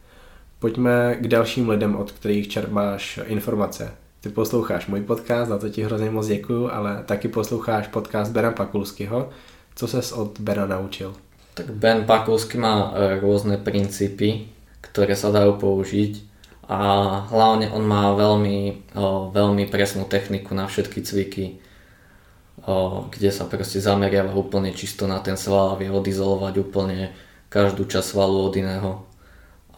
Pojďme 0.63 1.19
k 1.19 1.27
dalším 1.27 1.69
lidem, 1.69 1.95
od 1.95 2.11
kterých 2.11 2.47
čerpáš 2.47 3.19
informace. 3.25 3.91
Ty 4.21 4.29
posloucháš 4.29 4.87
můj 4.87 5.01
podcast, 5.01 5.49
za 5.49 5.57
to 5.57 5.69
ti 5.69 5.83
hrozně 5.83 6.09
moc 6.11 6.27
děkuju, 6.27 6.71
ale 6.71 7.03
taky 7.05 7.27
posloucháš 7.27 7.87
podcast 7.87 8.31
Bena 8.31 8.51
Pakulského. 8.51 9.29
Co 9.75 9.87
ses 9.87 10.11
od 10.11 10.39
Bena 10.39 10.65
naučil? 10.65 11.13
Tak 11.53 11.69
Ben 11.69 12.03
Pakulský 12.07 12.57
má 12.57 12.95
e, 12.95 13.19
rôzne 13.19 13.59
princípy, 13.59 14.47
ktoré 14.79 15.19
sa 15.19 15.35
dajú 15.35 15.59
použiť 15.59 16.23
a 16.71 16.79
hlavne 17.27 17.67
on 17.75 17.83
má 17.83 18.15
veľmi, 18.15 18.87
o, 18.95 19.35
veľmi 19.35 19.67
presnú 19.67 20.07
techniku 20.07 20.55
na 20.55 20.71
všetky 20.71 21.03
cviky, 21.03 21.59
o, 22.63 23.03
kde 23.11 23.35
sa 23.35 23.51
proste 23.51 23.83
zameriava 23.83 24.31
úplne 24.31 24.71
čisto 24.71 25.11
na 25.11 25.19
ten 25.19 25.35
sval 25.35 25.75
a 25.75 25.79
vie 25.83 25.91
odizolovať 25.91 26.53
úplne 26.55 27.11
každú 27.51 27.83
časť 27.83 28.15
svalu 28.15 28.47
od 28.47 28.55
iného 28.55 29.12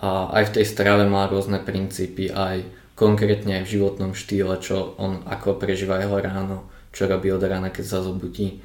a 0.05 0.29
aj 0.37 0.53
v 0.53 0.61
tej 0.61 0.65
strave 0.69 1.09
má 1.09 1.25
rôzne 1.25 1.57
princípy, 1.57 2.29
aj 2.29 2.61
konkrétne 2.93 3.57
aj 3.57 3.63
v 3.65 3.73
životnom 3.81 4.13
štýle, 4.13 4.61
čo 4.61 4.93
on 5.01 5.25
ako 5.25 5.57
prežíva 5.57 5.97
jeho 5.97 6.21
ráno, 6.21 6.69
čo 6.93 7.09
robí 7.09 7.33
od 7.33 7.41
rána, 7.41 7.73
keď 7.73 7.85
sa 7.89 8.05
zobudí 8.05 8.61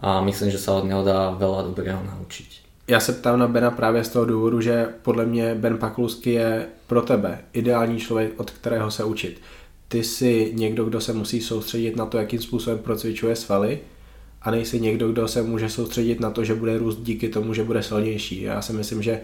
a 0.00 0.24
myslím, 0.24 0.48
že 0.48 0.56
sa 0.56 0.80
od 0.80 0.88
neho 0.88 1.04
dá 1.04 1.36
veľa 1.36 1.68
dobrého 1.68 2.00
naučiť. 2.00 2.72
Já 2.88 3.00
se 3.00 3.12
ptám 3.12 3.38
na 3.38 3.48
Bena 3.48 3.70
právě 3.70 4.04
z 4.04 4.08
toho 4.08 4.24
důvodu, 4.24 4.60
že 4.60 4.88
podle 5.02 5.26
mě 5.26 5.54
Ben 5.54 5.78
Pakulsky 5.78 6.30
je 6.30 6.66
pro 6.86 7.02
tebe 7.02 7.38
ideální 7.52 7.98
člověk, 7.98 8.40
od 8.40 8.50
kterého 8.50 8.90
se 8.90 9.04
učit. 9.04 9.40
Ty 9.88 10.04
jsi 10.04 10.52
někdo, 10.54 10.84
kdo 10.84 11.00
se 11.00 11.12
musí 11.12 11.40
soustředit 11.40 11.96
na 11.96 12.06
to, 12.06 12.18
jakým 12.18 12.40
způsobem 12.40 12.78
procvičuje 12.78 13.36
svaly 13.36 13.78
a 14.42 14.50
nejsi 14.50 14.80
někdo, 14.80 15.12
kdo 15.12 15.28
se 15.28 15.42
může 15.42 15.68
soustředit 15.68 16.20
na 16.20 16.30
to, 16.30 16.44
že 16.44 16.54
bude 16.54 16.78
růst 16.78 16.96
díky 16.96 17.28
tomu, 17.28 17.54
že 17.54 17.64
bude 17.64 17.82
silnější. 17.82 18.42
Já 18.42 18.62
si 18.62 18.72
myslím, 18.72 19.02
že 19.02 19.20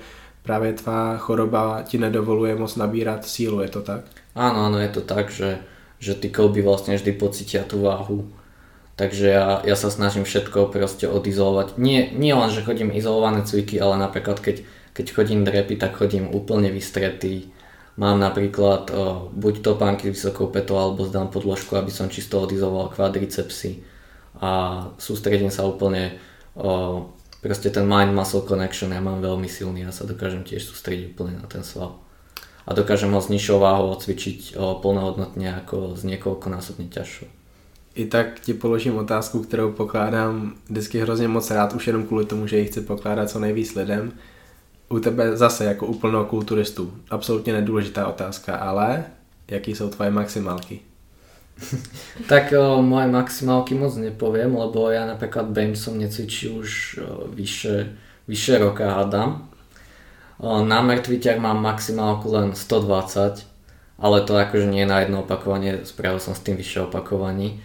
právě 0.47 0.73
tvá 0.73 1.19
choroba 1.19 1.83
ti 1.83 1.99
nedovoluje 1.99 2.55
moc 2.55 2.77
nabírat 2.77 3.27
sílu, 3.27 3.61
je 3.61 3.69
to 3.69 3.83
tak? 3.83 4.07
Áno, 4.39 4.71
áno, 4.71 4.79
je 4.79 4.89
to 4.95 5.03
tak, 5.03 5.35
že, 5.35 5.59
že 5.99 6.15
ty 6.15 6.31
kolby 6.31 6.63
vlastne 6.63 6.95
vždy 6.95 7.13
pocítia 7.19 7.67
tú 7.67 7.83
váhu. 7.83 8.31
Takže 8.97 9.27
ja, 9.29 9.61
ja 9.67 9.77
sa 9.77 9.91
snažím 9.91 10.25
všetko 10.25 10.73
proste 10.73 11.05
odizolovať. 11.05 11.77
Nie, 11.77 12.09
nie 12.15 12.33
len, 12.33 12.49
že 12.49 12.65
chodím 12.65 12.95
izolované 12.95 13.45
cviky, 13.45 13.77
ale 13.77 14.01
napríklad 14.01 14.41
keď, 14.41 14.65
keď 14.97 15.07
chodím 15.13 15.45
drepy, 15.45 15.77
tak 15.77 15.99
chodím 15.99 16.33
úplne 16.33 16.73
vystretý. 16.73 17.53
Mám 17.97 18.21
napríklad 18.21 18.93
o, 18.93 19.29
buď 19.33 19.65
topánky 19.65 20.13
s 20.13 20.21
vysokou 20.21 20.53
petou 20.53 20.77
alebo 20.77 21.09
zdám 21.09 21.29
podložku, 21.33 21.77
aby 21.81 21.89
som 21.89 22.13
čisto 22.13 22.41
odizoloval 22.41 22.93
kvadricepsy 22.93 23.85
a 24.37 24.85
sústredím 25.01 25.49
sa 25.49 25.65
úplne 25.65 26.21
o, 26.53 27.09
proste 27.47 27.71
ten 27.71 27.87
mind-muscle 27.87 28.43
connection 28.43 28.91
ja 28.91 28.99
mám 28.99 29.23
veľmi 29.23 29.47
silný, 29.47 29.87
ja 29.87 29.95
sa 29.95 30.03
dokážem 30.03 30.43
tiež 30.43 30.67
sústrediť 30.67 31.15
úplne 31.15 31.39
na 31.39 31.47
ten 31.47 31.63
sval. 31.63 32.03
A 32.67 32.75
dokážem 32.75 33.15
ho 33.15 33.23
s 33.23 33.31
nižšou 33.31 33.63
váhou 33.63 33.95
cvičiť 33.95 34.59
o, 34.59 34.83
plnohodnotne 34.83 35.55
ako 35.63 35.95
s 35.95 36.03
niekoľkonásobne 36.03 36.91
ťažšou. 36.91 37.31
I 37.95 38.05
tak 38.11 38.41
ti 38.41 38.55
položím 38.55 38.99
otázku, 38.99 39.43
kterou 39.43 39.73
pokládám 39.73 40.55
vždycky 40.69 40.99
hrozně 41.01 41.29
moc 41.29 41.51
rád, 41.51 41.73
už 41.73 41.87
jenom 41.87 42.07
kvůli 42.07 42.25
tomu, 42.25 42.47
že 42.47 42.59
ji 42.59 42.67
chci 42.67 42.81
pokládat 42.81 43.31
co 43.31 43.39
nejvíc 43.39 43.75
lidem. 43.75 44.13
U 44.89 44.99
tebe 44.99 45.37
zase 45.37 45.65
jako 45.65 45.87
úplného 45.87 46.25
kulturistu, 46.25 46.93
absolutně 47.11 47.53
nedůležitá 47.53 48.07
otázka, 48.07 48.57
ale 48.57 49.05
jaký 49.49 49.75
jsou 49.75 49.89
tvoje 49.89 50.11
maximálky? 50.11 50.81
tak 52.31 52.53
o, 52.53 52.83
moje 52.83 53.07
maximálky 53.09 53.75
moc 53.75 53.97
nepoviem, 53.97 54.53
lebo 54.53 54.93
ja 54.93 55.09
napríklad 55.09 55.51
bench 55.51 55.81
som 55.81 55.97
necvičil 55.97 56.61
už 56.61 57.01
vyše, 57.33 57.97
vyše 58.29 58.59
roka 58.61 58.93
hádam. 58.93 59.49
O, 60.37 60.61
na 60.65 60.85
mŕtviťach 60.85 61.41
mám 61.41 61.65
maximálku 61.65 62.29
len 62.29 62.53
120, 62.53 63.49
ale 63.97 64.17
to 64.29 64.37
akože 64.37 64.69
nie 64.69 64.85
na 64.85 65.01
jedno 65.01 65.25
opakovanie, 65.25 65.89
spravil 65.89 66.21
som 66.21 66.37
s 66.37 66.45
tým 66.45 66.61
vyššie 66.61 66.93
opakovaní 66.93 67.65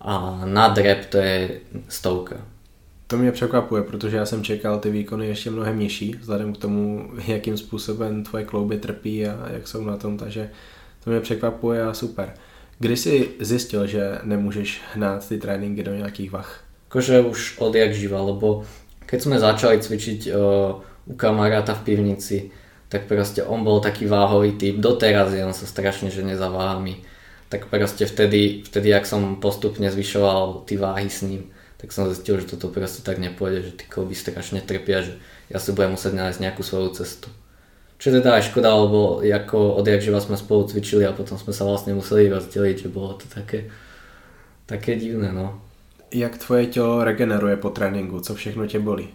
a 0.00 0.42
na 0.44 0.68
drep 0.68 1.06
to 1.06 1.18
je 1.18 1.60
stovka. 1.88 2.36
To 3.06 3.16
mě 3.16 3.32
překvapuje, 3.32 3.82
protože 3.82 4.16
já 4.16 4.26
jsem 4.26 4.44
čekal 4.44 4.78
ty 4.78 4.90
výkony 4.90 5.26
ještě 5.26 5.50
mnohem 5.50 5.78
nižší, 5.78 6.14
vzhledem 6.20 6.52
k 6.52 6.58
tomu, 6.58 7.10
jakým 7.26 7.56
způsobem 7.56 8.24
tvoje 8.24 8.44
klouby 8.44 8.78
trpí 8.78 9.26
a 9.26 9.48
jak 9.50 9.68
jsou 9.68 9.84
na 9.84 9.96
tom, 9.96 10.18
takže 10.18 10.50
to 11.04 11.10
mě 11.10 11.20
překvapuje 11.20 11.82
a 11.82 11.94
super. 11.94 12.34
Kdy 12.78 12.96
jsi 12.96 13.30
zjistil, 13.40 13.86
že 13.86 14.18
nemůžeš 14.22 14.80
hnát 14.94 15.28
ty 15.28 15.38
tréninky 15.38 15.82
do 15.82 15.94
nějakých 15.94 16.30
vach? 16.30 16.64
Akože 16.88 17.20
už 17.20 17.58
odjak 17.58 17.94
živa, 17.94 18.22
lebo 18.22 18.64
keď 19.06 19.22
sme 19.22 19.36
začali 19.38 19.76
cvičiť 19.82 20.32
uh, 20.32 20.80
u 21.06 21.14
kamaráta 21.16 21.74
v 21.74 21.84
pivnici, 21.84 22.50
tak 22.88 23.04
proste 23.04 23.44
on 23.44 23.64
bol 23.64 23.80
taký 23.80 24.06
váhový 24.06 24.52
typ, 24.52 24.80
doteraz 24.80 25.32
je 25.32 25.44
on 25.44 25.52
sa 25.52 25.66
strašne 25.68 26.08
žene 26.08 26.36
za 26.36 26.48
váhami 26.48 27.04
tak 27.48 27.66
proste 27.72 28.04
vtedy, 28.04 28.62
vtedy 28.64 28.92
ak 28.92 29.08
som 29.08 29.40
postupne 29.40 29.88
zvyšoval 29.88 30.68
ty 30.68 30.76
váhy 30.76 31.08
s 31.08 31.24
ním, 31.24 31.48
tak 31.80 31.92
som 31.96 32.08
zistil, 32.08 32.40
že 32.44 32.52
toto 32.56 32.68
proste 32.68 33.00
tak 33.00 33.16
nepôjde, 33.16 33.72
že 33.72 33.72
tí 33.72 33.84
kolby 33.88 34.12
strašne 34.12 34.60
trpia, 34.60 35.00
že 35.00 35.16
ja 35.48 35.56
si 35.56 35.72
budem 35.72 35.96
musieť 35.96 36.12
nájsť 36.12 36.38
nejakú 36.44 36.60
svoju 36.60 36.92
cestu. 37.00 37.32
Čo 37.98 38.14
teda 38.14 38.38
aj 38.38 38.54
škoda, 38.54 38.70
lebo 38.78 39.18
ako 39.26 39.82
odjak 39.82 39.98
živa 39.98 40.22
sme 40.22 40.38
spolu 40.38 40.70
cvičili 40.70 41.02
a 41.02 41.10
potom 41.10 41.34
sme 41.34 41.50
sa 41.50 41.66
vlastne 41.66 41.98
museli 41.98 42.30
rozdeliť, 42.30 42.86
že 42.86 42.88
bolo 42.94 43.18
to 43.18 43.26
také, 43.26 43.66
také 44.70 44.94
divné, 44.94 45.34
no. 45.34 45.58
Jak 46.14 46.38
tvoje 46.38 46.66
tělo 46.66 47.04
regeneruje 47.04 47.56
po 47.56 47.70
tréninku? 47.70 48.20
Co 48.20 48.34
všechno 48.34 48.66
tě 48.66 48.78
bolí? 48.78 49.08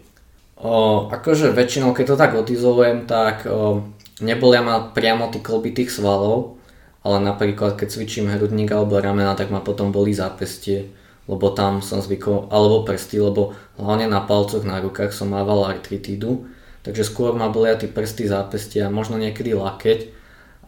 O, 0.54 1.08
akože 1.10 1.50
väčšinou, 1.50 1.92
keď 1.92 2.06
to 2.06 2.16
tak 2.16 2.34
odizolujem, 2.38 3.10
tak 3.10 3.42
o, 3.50 3.90
nebolia 4.22 4.62
ma 4.62 4.94
priamo 4.94 5.26
tí 5.26 5.42
kolby 5.42 5.74
tých 5.74 5.90
svalov, 5.90 6.62
ale 7.02 7.20
napríklad 7.20 7.74
keď 7.74 7.88
cvičím 7.90 8.30
hrudník 8.30 8.70
alebo 8.70 9.00
ramena, 9.02 9.34
tak 9.34 9.50
ma 9.50 9.58
potom 9.58 9.90
bolí 9.90 10.14
zápestie, 10.14 10.94
lebo 11.26 11.50
tam 11.50 11.82
som 11.82 11.98
zvykol, 11.98 12.48
alebo 12.54 12.86
prsty, 12.86 13.18
lebo 13.20 13.52
hlavne 13.76 14.06
na 14.06 14.22
palcoch, 14.22 14.62
na 14.62 14.78
rukách 14.78 15.10
som 15.10 15.34
mával 15.34 15.66
artritídu, 15.66 16.46
takže 16.84 17.02
skôr 17.08 17.32
ma 17.32 17.48
bolia 17.48 17.80
tí 17.80 17.88
prsty, 17.88 18.28
zápestia, 18.28 18.92
možno 18.92 19.16
niekedy 19.16 19.56
lakeť, 19.56 20.12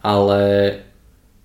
ale 0.01 0.41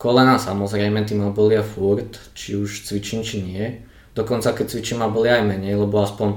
kolena 0.00 0.40
samozrejme, 0.40 1.04
tí 1.04 1.14
ma 1.14 1.30
bolia 1.30 1.62
furt, 1.62 2.18
či 2.32 2.56
už 2.56 2.88
cvičím, 2.88 3.22
či 3.22 3.44
nie. 3.44 3.86
Dokonca 4.16 4.50
keď 4.50 4.66
cvičím 4.66 5.04
ma 5.04 5.12
bolia 5.12 5.38
aj 5.38 5.44
menej, 5.46 5.78
lebo 5.78 6.02
aspoň 6.02 6.28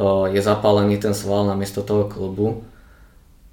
o, 0.00 0.26
je 0.26 0.40
zapálený 0.42 0.98
ten 0.98 1.14
sval 1.14 1.46
namiesto 1.46 1.86
toho 1.86 2.10
klubu. 2.10 2.66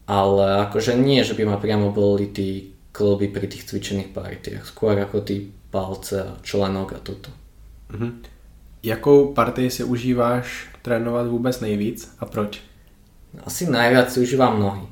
Ale 0.04 0.68
akože 0.68 1.00
nie, 1.00 1.24
že 1.24 1.32
by 1.38 1.48
ma 1.48 1.58
priamo 1.62 1.96
boli 1.96 2.28
tí 2.28 2.76
kloby 2.92 3.32
pri 3.32 3.48
tých 3.48 3.72
cvičených 3.72 4.12
partiách, 4.12 4.68
skôr 4.68 5.00
ako 5.00 5.24
ty 5.24 5.48
palce 5.72 6.20
a 6.20 6.32
členok 6.44 6.98
a 6.98 7.00
toto. 7.00 7.30
Mhm. 7.94 8.10
Jakou 8.84 9.32
partii 9.32 9.72
si 9.72 9.84
užíváš 9.84 10.68
trénovat 10.82 11.28
vůbec 11.28 11.60
nejvíc 11.60 12.16
a 12.20 12.26
proč? 12.26 12.73
Asi 13.42 13.66
najviac 13.66 14.14
si 14.14 14.22
užívam 14.22 14.62
nohy, 14.62 14.86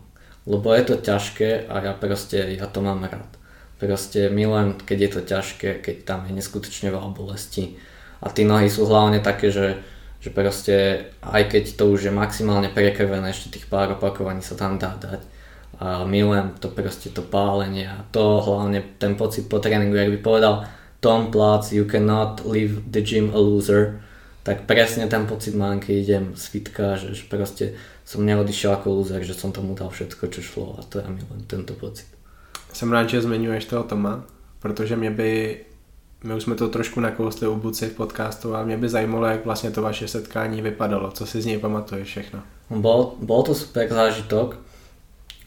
lebo 0.50 0.74
je 0.74 0.82
to 0.82 0.96
ťažké 0.98 1.70
a 1.70 1.86
ja 1.86 1.94
proste, 1.94 2.42
ja 2.58 2.66
to 2.66 2.82
mám 2.82 3.06
rád. 3.06 3.30
Proste 3.78 4.34
milujem, 4.34 4.82
keď 4.82 4.98
je 4.98 5.10
to 5.14 5.22
ťažké, 5.22 5.70
keď 5.86 5.96
tam 6.06 6.20
je 6.26 6.34
neskutočne 6.34 6.90
veľa 6.90 7.14
bolesti. 7.14 7.78
A 8.22 8.34
tie 8.34 8.46
nohy 8.46 8.70
sú 8.70 8.86
hlavne 8.90 9.22
také, 9.22 9.50
že, 9.54 9.82
že 10.22 10.30
proste 10.34 11.10
aj 11.22 11.54
keď 11.54 11.64
to 11.78 11.94
už 11.94 12.10
je 12.10 12.14
maximálne 12.14 12.70
prekrvené, 12.70 13.30
ešte 13.30 13.58
tých 13.58 13.70
pár 13.70 13.94
opakovaní 13.98 14.42
sa 14.42 14.58
tam 14.58 14.82
dá 14.82 14.98
dať, 14.98 15.22
a 15.82 16.06
milujem 16.06 16.54
to 16.62 16.70
proste 16.70 17.10
to 17.10 17.26
pálenie 17.26 17.90
a 17.90 18.06
to 18.14 18.38
hlavne 18.38 18.86
ten 19.02 19.18
pocit 19.18 19.50
po 19.50 19.58
tréningu, 19.58 19.98
jak 19.98 20.14
by 20.14 20.20
povedal 20.22 20.70
Tom 21.02 21.34
Platz, 21.34 21.74
you 21.74 21.90
cannot 21.90 22.46
leave 22.46 22.86
the 22.86 23.02
gym 23.02 23.34
a 23.34 23.42
loser, 23.42 23.98
tak 24.46 24.70
presne 24.70 25.10
ten 25.10 25.26
pocit 25.26 25.58
mám, 25.58 25.82
keď 25.82 25.94
idem 25.98 26.26
z 26.38 26.44
fitka, 26.54 27.02
že, 27.02 27.18
že 27.18 27.26
proste 27.26 27.66
som 28.12 28.28
neodišiel 28.28 28.76
ako 28.76 28.92
loser, 28.92 29.24
že 29.24 29.32
som 29.32 29.56
tomu 29.56 29.72
dal 29.72 29.88
všetko, 29.88 30.28
čo 30.28 30.42
šlo 30.44 30.66
a 30.76 30.84
to 30.84 31.00
ja 31.00 31.08
milujem 31.08 31.48
tento 31.48 31.72
pocit. 31.80 32.12
Jsem 32.74 32.92
rád, 32.92 33.10
že 33.10 33.22
zmiňuješ 33.22 33.66
toho 33.66 33.84
Toma, 33.84 34.24
protože 34.60 34.96
mě 34.96 35.12
by, 35.12 35.58
my 36.24 36.36
už 36.36 36.44
jsme 36.44 36.56
to 36.56 36.70
trošku 36.70 37.00
nakousli 37.00 37.48
u 37.48 37.56
Buci 37.56 37.88
v 37.88 37.96
podcastu 37.96 38.56
a 38.56 38.64
mě 38.64 38.78
by 38.78 38.90
zajímalo, 38.90 39.26
jak 39.26 39.46
vlastně 39.46 39.72
to 39.72 39.82
vaše 39.82 40.08
setkání 40.08 40.62
vypadalo, 40.62 41.12
co 41.12 41.26
si 41.26 41.42
z 41.42 41.46
něj 41.46 41.58
pamatuješ 41.58 42.08
všechno. 42.08 42.40
Bol, 42.70 43.16
bol 43.20 43.44
to 43.44 43.56
super 43.56 43.88
zážitok, 43.90 44.56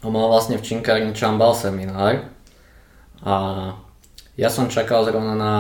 on 0.05 0.13
mal 0.13 0.29
vlastne 0.29 0.61
v 0.61 0.67
Činkárni 0.69 1.17
Čambal 1.17 1.57
seminár 1.57 2.29
a 3.25 3.35
ja 4.37 4.53
som 4.53 4.69
čakal 4.69 5.01
zrovna 5.09 5.33
na 5.33 5.55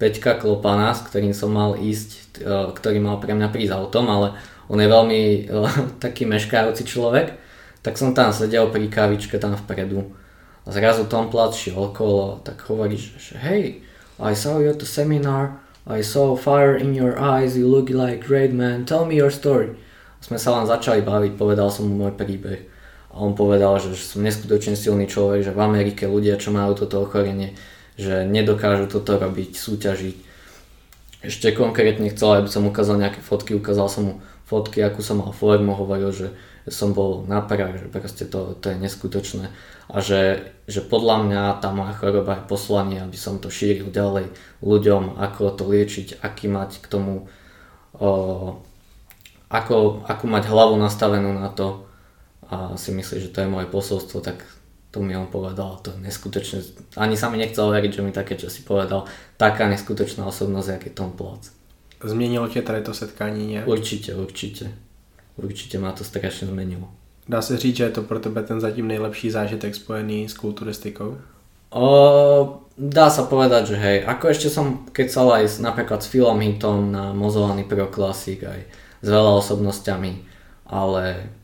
Peťka 0.00 0.40
Klopana, 0.40 0.96
s 0.96 1.04
ktorým 1.04 1.36
som 1.36 1.52
mal 1.52 1.76
ísť, 1.76 2.40
e, 2.40 2.72
ktorý 2.72 3.04
mal 3.04 3.20
pre 3.20 3.36
mňa 3.36 3.52
prísť 3.52 3.76
autom, 3.76 4.08
ale 4.08 4.40
on 4.68 4.78
je 4.80 4.88
veľmi 4.88 5.20
e, 5.20 5.40
taký 6.04 6.24
meškajúci 6.24 6.84
človek, 6.88 7.36
tak 7.84 8.00
som 8.00 8.16
tam 8.16 8.32
sedel 8.32 8.72
pri 8.72 8.88
kávičke 8.88 9.36
tam 9.36 9.56
vpredu. 9.60 10.16
A 10.64 10.72
zrazu 10.72 11.04
Tom 11.04 11.28
Plat 11.28 11.52
šiel 11.52 11.76
okolo, 11.76 12.40
tak 12.40 12.64
hovorí, 12.72 12.96
že 12.96 13.36
hej, 13.36 13.84
I 14.16 14.32
saw 14.32 14.56
you 14.56 14.72
at 14.72 14.80
the 14.80 14.88
seminar, 14.88 15.60
I 15.84 16.00
saw 16.00 16.32
fire 16.32 16.72
in 16.72 16.96
your 16.96 17.20
eyes, 17.20 17.60
you 17.60 17.68
look 17.68 17.92
like 17.92 18.24
great 18.24 18.56
man, 18.56 18.88
tell 18.88 19.04
me 19.04 19.20
your 19.20 19.28
story. 19.28 19.76
A 20.16 20.22
sme 20.24 20.40
sa 20.40 20.56
len 20.56 20.64
začali 20.64 21.04
baviť, 21.04 21.36
povedal 21.36 21.68
som 21.68 21.92
mu 21.92 22.00
môj 22.00 22.16
príbeh. 22.16 22.64
A 23.12 23.20
on 23.20 23.36
povedal, 23.36 23.76
že 23.76 23.92
som 24.00 24.24
neskutočne 24.24 24.74
silný 24.80 25.04
človek, 25.04 25.44
že 25.44 25.52
v 25.52 25.60
Amerike 25.60 26.08
ľudia, 26.08 26.40
čo 26.40 26.56
majú 26.56 26.72
toto 26.72 27.04
ochorenie, 27.04 27.52
že 28.00 28.24
nedokážu 28.24 28.88
toto 28.88 29.20
robiť, 29.20 29.54
súťažiť. 29.54 30.16
Ešte 31.28 31.52
konkrétne 31.52 32.08
chcel, 32.10 32.40
aby 32.40 32.48
som 32.48 32.64
ukázal 32.64 32.96
nejaké 33.04 33.20
fotky, 33.20 33.52
ukázal 33.52 33.92
som 33.92 34.02
mu 34.02 34.14
fotky, 34.54 34.78
akú 34.86 35.02
som 35.02 35.18
mal 35.18 35.34
formu, 35.34 35.74
hovoril, 35.74 36.14
že 36.14 36.30
som 36.70 36.94
bol 36.94 37.26
na 37.26 37.42
prach, 37.42 37.74
že 37.74 37.90
proste 37.90 38.24
to, 38.30 38.54
to 38.54 38.70
je 38.70 38.78
neskutočné. 38.78 39.50
A 39.90 39.98
že, 39.98 40.54
že 40.70 40.80
podľa 40.80 41.26
mňa 41.26 41.42
tá 41.58 41.74
moja 41.74 41.92
choroba 41.98 42.38
je 42.38 42.48
poslanie, 42.48 43.02
aby 43.02 43.18
som 43.18 43.42
to 43.42 43.50
šíril 43.50 43.90
ďalej 43.90 44.30
ľuďom, 44.62 45.18
ako 45.18 45.58
to 45.58 45.64
liečiť, 45.66 46.22
aký 46.22 46.46
mať 46.46 46.80
k 46.80 46.86
tomu, 46.86 47.26
o, 47.98 48.10
ako, 49.50 50.06
ako 50.06 50.24
mať 50.30 50.44
hlavu 50.46 50.78
nastavenú 50.78 51.34
na 51.34 51.50
to, 51.50 51.82
a 52.48 52.78
si 52.78 52.94
myslí, 52.94 53.28
že 53.28 53.32
to 53.34 53.42
je 53.42 53.50
moje 53.50 53.66
posolstvo, 53.66 54.22
tak 54.22 54.46
to 54.94 55.02
mi 55.02 55.16
on 55.18 55.26
povedal, 55.26 55.82
to 55.82 55.90
je 55.90 56.06
neskutočne, 56.06 56.62
ani 56.94 57.18
sa 57.18 57.26
mi 57.26 57.42
nechcel 57.42 57.66
veriť, 57.66 57.98
že 57.98 58.04
mi 58.06 58.14
také 58.14 58.38
čo 58.38 58.46
povedal, 58.62 59.10
taká 59.34 59.66
neskutočná 59.66 60.22
osobnosť, 60.22 60.86
je 60.86 60.92
Tom 60.94 61.10
Plac. 61.18 61.63
Změnilo 62.04 62.48
tě 62.48 62.62
tady 62.62 62.82
to 62.82 62.94
setkání 62.94 63.46
nějak? 63.46 63.68
Určite, 63.68 64.14
určite. 64.14 64.72
určite 65.36 65.78
ma 65.78 65.92
to 65.92 66.04
strašne 66.04 66.48
zmenilo. 66.48 66.88
Dá 67.28 67.42
se 67.42 67.56
říct, 67.56 67.76
že 67.76 67.84
je 67.84 67.90
to 67.90 68.02
pro 68.02 68.20
tebe 68.20 68.42
ten 68.42 68.60
zatím 68.60 68.88
nejlepší 68.88 69.30
zážitek 69.30 69.74
spojený 69.74 70.28
s 70.28 70.34
kulturistikou? 70.34 71.18
O, 71.74 72.62
dá 72.78 73.10
sa 73.10 73.26
povedať, 73.26 73.74
že 73.74 73.76
hej, 73.80 74.06
ako 74.06 74.30
ešte 74.30 74.46
som 74.46 74.86
kecal 74.94 75.26
aj 75.34 75.44
s, 75.50 75.56
napríklad 75.58 76.06
s 76.06 76.06
Philom 76.06 76.38
Hitom 76.38 76.94
na 76.94 77.10
Mozovaný 77.10 77.66
Pro 77.66 77.90
Classic 77.90 78.38
aj 78.46 78.60
s 79.02 79.08
veľa 79.10 79.42
osobnosťami, 79.42 80.12
ale 80.70 81.34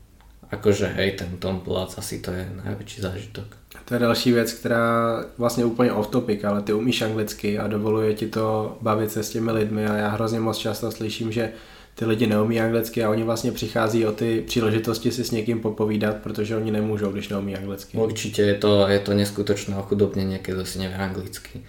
akože 0.55 0.87
hej, 0.95 1.19
ten 1.19 1.35
Tom 1.43 1.67
Platz 1.67 1.99
asi 1.99 2.23
to 2.23 2.31
je 2.31 2.47
najväčší 2.47 3.03
zážitok. 3.03 3.60
To 3.91 3.95
je 3.95 4.01
další 4.01 4.33
věc, 4.33 4.53
která 4.53 5.25
vlastně 5.39 5.65
úplně 5.65 5.93
off 5.93 6.07
topic, 6.07 6.45
ale 6.45 6.63
ty 6.63 6.73
umíš 6.73 7.03
anglicky 7.03 7.59
a 7.59 7.67
dovoluje 7.67 8.15
ti 8.15 8.27
to 8.27 8.79
bavit 8.81 9.11
se 9.11 9.23
s 9.23 9.31
těmi 9.31 9.51
lidmi 9.51 9.87
a 9.87 9.97
já 9.97 10.09
hrozně 10.09 10.41
moc 10.41 10.59
často 10.59 10.93
slyším, 10.93 11.33
že 11.33 11.53
ty 11.95 12.05
lidi 12.05 12.27
neumí 12.27 12.61
anglicky 12.61 13.05
a 13.05 13.11
oni 13.11 13.23
vlastně 13.23 13.53
přichází 13.53 14.07
o 14.07 14.13
ty 14.13 14.45
příležitosti 14.47 15.13
si 15.13 15.25
s 15.25 15.31
někým 15.31 15.61
popovídat, 15.61 16.17
protože 16.17 16.57
oni 16.57 16.71
nemůžou, 16.71 17.11
když 17.11 17.29
neumí 17.29 17.57
anglicky. 17.57 17.99
Určite 17.99 18.43
je 18.43 18.55
to, 18.55 18.89
je 18.89 18.99
to 18.99 19.15
neskutočné 19.15 19.77
ochudobnenie, 19.77 20.39
keď 20.39 20.67
si 20.67 20.79
nevie 20.79 20.97
anglicky. 20.97 21.61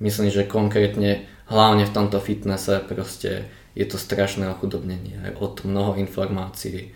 Myslím, 0.00 0.28
že 0.28 0.44
konkrétne, 0.44 1.24
hlavne 1.48 1.88
v 1.88 1.94
tomto 1.96 2.20
fitnesse, 2.20 2.84
proste 2.84 3.48
je 3.72 3.84
to 3.88 3.96
strašné 3.96 4.44
ochudobnenie. 4.44 5.24
Aj 5.24 5.32
od 5.40 5.64
mnoho 5.64 5.96
informácií 5.96 6.92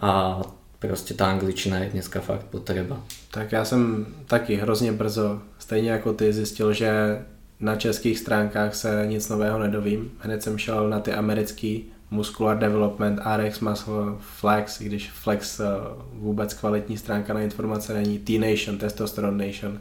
a 0.00 0.40
proste 0.80 1.12
tá 1.12 1.28
angličtina 1.28 1.84
je 1.84 2.00
dneska 2.00 2.24
fakt 2.24 2.48
potreba. 2.48 2.96
Tak 3.36 3.52
já 3.52 3.64
jsem 3.64 4.06
taky 4.26 4.56
hrozně 4.56 4.92
brzo, 4.92 5.40
stejně 5.58 5.90
jako 5.90 6.12
ty, 6.12 6.32
zjistil, 6.32 6.72
že 6.72 7.22
na 7.60 7.76
českých 7.76 8.18
stránkách 8.18 8.74
se 8.74 9.04
nic 9.08 9.28
nového 9.28 9.58
nedovím. 9.58 10.10
Hned 10.18 10.42
jsem 10.42 10.58
šel 10.58 10.88
na 10.88 11.00
ty 11.00 11.12
americký 11.12 11.84
Muscular 12.10 12.58
Development, 12.58 13.20
RX 13.36 13.60
Muscle 13.60 14.04
Flex, 14.20 14.82
když 14.82 15.10
Flex 15.10 15.60
eh, 15.60 15.64
vůbec 16.12 16.54
kvalitní 16.54 16.96
stránka 16.96 17.34
na 17.34 17.40
informace 17.40 17.94
není, 17.94 18.18
T-Nation, 18.18 18.78
Testosterone 18.78 19.46
Nation. 19.46 19.80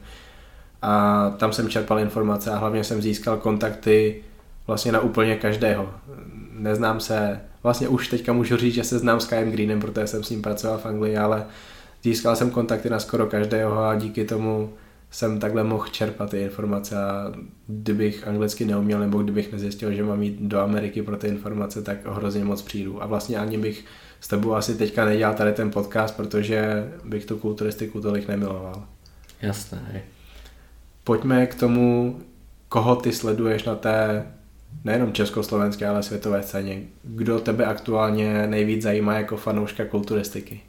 A 0.81 1.29
tam 1.37 1.53
jsem 1.53 1.69
čerpal 1.69 1.99
informace 1.99 2.51
a 2.51 2.57
hlavně 2.57 2.83
jsem 2.83 3.01
získal 3.01 3.37
kontakty 3.37 4.23
vlastně 4.67 4.91
na 4.91 4.99
úplně 4.99 5.35
každého. 5.35 5.89
Neznám 6.51 6.99
se, 6.99 7.41
vlastně 7.63 7.87
už 7.87 8.07
teďka 8.07 8.33
můžu 8.33 8.57
říct, 8.57 8.73
že 8.73 8.83
se 8.83 8.99
znám 8.99 9.19
s 9.19 9.27
Kym 9.27 9.51
Greenem, 9.51 9.79
protože 9.79 10.07
jsem 10.07 10.23
s 10.23 10.29
ním 10.29 10.41
pracoval 10.41 10.77
v 10.77 10.85
Anglii, 10.85 11.17
ale 11.17 11.45
získal 12.05 12.35
jsem 12.35 12.49
kontakty 12.49 12.89
na 12.89 12.99
skoro 12.99 13.25
každého 13.25 13.83
a 13.83 13.95
díky 13.95 14.25
tomu 14.25 14.73
jsem 15.11 15.39
takhle 15.39 15.63
mohl 15.63 15.87
čerpat 15.91 16.29
ty 16.29 16.41
informace 16.41 16.97
a 16.97 17.33
kdybych 17.67 18.27
anglicky 18.27 18.65
neuměl 18.65 18.99
nebo 18.99 19.23
kdybych 19.23 19.51
nezjistil, 19.51 19.93
že 19.93 20.03
mám 20.03 20.21
jít 20.21 20.41
do 20.41 20.59
Ameriky 20.59 21.01
pro 21.01 21.17
ty 21.17 21.27
informace, 21.27 21.81
tak 21.81 22.05
hrozně 22.05 22.45
moc 22.45 22.61
přijdu. 22.61 23.03
A 23.03 23.05
vlastně 23.05 23.37
ani 23.37 23.57
bych 23.57 23.85
s 24.21 24.27
tebou 24.27 24.53
asi 24.53 24.75
teďka 24.75 25.05
nedělal 25.05 25.33
tady 25.33 25.53
ten 25.53 25.71
podcast, 25.71 26.15
protože 26.15 26.89
bych 27.03 27.25
tu 27.25 27.37
kulturistiku 27.37 28.01
tolik 28.01 28.27
nemiloval. 28.27 28.83
Jasné. 29.41 30.03
Pojďme 31.03 31.47
k 31.47 31.55
tomu, 31.55 32.19
koho 32.69 32.95
ty 32.95 33.13
sleduješ 33.13 33.63
na 33.63 33.75
té 33.75 34.25
nejenom 34.83 35.13
československé, 35.13 35.87
ale 35.87 36.03
světové 36.03 36.43
scéně. 36.43 36.81
Kdo 37.03 37.39
tebe 37.39 37.65
aktuálně 37.65 38.47
nejvíc 38.47 38.81
zajímá 38.81 39.13
jako 39.13 39.37
fanouška 39.37 39.85
kulturistiky? 39.85 40.61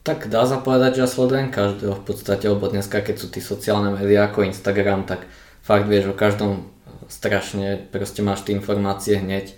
Tak 0.00 0.32
dá 0.32 0.48
sa 0.48 0.56
povedať, 0.56 0.96
že 0.96 1.00
ja 1.04 1.08
sledujem 1.12 1.52
každého 1.52 1.92
v 1.92 2.04
podstate, 2.08 2.48
lebo 2.48 2.72
dneska 2.72 3.04
keď 3.04 3.20
sú 3.20 3.28
tí 3.28 3.44
sociálne 3.44 3.92
médiá 3.92 4.32
ako 4.32 4.48
Instagram, 4.48 5.04
tak 5.04 5.28
fakt 5.60 5.84
vieš 5.92 6.10
o 6.10 6.16
každom 6.16 6.72
strašne, 7.12 7.76
proste 7.92 8.24
máš 8.24 8.48
tie 8.48 8.56
informácie 8.56 9.20
hneď. 9.20 9.52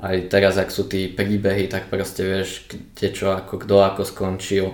Aj 0.00 0.16
teraz, 0.32 0.56
ak 0.56 0.72
sú 0.72 0.88
tí 0.88 1.12
príbehy, 1.12 1.68
tak 1.68 1.92
proste 1.92 2.24
vieš, 2.24 2.72
kde 2.72 3.12
čo, 3.12 3.36
ako, 3.36 3.60
kto 3.60 3.76
ako 3.84 4.02
skončil. 4.08 4.66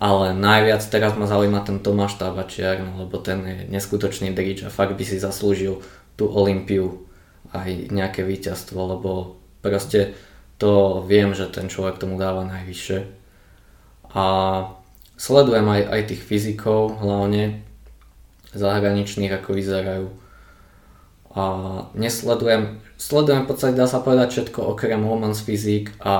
Ale 0.00 0.32
najviac 0.32 0.80
teraz 0.88 1.12
ma 1.12 1.28
zaujíma 1.28 1.60
ten 1.60 1.84
Tomáš 1.84 2.16
Tabačiar, 2.16 2.80
lebo 2.96 3.20
ten 3.20 3.44
je 3.44 3.58
neskutočný 3.68 4.32
drič 4.32 4.64
a 4.64 4.72
fakt 4.72 4.96
by 4.96 5.04
si 5.04 5.20
zaslúžil 5.20 5.84
tú 6.16 6.32
Olympiu 6.32 7.04
aj 7.52 7.92
nejaké 7.92 8.24
víťazstvo, 8.24 8.80
lebo 8.96 9.36
proste 9.60 10.16
to 10.56 11.04
viem, 11.04 11.36
že 11.36 11.52
ten 11.52 11.68
človek 11.68 12.00
tomu 12.00 12.16
dáva 12.16 12.48
najvyššie 12.48 13.21
a 14.12 14.24
sledujem 15.16 15.66
aj, 15.68 15.82
aj 15.88 16.02
tých 16.12 16.22
fyzikov 16.22 17.00
hlavne 17.00 17.64
zahraničných, 18.52 19.32
ako 19.32 19.56
vyzerajú. 19.56 20.06
A 21.32 21.42
nesledujem, 21.96 22.84
sledujem 23.00 23.44
v 23.44 23.48
podstate 23.48 23.72
dá 23.72 23.88
sa 23.88 24.04
povedať 24.04 24.28
všetko 24.36 24.76
okrem 24.76 25.00
Women's 25.00 25.40
Physique 25.40 25.96
a 26.04 26.14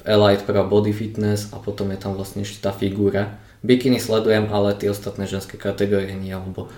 Elite 0.08 0.48
Pro 0.48 0.64
Body 0.64 0.96
Fitness 0.96 1.52
a 1.52 1.60
potom 1.60 1.92
je 1.92 2.00
tam 2.00 2.16
vlastne 2.16 2.40
ešte 2.40 2.64
tá 2.64 2.72
figúra. 2.72 3.36
Bikiny 3.60 4.00
sledujem, 4.00 4.48
ale 4.48 4.72
tie 4.72 4.88
ostatné 4.88 5.28
ženské 5.28 5.60
kategórie 5.60 6.16
nie, 6.16 6.32
lebo 6.32 6.72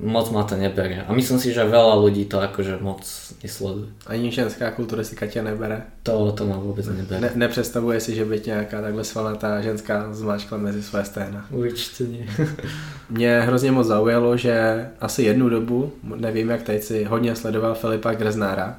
moc 0.00 0.30
ma 0.30 0.42
to 0.42 0.56
neberie. 0.56 1.04
A 1.06 1.12
myslím 1.12 1.38
si, 1.38 1.54
že 1.54 1.62
veľa 1.62 1.94
ľudí 2.02 2.26
to 2.26 2.42
akože 2.42 2.82
moc 2.82 3.06
nesleduje. 3.42 3.94
Ani 4.06 4.30
ženská 4.30 4.70
kulturistika 4.70 5.26
tě 5.26 5.42
nebere? 5.42 5.82
To, 6.02 6.32
to 6.32 6.46
ma 6.46 6.58
vôbec 6.58 6.86
nebere. 6.86 7.20
Ne, 7.20 7.30
nepředstavuje 7.34 8.00
si, 8.00 8.14
že 8.14 8.24
by 8.24 8.40
tě 8.40 8.50
nějaká 8.50 8.82
takhle 8.82 9.04
svalnatá 9.04 9.60
ženská 9.60 10.14
zmáčkla 10.14 10.58
mezi 10.58 10.82
své 10.82 11.04
stehna? 11.04 11.46
Určite 11.50 12.04
nie. 12.04 12.26
Mě 13.10 13.40
hrozně 13.40 13.72
moc 13.72 13.86
zaujalo, 13.86 14.36
že 14.36 14.86
asi 15.00 15.22
jednu 15.22 15.48
dobu, 15.48 15.92
nevím 16.02 16.50
jak 16.50 16.62
teď 16.62 16.82
si 16.82 17.04
hodně 17.04 17.36
sledoval 17.36 17.74
Filipa 17.74 18.14
Grznára. 18.14 18.78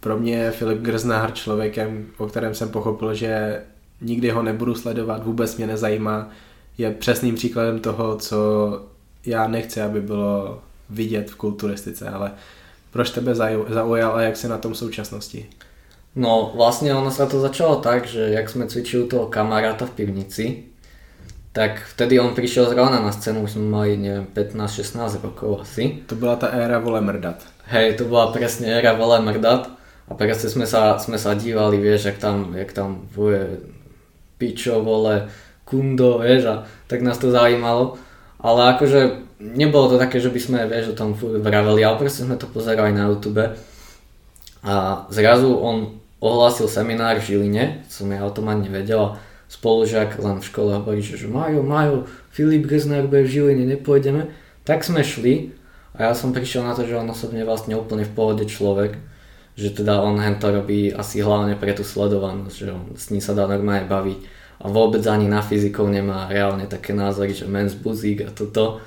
Pro 0.00 0.18
mě 0.18 0.34
je 0.36 0.50
Filip 0.50 0.78
Grznár 0.78 1.32
člověkem, 1.32 2.06
o 2.18 2.26
kterém 2.26 2.54
jsem 2.54 2.68
pochopil, 2.68 3.14
že 3.14 3.62
nikdy 4.00 4.30
ho 4.30 4.42
nebudu 4.42 4.74
sledovat, 4.74 5.24
vůbec 5.24 5.56
mě 5.56 5.66
nezajímá. 5.66 6.30
Je 6.78 6.90
přesným 6.90 7.34
příkladem 7.34 7.78
toho, 7.78 8.16
co 8.16 8.36
já 9.26 9.46
nechci, 9.48 9.80
aby 9.80 10.00
bylo 10.00 10.62
vidět 10.90 11.30
v 11.30 11.36
kulturistice, 11.36 12.08
ale 12.08 12.32
proč 12.90 13.10
tebe 13.10 13.34
zaujal 13.68 14.16
a 14.16 14.20
jak 14.22 14.36
si 14.36 14.48
na 14.48 14.58
tom 14.58 14.72
v 14.72 14.78
současnosti? 14.78 15.46
No 16.12 16.52
vlastne 16.52 16.92
ono 16.92 17.08
sa 17.08 17.24
to 17.24 17.40
začalo 17.40 17.80
tak, 17.80 18.04
že 18.04 18.36
jak 18.36 18.44
sme 18.44 18.68
cvičili 18.68 19.08
toho 19.08 19.32
kamaráta 19.32 19.88
v 19.88 19.96
pivnici, 19.96 20.68
tak 21.56 21.80
vtedy 21.96 22.20
on 22.20 22.36
prišiel 22.36 22.68
zrovna 22.68 23.00
na 23.00 23.12
scénu, 23.12 23.44
už 23.48 23.56
sme 23.56 23.64
mali, 23.72 23.96
neviem, 23.96 24.28
15-16 24.28 25.24
rokov 25.24 25.64
asi. 25.64 26.04
To 26.08 26.16
bola 26.16 26.36
tá 26.36 26.52
éra 26.52 26.84
vole 26.84 27.00
mrdat. 27.00 27.40
Hej, 27.72 27.96
to 27.96 28.04
bola 28.12 28.28
presne 28.28 28.68
éra 28.76 28.92
vole 28.92 29.24
mrdat 29.24 29.72
a 30.08 30.12
presne 30.12 30.52
sme 30.52 30.68
sa, 30.68 31.00
sme 31.00 31.16
sa 31.16 31.32
dívali, 31.32 31.80
vieš, 31.80 32.12
jak 32.12 32.20
tam, 32.20 32.52
jak 32.52 32.76
tam 32.76 33.08
voje 33.16 33.64
pičo, 34.36 34.84
vole, 34.84 35.32
kundo, 35.64 36.20
vieš, 36.20 36.44
a 36.44 36.54
tak 36.92 37.00
nás 37.00 37.16
to 37.16 37.32
zaujímalo. 37.32 37.96
Ale 38.42 38.74
akože 38.74 39.22
nebolo 39.38 39.94
to 39.94 39.96
také, 40.02 40.18
že 40.18 40.30
by 40.30 40.40
sme, 40.42 40.58
vieš, 40.66 40.92
o 40.92 40.98
tom 40.98 41.14
vraveli, 41.14 41.82
ale 41.82 41.98
proste 41.98 42.26
sme 42.26 42.34
to 42.34 42.50
pozerali 42.50 42.90
na 42.90 43.06
YouTube. 43.06 43.54
A 44.62 44.74
zrazu 45.10 45.54
on 45.58 46.02
ohlásil 46.22 46.70
seminár 46.70 47.18
v 47.18 47.34
Žiline, 47.34 47.82
som 47.90 48.06
ja 48.10 48.22
o 48.22 48.34
tom 48.34 48.46
ani 48.50 48.70
nevedel. 48.70 49.18
Spolužiak 49.50 50.16
len 50.22 50.38
v 50.38 50.48
škole 50.48 50.70
hovorí, 50.74 51.02
že 51.02 51.26
Majo, 51.26 51.66
Majo, 51.66 52.06
Filip 52.30 52.66
Grzner 52.66 53.06
bude 53.06 53.26
v 53.26 53.32
Žiline, 53.32 53.64
nepôjdeme. 53.78 54.30
Tak 54.62 54.86
sme 54.86 55.02
šli 55.02 55.50
a 55.98 56.08
ja 56.08 56.12
som 56.14 56.32
prišiel 56.32 56.62
na 56.64 56.72
to, 56.72 56.86
že 56.86 56.96
on 56.96 57.10
osobne 57.10 57.42
vlastne 57.44 57.76
úplne 57.76 58.06
v 58.06 58.14
pohode 58.14 58.46
človek. 58.46 58.96
Že 59.52 59.84
teda 59.84 60.00
on 60.00 60.16
to 60.40 60.48
robí 60.48 60.88
asi 60.88 61.20
hlavne 61.20 61.58
pre 61.60 61.76
tú 61.76 61.84
sledovanosť, 61.84 62.56
že 62.56 62.66
on 62.72 62.96
s 62.96 63.12
ním 63.12 63.20
sa 63.20 63.36
dá 63.36 63.44
normálne 63.44 63.84
baviť 63.84 64.41
a 64.62 64.66
vôbec 64.70 65.02
ani 65.10 65.26
na 65.26 65.42
fyzikov 65.42 65.90
nemá 65.90 66.30
reálne 66.30 66.70
také 66.70 66.94
názory, 66.94 67.34
že 67.34 67.50
mens 67.50 67.74
buzík 67.74 68.22
a 68.22 68.30
toto. 68.30 68.78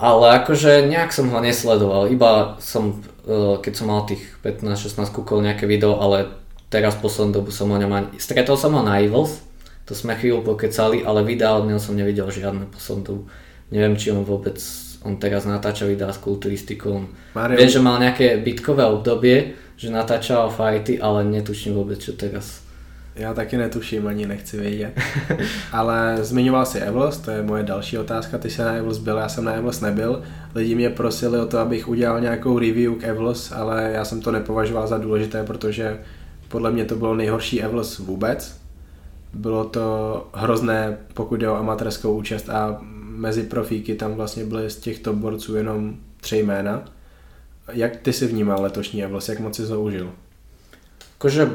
Ale 0.00 0.40
akože 0.40 0.88
nejak 0.88 1.12
som 1.12 1.28
ho 1.28 1.38
nesledoval, 1.38 2.08
iba 2.08 2.56
som, 2.58 3.04
e, 3.28 3.60
keď 3.60 3.72
som 3.76 3.92
mal 3.92 4.08
tých 4.08 4.24
15-16 4.40 5.12
kúkol 5.12 5.44
nejaké 5.44 5.68
video, 5.68 6.00
ale 6.00 6.32
teraz 6.72 6.96
poslednú 6.96 7.44
dobu 7.44 7.52
som 7.52 7.68
ho 7.68 7.76
ani... 7.76 8.16
Stretol 8.16 8.56
som 8.56 8.72
ho 8.72 8.80
na 8.80 9.04
Evils, 9.04 9.44
to 9.84 9.92
sme 9.92 10.16
chvíľu 10.16 10.40
pokecali, 10.40 11.04
ale 11.04 11.20
videa 11.28 11.52
od 11.52 11.68
neho 11.68 11.76
som 11.76 11.92
nevidel 11.92 12.32
žiadne 12.32 12.72
poslednú 12.72 13.02
dobu. 13.04 13.22
Neviem, 13.68 14.00
či 14.00 14.16
on 14.16 14.24
vôbec, 14.24 14.56
on 15.04 15.20
teraz 15.20 15.44
natáča 15.44 15.84
videá 15.84 16.08
s 16.08 16.18
kulturistikou. 16.24 17.04
Viem, 17.36 17.68
že 17.68 17.84
mal 17.84 18.00
nejaké 18.00 18.40
bitkové 18.40 18.88
obdobie, 18.88 19.60
že 19.76 19.92
natáčal 19.92 20.48
fighty, 20.48 20.96
ale 20.96 21.28
netuším 21.28 21.76
vôbec, 21.76 22.00
čo 22.00 22.16
teraz 22.16 22.61
já 23.14 23.34
taky 23.34 23.56
netuším, 23.56 24.06
ani 24.06 24.26
nechci 24.26 24.60
vědět. 24.60 25.00
Ale 25.72 26.18
zmiňoval 26.20 26.66
si 26.66 26.78
Evlos, 26.78 27.18
to 27.18 27.30
je 27.30 27.42
moje 27.42 27.62
další 27.62 27.98
otázka. 27.98 28.38
Ty 28.38 28.50
jsi 28.50 28.62
na 28.62 28.72
Evlos 28.72 28.98
byl, 28.98 29.16
já 29.16 29.28
jsem 29.28 29.44
na 29.44 29.52
Evlos 29.52 29.80
nebyl. 29.80 30.22
Lidi 30.54 30.74
mě 30.74 30.90
prosili 30.90 31.40
o 31.40 31.46
to, 31.46 31.58
abych 31.58 31.88
udělal 31.88 32.20
nějakou 32.20 32.58
review 32.58 32.94
k 32.94 33.04
Evlos, 33.04 33.52
ale 33.52 33.90
já 33.94 34.04
jsem 34.04 34.20
to 34.20 34.32
nepovažoval 34.32 34.86
za 34.86 34.98
důležité, 34.98 35.44
protože 35.44 35.98
podle 36.48 36.70
mě 36.70 36.84
to 36.84 36.96
bylo 36.96 37.14
nejhorší 37.14 37.62
Evlos 37.62 37.98
vůbec. 37.98 38.60
Bylo 39.32 39.64
to 39.64 40.28
hrozné, 40.34 40.98
pokud 41.14 41.36
jde 41.36 41.48
o 41.48 41.56
amatérskou 41.56 42.18
účast 42.18 42.50
a 42.50 42.78
mezi 43.16 43.42
profíky 43.42 43.94
tam 43.94 44.14
vlastně 44.14 44.44
byly 44.44 44.70
z 44.70 44.76
těchto 44.76 45.12
borců 45.12 45.56
jenom 45.56 45.96
tři 46.20 46.38
jména. 46.38 46.84
Jak 47.72 47.96
ty 47.96 48.12
si 48.12 48.26
vnímal 48.26 48.62
letošní 48.62 49.04
Evlos, 49.04 49.28
jak 49.28 49.40
moc 49.40 49.56
si 49.56 49.66
to 49.66 49.80
užil? 49.80 50.12
Akože 51.18 51.50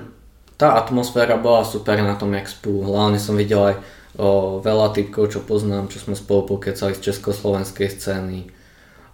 tá 0.57 0.73
atmosféra 0.73 1.37
bola 1.37 1.61
super 1.61 2.01
na 2.01 2.17
tom 2.17 2.33
expu, 2.33 2.81
hlavne 2.81 3.21
som 3.21 3.37
videl 3.37 3.61
aj 3.61 3.75
o, 4.17 4.57
veľa 4.57 4.89
typkov, 4.91 5.29
čo 5.29 5.45
poznám, 5.45 5.87
čo 5.93 6.01
sme 6.01 6.17
spolu 6.17 6.57
pokecali 6.57 6.97
z 6.97 7.13
československej 7.13 7.87
scény. 7.93 8.49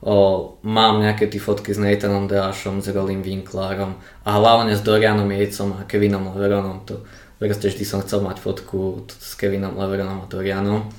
O, 0.03 0.55
mám 0.63 1.03
nejaké 1.03 1.27
tie 1.27 1.43
fotky 1.43 1.75
s 1.75 1.79
Nathanom 1.79 2.31
Deášom, 2.31 2.79
s 2.79 2.87
Rolim 2.91 3.19
Winklerom 3.19 3.99
a 4.23 4.29
hlavne 4.39 4.75
s 4.75 4.83
Dorianom 4.83 5.27
Jejcom 5.27 5.79
a 5.79 5.87
Kevinom 5.87 6.31
Leveronom. 6.31 6.87
To, 6.87 7.03
proste 7.39 7.71
vždy 7.71 7.83
som 7.83 7.99
chcel 8.03 8.23
mať 8.23 8.39
fotku 8.39 9.03
s 9.07 9.35
Kevinom 9.35 9.75
Leveronom 9.75 10.23
a 10.23 10.31
Dorianom. 10.31 10.91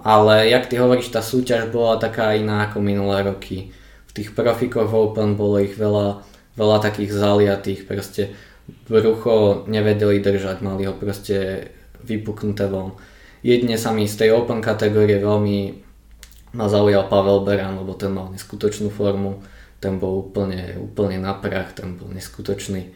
Ale 0.00 0.48
jak 0.48 0.72
ty 0.72 0.80
hovoríš, 0.80 1.12
tá 1.12 1.20
súťaž 1.20 1.68
bola 1.68 2.00
taká 2.00 2.32
iná 2.32 2.64
ako 2.64 2.80
minulé 2.80 3.20
roky. 3.20 3.76
V 4.08 4.12
tých 4.16 4.32
profikoch 4.32 4.88
Open 4.88 5.36
bolo 5.36 5.60
ich 5.60 5.76
veľa, 5.76 6.24
veľa 6.56 6.76
takých 6.80 7.12
zaliatých, 7.12 7.84
proste 7.84 8.32
brucho 8.88 9.64
nevedeli 9.66 10.22
držať, 10.22 10.62
mali 10.62 10.86
ho 10.86 10.94
proste 10.94 11.68
vypuknuté 12.04 12.66
von. 12.66 12.96
Jedne 13.40 13.80
sa 13.80 13.92
mi 13.92 14.04
z 14.04 14.26
tej 14.26 14.30
open 14.36 14.60
kategórie 14.60 15.16
veľmi 15.16 15.88
ma 16.52 16.66
zaujal 16.66 17.06
Pavel 17.06 17.46
Beran, 17.46 17.78
lebo 17.78 17.94
ten 17.94 18.10
mal 18.10 18.28
neskutočnú 18.34 18.90
formu, 18.90 19.40
ten 19.78 19.96
bol 20.02 20.28
úplne, 20.28 20.76
úplne 20.76 21.22
na 21.22 21.32
prach, 21.32 21.72
ten 21.72 21.94
bol 21.94 22.10
neskutočný. 22.10 22.90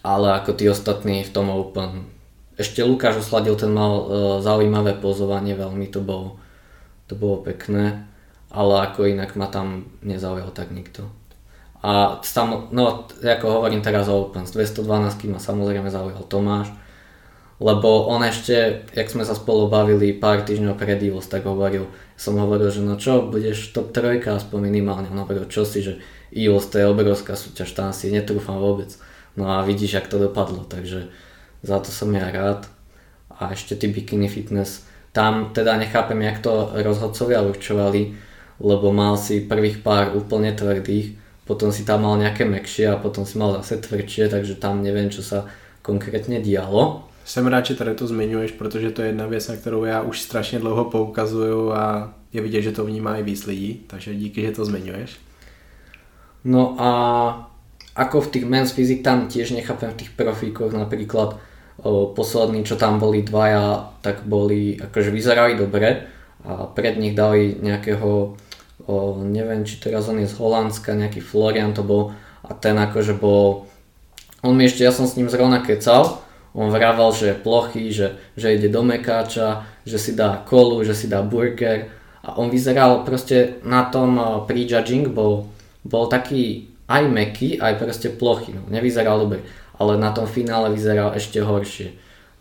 Ale 0.00 0.26
ako 0.38 0.56
tí 0.56 0.64
ostatní 0.70 1.26
v 1.26 1.34
tom 1.34 1.52
open, 1.52 2.08
ešte 2.56 2.80
Lukáš 2.80 3.20
osladil, 3.20 3.52
ten 3.58 3.68
mal 3.68 3.92
uh, 3.92 4.06
zaujímavé 4.40 4.96
pozovanie, 4.96 5.52
veľmi 5.52 5.92
to 5.92 6.00
bolo, 6.00 6.40
to 7.04 7.12
bolo 7.12 7.44
pekné, 7.44 8.08
ale 8.48 8.72
ako 8.88 9.12
inak 9.12 9.36
ma 9.36 9.52
tam 9.52 9.92
nezaujal 10.00 10.50
tak 10.56 10.72
nikto. 10.72 11.12
A 11.86 12.18
tam, 12.18 12.66
no, 12.74 13.06
ako 13.22 13.62
hovorím 13.62 13.78
teraz 13.78 14.10
o 14.10 14.26
Open, 14.26 14.42
z 14.42 14.58
212 14.58 15.30
ma 15.30 15.38
samozrejme 15.38 15.86
zaujal 15.86 16.26
Tomáš, 16.26 16.74
lebo 17.62 18.10
on 18.10 18.26
ešte, 18.26 18.82
jak 18.90 19.06
sme 19.06 19.22
sa 19.22 19.38
spolu 19.38 19.70
bavili 19.70 20.10
pár 20.10 20.42
týždňov 20.42 20.74
pred 20.74 20.98
Evos, 20.98 21.30
tak 21.30 21.46
hovoril, 21.46 21.86
som 22.18 22.34
hovoril, 22.42 22.74
že 22.74 22.82
no 22.82 22.98
čo, 22.98 23.30
budeš 23.30 23.70
top 23.70 23.94
trojka 23.94 24.34
aspoň 24.34 24.66
minimálne, 24.66 25.06
on 25.14 25.22
hovoril, 25.22 25.46
čo 25.46 25.62
si, 25.62 25.78
že 25.78 26.02
Evos 26.34 26.66
to 26.66 26.82
je 26.82 26.90
obrovská 26.90 27.38
súťaž, 27.38 27.70
tam 27.70 27.94
si 27.94 28.10
netrúfam 28.10 28.58
vôbec. 28.58 28.90
No 29.38 29.46
a 29.54 29.62
vidíš, 29.62 30.02
jak 30.02 30.10
to 30.10 30.18
dopadlo, 30.18 30.66
takže 30.66 31.06
za 31.62 31.78
to 31.78 31.94
som 31.94 32.10
ja 32.10 32.34
rád. 32.34 32.66
A 33.30 33.54
ešte 33.54 33.78
ty 33.78 33.86
bikini 33.86 34.26
fitness, 34.26 34.82
tam 35.14 35.54
teda 35.54 35.78
nechápem, 35.78 36.18
jak 36.18 36.42
to 36.42 36.72
rozhodcovia 36.82 37.46
určovali, 37.46 38.16
lebo 38.58 38.90
mal 38.90 39.14
si 39.20 39.44
prvých 39.44 39.84
pár 39.84 40.16
úplne 40.16 40.50
tvrdých, 40.56 41.25
potom 41.46 41.72
si 41.72 41.86
tam 41.86 42.02
mal 42.02 42.18
nejaké 42.18 42.42
mekšie 42.42 42.90
a 42.90 43.00
potom 43.00 43.22
si 43.22 43.38
mal 43.38 43.54
zase 43.62 43.78
tvrdšie, 43.78 44.28
takže 44.28 44.58
tam 44.58 44.82
neviem, 44.82 45.10
čo 45.10 45.22
sa 45.22 45.46
konkrétně 45.82 46.42
dialo. 46.42 47.08
Jsem 47.24 47.46
rád, 47.46 47.66
že 47.66 47.74
tady 47.74 47.94
to 47.94 48.06
zmiňuješ, 48.06 48.52
protože 48.52 48.90
to 48.90 49.02
je 49.02 49.08
jedna 49.08 49.26
věc, 49.26 49.48
na 49.48 49.56
kterou 49.56 49.84
já 49.84 50.02
už 50.02 50.20
strašně 50.20 50.58
dlouho 50.58 50.84
poukazuju 50.84 51.72
a 51.72 52.14
je 52.32 52.40
vidět, 52.42 52.62
že 52.62 52.72
to 52.72 52.84
vnímá 52.84 53.16
i 53.16 53.22
víc 53.22 53.46
lidí, 53.46 53.80
takže 53.86 54.14
díky, 54.14 54.42
že 54.42 54.52
to 54.52 54.64
zmiňuješ. 54.64 55.18
No 56.44 56.74
a 56.78 56.90
ako 57.96 58.20
v 58.20 58.30
tých 58.30 58.44
men's 58.44 58.70
physique 58.70 59.02
tam 59.02 59.26
tiež 59.26 59.50
nechápem 59.50 59.90
v 59.90 59.98
tých 60.04 60.12
profíkoch 60.14 60.72
napríklad 60.72 61.40
o, 61.82 62.06
poslední, 62.12 62.62
čo 62.62 62.76
tam 62.76 63.00
boli 63.00 63.22
dvaja, 63.24 63.96
tak 64.00 64.22
boli, 64.22 64.78
akože 64.78 65.10
vyzerali 65.10 65.58
dobre 65.58 66.06
a 66.44 66.70
pred 66.70 67.00
nich 67.00 67.16
dali 67.16 67.56
nejakého, 67.58 68.36
o, 68.86 69.18
neviem 69.22 69.66
či 69.66 69.82
teraz 69.82 70.06
on 70.06 70.22
je 70.22 70.30
z 70.30 70.38
Holandska, 70.38 70.96
nejaký 70.96 71.20
Florian 71.20 71.74
to 71.74 71.82
bol 71.82 72.14
a 72.46 72.54
ten 72.54 72.78
akože 72.78 73.18
bol, 73.18 73.66
on 74.46 74.54
mi 74.54 74.70
ešte, 74.70 74.86
ja 74.86 74.94
som 74.94 75.04
s 75.04 75.18
ním 75.18 75.26
zrovna 75.26 75.62
kecal, 75.62 76.22
on 76.56 76.72
vraval, 76.72 77.12
že 77.12 77.34
je 77.34 77.36
plochý, 77.36 77.84
že, 77.92 78.16
že 78.32 78.56
ide 78.56 78.72
do 78.72 78.80
mekáča, 78.80 79.68
že 79.84 80.00
si 80.00 80.16
dá 80.16 80.40
kolu, 80.40 80.80
že 80.86 80.96
si 80.96 81.04
dá 81.04 81.20
burger 81.20 81.92
a 82.24 82.40
on 82.40 82.48
vyzeral 82.48 83.04
proste 83.04 83.60
na 83.60 83.84
tom 83.86 84.16
prejudging 84.48 85.12
bol, 85.12 85.52
bol 85.84 86.08
taký 86.08 86.72
aj 86.88 87.02
meký, 87.12 87.60
aj 87.60 87.76
proste 87.76 88.08
plochý, 88.08 88.56
no, 88.56 88.64
nevyzeral 88.72 89.20
dobre, 89.20 89.44
ale 89.76 90.00
na 90.00 90.14
tom 90.16 90.24
finále 90.24 90.72
vyzeral 90.72 91.12
ešte 91.12 91.44
horšie. 91.44 91.92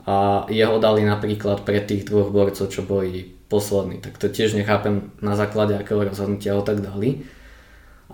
A 0.05 0.45
jeho 0.53 0.77
dali 0.77 1.01
napríklad 1.01 1.65
pre 1.65 1.81
tých 1.81 2.05
dvoch 2.05 2.29
borcov, 2.29 2.69
čo 2.69 2.85
boli 2.85 3.34
poslední, 3.47 4.01
tak 4.01 4.17
to 4.17 4.27
tiež 4.27 4.53
nechápem 4.53 5.11
na 5.21 5.35
základe 5.35 5.77
akého 5.77 6.03
rozhodnutia 6.03 6.57
ho 6.57 6.61
tak 6.65 6.81
dali. 6.81 7.21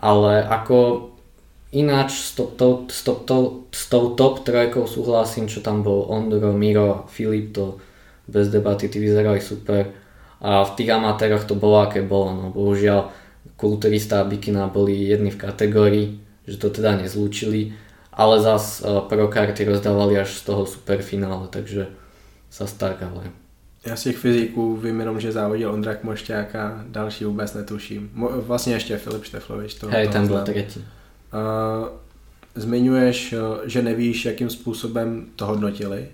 Ale 0.02 0.44
ako 0.44 1.10
ináč 1.72 2.12
s, 2.12 2.36
to, 2.36 2.44
to, 2.52 2.86
s, 2.92 3.04
to, 3.04 3.14
to, 3.16 3.38
s 3.72 3.88
tou 3.88 4.16
top 4.16 4.44
trojkou 4.44 4.88
súhlasím, 4.88 5.48
čo 5.48 5.64
tam 5.64 5.84
bol 5.84 6.04
Ondro, 6.12 6.52
Miro, 6.52 7.08
Filip, 7.08 7.56
to 7.56 7.80
bez 8.28 8.52
debaty, 8.52 8.92
tí 8.92 9.00
vyzerali 9.00 9.42
super. 9.42 9.88
A 10.42 10.64
v 10.68 10.72
tých 10.76 10.90
amatéroch 10.92 11.48
to 11.48 11.56
bolo 11.56 11.86
aké 11.86 12.02
bolo, 12.02 12.34
no 12.34 12.46
bohužiaľ 12.50 13.14
kulturista 13.56 14.22
a 14.22 14.28
bikina 14.28 14.68
boli 14.68 15.06
jedni 15.06 15.30
v 15.30 15.42
kategórii, 15.42 16.08
že 16.50 16.58
to 16.58 16.74
teda 16.74 16.98
nezlúčili, 16.98 17.78
ale 18.10 18.42
zas 18.42 18.82
uh, 18.82 19.06
pro 19.06 19.30
karty 19.30 19.70
rozdávali 19.70 20.18
až 20.18 20.34
z 20.34 20.42
toho 20.50 20.66
superfinále, 20.66 21.48
takže 21.48 21.94
zas 22.50 22.74
tak, 22.74 23.06
ale... 23.06 23.41
Já 23.86 23.96
z 23.96 24.04
těch 24.04 24.18
fyziků 24.18 24.78
vím 24.78 25.00
jenom, 25.00 25.20
že 25.20 25.32
závodil 25.32 25.72
Ondra 25.72 25.96
Kmošťák 25.96 26.56
a 26.56 26.84
další 26.88 27.26
vůbec 27.26 27.54
netuším. 27.54 28.12
Mo- 28.18 28.42
vlastně 28.42 28.74
ještě 28.74 28.98
Filip 28.98 29.24
Šteflovič. 29.24 29.74
To, 29.74 29.88
Hej, 29.88 30.08
ten 30.08 30.28
byl 30.28 30.42
třetí. 30.44 30.80
Uh, 30.80 31.88
zmiňuješ, 32.56 33.36
že 33.64 33.82
nevíš, 33.82 34.26
jakým 34.26 34.50
způsobem 34.50 35.26
to 35.36 35.46
hodnotili. 35.46 36.08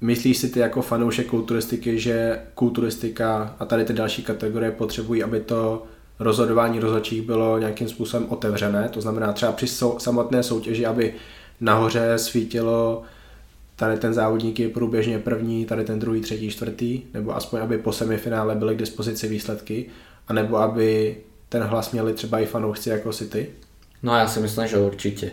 Myslíš 0.00 0.38
si 0.38 0.48
ty 0.48 0.60
jako 0.60 0.82
fanoušek 0.82 1.26
kulturistiky, 1.26 1.98
že 1.98 2.40
kulturistika 2.54 3.56
a 3.58 3.64
tady 3.64 3.84
ty 3.84 3.92
další 3.92 4.22
kategorie 4.22 4.70
potřebují, 4.70 5.22
aby 5.22 5.40
to 5.40 5.86
rozhodování 6.18 6.80
rozhodčích 6.80 7.22
bylo 7.22 7.58
nějakým 7.58 7.88
způsobem 7.88 8.26
otevřené, 8.28 8.88
to 8.88 9.00
znamená 9.00 9.32
třeba 9.32 9.52
při 9.52 9.66
samotné 9.98 10.42
soutěži, 10.42 10.86
aby 10.86 11.14
nahoře 11.60 12.18
svítilo 12.18 13.02
tady 13.82 13.98
ten 13.98 14.14
závodník 14.14 14.60
je 14.60 14.68
průběžně 14.68 15.18
první, 15.18 15.66
tady 15.66 15.84
ten 15.84 15.98
druhý, 15.98 16.20
třetí, 16.20 16.50
čtvrtý, 16.50 17.02
nebo 17.14 17.36
aspoň 17.36 17.60
aby 17.60 17.78
po 17.78 17.92
semifinále 17.92 18.54
byly 18.54 18.74
k 18.74 18.78
dispozici 18.78 19.28
výsledky, 19.28 19.86
anebo 20.28 20.56
aby 20.56 21.16
ten 21.48 21.62
hlas 21.62 21.92
měli 21.92 22.12
třeba 22.12 22.38
i 22.38 22.46
fanoušci 22.46 22.90
jako 22.90 23.12
si 23.12 23.26
ty? 23.26 23.50
No 24.02 24.14
ja 24.14 24.26
si 24.30 24.38
myslím, 24.40 24.66
že 24.66 24.78
určite. 24.78 25.26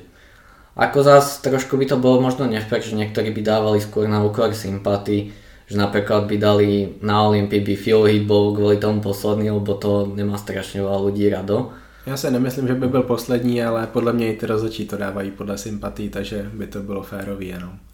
Ako 0.73 1.03
zás 1.03 1.41
trošku 1.45 1.77
by 1.77 1.85
to 1.85 1.97
bolo 2.01 2.21
možno 2.21 2.49
nefek, 2.49 2.81
že 2.81 2.97
niektorí 2.97 3.29
by 3.29 3.41
dávali 3.45 3.81
skôr 3.85 4.09
na 4.09 4.25
úkor 4.25 4.49
sympatí, 4.57 5.29
že 5.69 5.77
napríklad 5.77 6.25
by 6.25 6.35
dali 6.37 6.97
na 7.05 7.21
Olympii 7.29 7.61
by 7.61 7.75
Phil 7.77 8.01
Heath 8.09 8.25
bol 8.25 8.57
kvôli 8.57 8.81
tomu 8.81 8.97
posledný, 8.97 9.53
lebo 9.53 9.77
to 9.77 10.09
nemá 10.09 10.41
strašne 10.41 10.81
veľa 10.81 10.99
ľudí 11.05 11.29
rado. 11.29 11.69
Já 12.05 12.17
se 12.17 12.31
nemyslím, 12.31 12.67
že 12.67 12.73
by 12.73 12.87
byl 12.87 13.03
poslední, 13.03 13.63
ale 13.63 13.87
podle 13.87 14.13
mě 14.13 14.33
i 14.33 14.37
ty 14.37 14.45
rozhodčí 14.45 14.85
to 14.85 14.97
dávají 14.97 15.31
podle 15.31 15.57
sympatí, 15.57 16.09
takže 16.09 16.49
by 16.53 16.67
to 16.67 16.81
bylo 16.81 17.03
férový 17.03 17.47
jenom. 17.47 17.88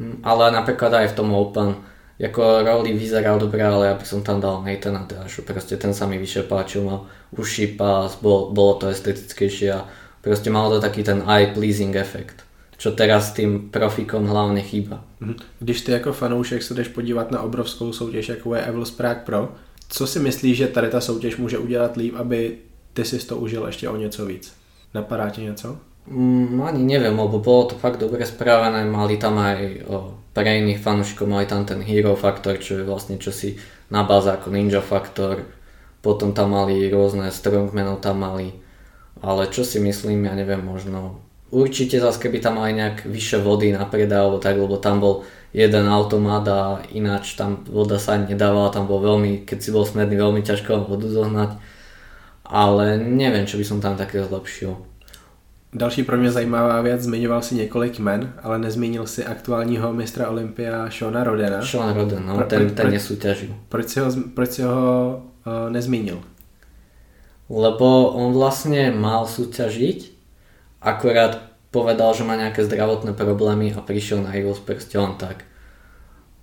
Mm, 0.00 0.24
Ale 0.24 0.48
napríklad 0.48 0.96
aj 0.96 1.12
v 1.12 1.16
tom 1.20 1.28
Open, 1.36 1.76
ako 2.16 2.64
Rowley 2.64 2.96
vyzeral 2.96 3.36
dobre, 3.36 3.60
ale 3.60 3.92
ja 3.92 3.94
by 3.96 4.04
som 4.04 4.24
tam 4.24 4.40
dal 4.40 4.64
Nathana 4.64 5.04
Deashu, 5.04 5.44
proste 5.44 5.76
ten 5.76 5.92
sa 5.92 6.08
mi 6.08 6.16
vyššie 6.16 6.48
páčil, 6.48 6.84
mal 6.84 7.04
uši 7.36 7.76
pás, 7.76 8.16
bol, 8.16 8.52
bolo 8.52 8.80
to 8.80 8.88
estetickejšie 8.88 9.68
a 9.72 9.84
proste 10.20 10.48
malo 10.48 10.76
to 10.76 10.84
taký 10.84 11.04
ten 11.04 11.24
eye 11.28 11.52
pleasing 11.52 11.96
efekt, 11.96 12.44
čo 12.76 12.92
teraz 12.96 13.32
tým 13.32 13.68
profikom 13.72 14.24
hlavne 14.24 14.60
chýba. 14.64 15.04
Mhm. 15.20 15.36
Když 15.60 15.80
ty 15.80 15.92
jako 15.92 16.12
fanoušek 16.12 16.62
se 16.62 16.74
jdeš 16.74 16.88
podívat 16.88 17.30
na 17.30 17.42
obrovskou 17.42 17.92
soutěž, 17.92 18.28
jako 18.28 18.54
je 18.54 18.62
Evils 18.62 18.90
Prague 18.90 19.22
Pro, 19.24 19.52
co 19.88 20.06
si 20.06 20.18
myslíš, 20.18 20.56
že 20.56 20.66
tady 20.66 20.88
ta 20.88 21.00
soutěž 21.00 21.36
může 21.36 21.58
udělat 21.58 21.96
líp, 21.96 22.14
aby 22.16 22.58
ty 22.92 23.04
si 23.04 23.26
to 23.26 23.36
užil 23.36 23.66
ještě 23.66 23.88
o 23.88 23.96
něco 23.96 24.26
víc? 24.26 24.52
Napadá 24.94 25.30
ti 25.30 25.42
něco? 25.42 25.78
Mm, 26.10 26.58
ani 26.66 26.82
neviem, 26.82 27.14
lebo 27.14 27.38
bolo 27.38 27.70
to 27.70 27.74
fakt 27.78 28.02
dobre 28.02 28.26
spravené, 28.26 28.82
mali 28.82 29.14
tam 29.14 29.38
aj 29.38 29.58
o, 29.86 29.96
pre 30.34 30.58
iných 30.58 30.82
fanúšikov, 30.82 31.30
mali 31.30 31.46
tam 31.46 31.62
ten 31.62 31.78
Hero 31.86 32.18
Factor, 32.18 32.58
čo 32.58 32.82
je 32.82 32.88
vlastne 32.88 33.14
čosi 33.14 33.54
na 33.94 34.02
báze 34.02 34.26
ako 34.26 34.50
Ninja 34.50 34.82
Factor, 34.82 35.46
potom 36.02 36.34
tam 36.34 36.58
mali 36.58 36.90
rôzne 36.90 37.30
strongmenov 37.30 38.02
tam 38.02 38.26
mali, 38.26 38.58
ale 39.22 39.54
čo 39.54 39.62
si 39.62 39.78
myslím, 39.78 40.26
ja 40.26 40.34
neviem, 40.34 40.58
možno 40.58 41.22
určite 41.54 42.02
zase 42.02 42.18
keby 42.26 42.42
tam 42.42 42.58
mali 42.58 42.74
nejak 42.74 43.06
vyššie 43.06 43.38
vody 43.46 43.70
na 43.70 43.86
predaj, 43.86 44.18
alebo 44.18 44.42
tak, 44.42 44.58
lebo 44.58 44.82
tam 44.82 44.98
bol 44.98 45.22
jeden 45.54 45.86
automat 45.86 46.42
a 46.50 46.82
ináč 46.90 47.38
tam 47.38 47.62
voda 47.70 48.02
sa 48.02 48.18
ani 48.18 48.34
nedávala, 48.34 48.74
tam 48.74 48.90
bol 48.90 48.98
veľmi, 48.98 49.46
keď 49.46 49.58
si 49.62 49.70
bol 49.70 49.86
smedný, 49.86 50.18
veľmi 50.18 50.42
ťažko 50.42 50.90
vodu 50.90 51.06
zohnať, 51.06 51.54
ale 52.50 52.98
neviem, 52.98 53.46
čo 53.46 53.62
by 53.62 53.64
som 53.66 53.78
tam 53.78 53.94
také 53.94 54.26
zlepšil. 54.26 54.89
Další 55.72 56.02
pro 56.02 56.16
mě 56.16 56.30
zajímavá 56.30 56.80
věc, 56.80 57.02
zmiňoval 57.02 57.42
si 57.42 57.54
několik 57.54 57.98
men, 57.98 58.32
ale 58.42 58.58
nezmínil 58.58 59.06
si 59.06 59.24
aktuálního 59.24 59.92
mistra 59.92 60.28
Olympia 60.28 60.90
Shona 60.90 61.24
Rodena. 61.24 61.62
Sean 61.62 61.94
Roden, 61.94 62.26
no, 62.26 62.34
Pro- 62.34 62.46
ten, 62.46 62.66
pro- 62.66 62.74
ten 62.74 62.90
nesúťažil. 62.90 63.54
Proč 63.68 63.88
si 63.88 64.00
ho, 64.00 64.10
proč 64.34 64.50
si 64.50 64.62
ho 64.66 65.22
uh, 65.46 65.70
nezmínil? 65.70 66.18
Lebo 67.46 68.10
on 68.18 68.34
vlastne 68.34 68.90
mal 68.90 69.30
súťažiť, 69.30 70.10
akorát 70.82 71.38
povedal, 71.70 72.18
že 72.18 72.26
má 72.26 72.34
nejaké 72.34 72.66
zdravotné 72.66 73.14
problémy 73.14 73.70
a 73.70 73.78
prišiel 73.78 74.26
na 74.26 74.34
Eagles 74.34 74.58
proste 74.58 74.98
len 74.98 75.14
tak. 75.14 75.46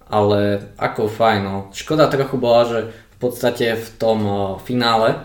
Ale 0.08 0.72
ako 0.80 1.12
fajn, 1.12 1.40
no. 1.44 1.56
Škoda 1.76 2.08
trochu 2.08 2.40
bola, 2.40 2.64
že 2.64 2.80
v 2.92 3.18
podstate 3.20 3.76
v 3.76 3.88
tom 4.00 4.24
uh, 4.24 4.56
finále 4.64 5.20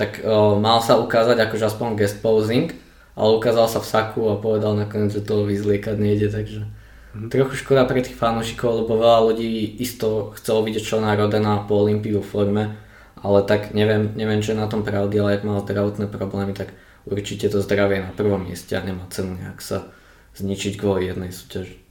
tak 0.00 0.24
uh, 0.24 0.56
mal 0.56 0.80
sa 0.80 0.96
ukázať 0.96 1.44
akože 1.44 1.64
aspoň 1.68 1.88
guest 1.92 2.24
posing, 2.24 2.72
ale 3.14 3.30
ukázal 3.38 3.66
sa 3.70 3.80
v 3.80 3.90
saku 3.90 4.20
a 4.30 4.42
povedal 4.42 4.74
nakoniec, 4.74 5.14
že 5.14 5.22
to 5.22 5.46
vyzliekať 5.46 5.96
nejde, 5.98 6.28
takže 6.34 6.66
mm. 7.14 7.30
trochu 7.30 7.62
škoda 7.62 7.86
pre 7.86 8.02
tých 8.02 8.18
fanúšikov, 8.18 8.84
lebo 8.84 8.98
veľa 8.98 9.20
ľudí 9.32 9.78
isto 9.78 10.34
chcelo 10.38 10.66
vidieť 10.66 10.82
Šona 10.82 11.14
Rodena 11.14 11.62
po 11.62 11.78
Olympii 11.86 12.18
vo 12.18 12.22
forme, 12.26 12.74
ale 13.22 13.38
tak 13.46 13.72
neviem, 13.72 14.12
neviem, 14.18 14.42
čo 14.42 14.52
je 14.52 14.60
na 14.60 14.66
tom 14.66 14.82
pravdy, 14.82 15.16
ale 15.22 15.38
ak 15.38 15.46
mal 15.46 15.62
zdravotné 15.62 16.10
problémy, 16.10 16.52
tak 16.52 16.74
určite 17.06 17.48
to 17.48 17.62
zdravie 17.62 18.02
na 18.02 18.10
prvom 18.12 18.42
mieste 18.42 18.74
a 18.74 18.82
nemá 18.82 19.06
cenu 19.08 19.38
nejak 19.38 19.62
sa 19.62 19.88
zničiť 20.34 20.74
kvôli 20.74 21.06
jednej 21.06 21.30
súťaži. 21.30 21.84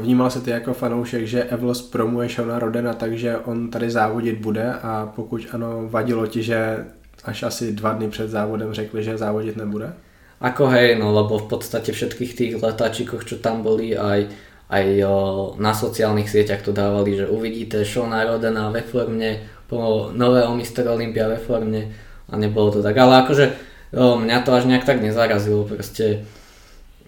Vnímal 0.00 0.30
se 0.30 0.40
ty 0.40 0.50
jako 0.50 0.74
fanoušek, 0.74 1.26
že 1.26 1.44
Evlos 1.44 1.82
promuje 1.82 2.28
Shona 2.28 2.58
Rodena, 2.58 2.94
takže 2.94 3.38
on 3.38 3.70
tady 3.70 3.90
závodit 3.90 4.38
bude 4.38 4.72
a 4.72 5.12
pokud 5.16 5.46
ano, 5.52 5.88
vadilo 5.88 6.26
ti, 6.26 6.42
že 6.42 6.84
až 7.24 7.42
asi 7.42 7.72
dva 7.72 7.92
dny 7.92 8.08
před 8.08 8.30
závodem 8.30 8.72
řekli, 8.72 9.04
že 9.04 9.18
závodit 9.18 9.56
nebude? 9.56 9.92
Ako 10.38 10.70
hej, 10.70 10.94
no 10.94 11.10
lebo 11.10 11.38
v 11.42 11.50
podstate 11.50 11.90
všetkých 11.90 12.32
tých 12.34 12.52
letáčikoch, 12.62 13.26
čo 13.26 13.42
tam 13.42 13.66
boli, 13.66 13.98
aj, 13.98 14.30
aj 14.70 14.84
o, 15.02 15.16
na 15.58 15.74
sociálnych 15.74 16.30
sieťach 16.30 16.62
to 16.62 16.70
dávali, 16.70 17.18
že 17.18 17.26
uvidíte 17.26 17.82
Shona 17.82 18.22
Rodena 18.22 18.70
ve 18.70 18.86
forme, 18.86 19.58
po 19.68 20.08
nového 20.14 20.56
Mr. 20.56 20.88
Olympia 20.88 21.28
ve 21.28 21.36
forme 21.36 21.92
a 22.30 22.34
nebolo 22.40 22.72
to 22.72 22.80
tak. 22.80 22.96
Ale 22.96 23.20
akože 23.26 23.46
jo, 23.92 24.16
mňa 24.16 24.38
to 24.40 24.50
až 24.54 24.64
nejak 24.64 24.84
tak 24.88 25.02
nezarazilo, 25.04 25.68
proste 25.68 26.24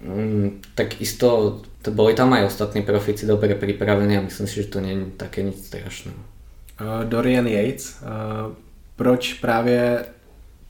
mm, 0.05 0.77
tak 0.77 1.01
isto, 1.01 1.61
to 1.81 1.89
boli 1.95 2.13
tam 2.13 2.37
aj 2.37 2.53
ostatní 2.53 2.83
profici 2.83 3.25
dobre 3.25 3.57
pripravení 3.57 4.19
a 4.19 4.27
myslím 4.27 4.47
si, 4.47 4.61
že 4.61 4.69
to 4.69 4.85
nie 4.85 4.93
je 4.93 5.05
také 5.17 5.41
nič 5.41 5.73
strašné. 5.73 6.13
Dorian 6.81 7.47
Yates, 7.47 8.01
uh, 8.01 8.53
proč 8.97 9.35
právě 9.35 10.05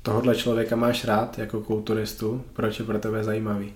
tohohle 0.02 0.36
člověka 0.36 0.76
máš 0.76 1.04
rád 1.04 1.38
jako 1.38 1.60
kulturistu? 1.60 2.44
Proč 2.52 2.78
je 2.78 2.84
pro 2.84 2.98
tebe 2.98 3.24
zajímavý? 3.24 3.72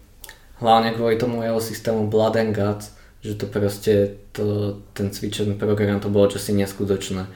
Hlavne 0.54 0.94
kvôli 0.94 1.18
tomu 1.18 1.42
jeho 1.42 1.58
systému 1.60 2.06
Blood 2.06 2.36
and 2.38 2.54
Guts, 2.54 2.94
že 3.20 3.34
to 3.34 3.46
proste, 3.50 4.16
to, 4.32 4.76
ten 4.94 5.10
cvičený 5.10 5.58
program 5.58 6.00
to 6.00 6.08
bolo 6.08 6.30
čosi 6.30 6.54
neskutočné. 6.54 7.26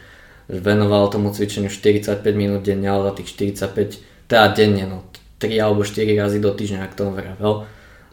Venoval 0.49 1.09
tomu 1.09 1.35
cvičeniu 1.35 1.69
45 1.69 2.23
minút 2.37 2.63
denne, 2.63 2.89
ale 2.89 3.11
za 3.11 3.13
tých 3.19 3.29
45 3.35 4.31
teda 4.31 4.47
denne, 4.55 4.87
no 4.87 5.05
3 5.39 5.61
alebo 5.61 5.85
4 5.85 6.19
razy 6.19 6.39
do 6.41 6.55
týždňa, 6.55 6.79
ak 6.85 6.95
to 6.95 7.11
vravel. 7.11 7.67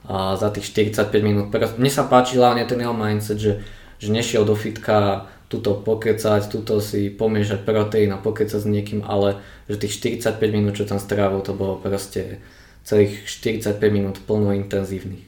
A 0.06 0.36
za 0.36 0.50
tých 0.50 0.66
45 0.74 1.12
minút, 1.22 1.46
mne 1.54 1.92
sa 1.92 2.06
páči 2.06 2.38
hlavne 2.38 2.66
ten 2.66 2.82
jeho 2.82 2.94
mindset, 2.94 3.38
že, 3.40 3.54
že 3.98 4.10
nešiel 4.10 4.46
do 4.46 4.56
fitka 4.56 5.26
tuto 5.48 5.74
pokecať, 5.74 6.50
tuto 6.50 6.82
si 6.82 7.10
pomiešať 7.10 7.62
proteín 7.62 8.14
a 8.14 8.18
pokecať 8.18 8.62
s 8.62 8.68
niekým, 8.68 9.06
ale 9.06 9.38
že 9.70 9.78
tých 9.78 9.98
45 10.22 10.42
minút, 10.52 10.76
čo 10.76 10.86
tam 10.90 10.98
strávil, 10.98 11.42
to 11.46 11.54
bolo 11.54 11.78
proste 11.78 12.42
celých 12.84 13.26
45 13.26 13.78
minút 13.94 14.16
plno 14.26 14.54
intenzívnych. 14.54 15.26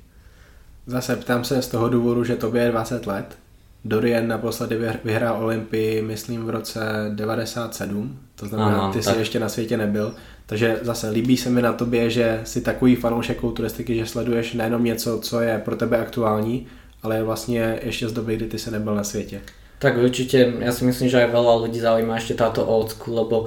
Zase 0.87 1.15
ptám 1.15 1.43
se 1.43 1.61
z 1.61 1.67
toho 1.67 1.89
důvodu, 1.89 2.23
že 2.23 2.35
tobě 2.35 2.63
je 2.63 2.71
20 2.71 3.07
let. 3.07 3.37
Dorian 3.85 4.27
naposledy 4.27 4.79
vyhrál 5.03 5.43
Olympii, 5.43 6.01
myslím, 6.01 6.45
v 6.45 6.49
roce 6.49 6.79
97, 7.15 8.19
to 8.35 8.45
znamená, 8.45 8.81
ano, 8.81 8.93
ty 8.93 9.01
tak. 9.01 9.13
jsi 9.13 9.19
ještě 9.19 9.39
na 9.39 9.49
světě 9.49 9.77
nebyl. 9.77 10.13
Takže 10.45 10.79
zase 10.81 11.09
líbí 11.09 11.37
se 11.37 11.49
mi 11.49 11.61
na 11.61 11.73
tobě, 11.73 12.09
že 12.09 12.41
jsi 12.43 12.61
takový 12.61 12.95
fanoušek 12.95 13.39
kulturistiky, 13.39 13.95
že 13.95 14.05
sleduješ 14.05 14.53
nejenom 14.53 14.83
něco, 14.83 15.19
co 15.19 15.41
je 15.41 15.61
pro 15.65 15.75
tebe 15.75 15.97
aktuální, 15.97 16.67
ale 17.03 17.15
je 17.15 17.23
vlastně 17.23 17.79
ještě 17.83 18.09
z 18.09 18.11
doby, 18.11 18.35
kdy 18.35 18.45
ty 18.45 18.59
se 18.59 18.71
nebyl 18.71 18.95
na 18.95 19.03
světě. 19.03 19.41
Tak 19.77 19.97
určite, 19.97 20.57
ja 20.57 20.73
si 20.73 20.85
myslím, 20.89 21.05
že 21.09 21.21
aj 21.21 21.33
veľa 21.33 21.53
ľudí 21.67 21.77
zaujíma 21.77 22.17
ešte 22.17 22.33
táto 22.33 22.65
old 22.65 22.89
school, 22.89 23.21
lebo 23.21 23.37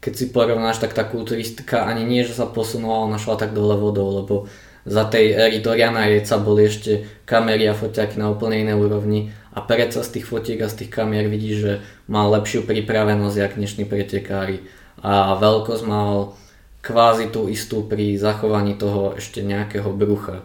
keď 0.00 0.12
si 0.16 0.26
porovnáš, 0.32 0.80
tak 0.80 0.96
tá 0.96 1.04
kulturistika 1.04 1.84
ani 1.84 2.04
nie, 2.04 2.24
že 2.24 2.36
sa 2.36 2.48
posunula, 2.48 3.08
ona 3.08 3.20
šla 3.20 3.36
tak 3.36 3.52
dole 3.52 3.76
vodou, 3.76 4.20
lebo 4.20 4.48
za 4.84 5.08
tej 5.08 5.32
éry 5.32 5.64
Doriana 5.64 6.04
Jeca 6.04 6.36
boli 6.36 6.68
ešte 6.68 7.24
kamery 7.24 7.64
a 7.68 7.76
foťaky 7.76 8.20
na 8.20 8.28
úplne 8.28 8.60
iné 8.60 8.76
úrovni 8.76 9.32
a 9.56 9.64
predsa 9.64 10.04
z 10.04 10.20
tých 10.20 10.28
fotiek 10.28 10.60
a 10.60 10.68
z 10.68 10.84
tých 10.84 10.90
kamier 10.92 11.24
vidíš, 11.28 11.56
že 11.56 11.72
mal 12.04 12.28
lepšiu 12.36 12.68
pripravenosť 12.68 13.36
jak 13.36 13.52
dnešní 13.56 13.84
pretekári 13.88 14.60
a 15.00 15.40
veľkosť 15.40 15.84
mal 15.88 16.36
kvázi 16.84 17.32
tú 17.32 17.48
istú 17.48 17.88
pri 17.88 18.20
zachovaní 18.20 18.76
toho 18.76 19.16
ešte 19.16 19.40
nejakého 19.40 19.88
brucha 19.88 20.44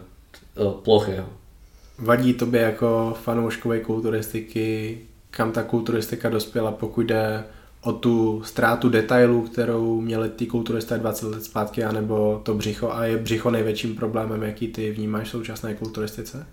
plochého. 0.84 1.28
Vadí 2.00 2.32
tobě 2.34 2.60
jako 2.60 3.16
fanouškové 3.22 3.80
kulturistiky, 3.80 4.98
kam 5.30 5.52
ta 5.52 5.62
kulturistika 5.62 6.28
dospěla, 6.28 6.72
pokud 6.72 7.06
jde 7.06 7.44
o 7.82 7.92
tu 7.92 8.42
ztrátu 8.44 8.88
detailů, 8.88 9.42
kterou 9.42 10.00
měli 10.00 10.28
ty 10.28 10.46
kulturisté 10.46 10.98
20 10.98 11.26
let 11.26 11.44
zpátky, 11.44 11.84
anebo 11.84 12.40
to 12.42 12.54
břicho 12.54 12.90
a 12.90 13.04
je 13.04 13.16
břicho 13.16 13.50
největším 13.50 13.96
problémem, 13.96 14.42
jaký 14.42 14.68
ty 14.68 14.90
vnímáš 14.90 15.28
v 15.28 15.30
současné 15.30 15.74
kulturistice? 15.74 16.46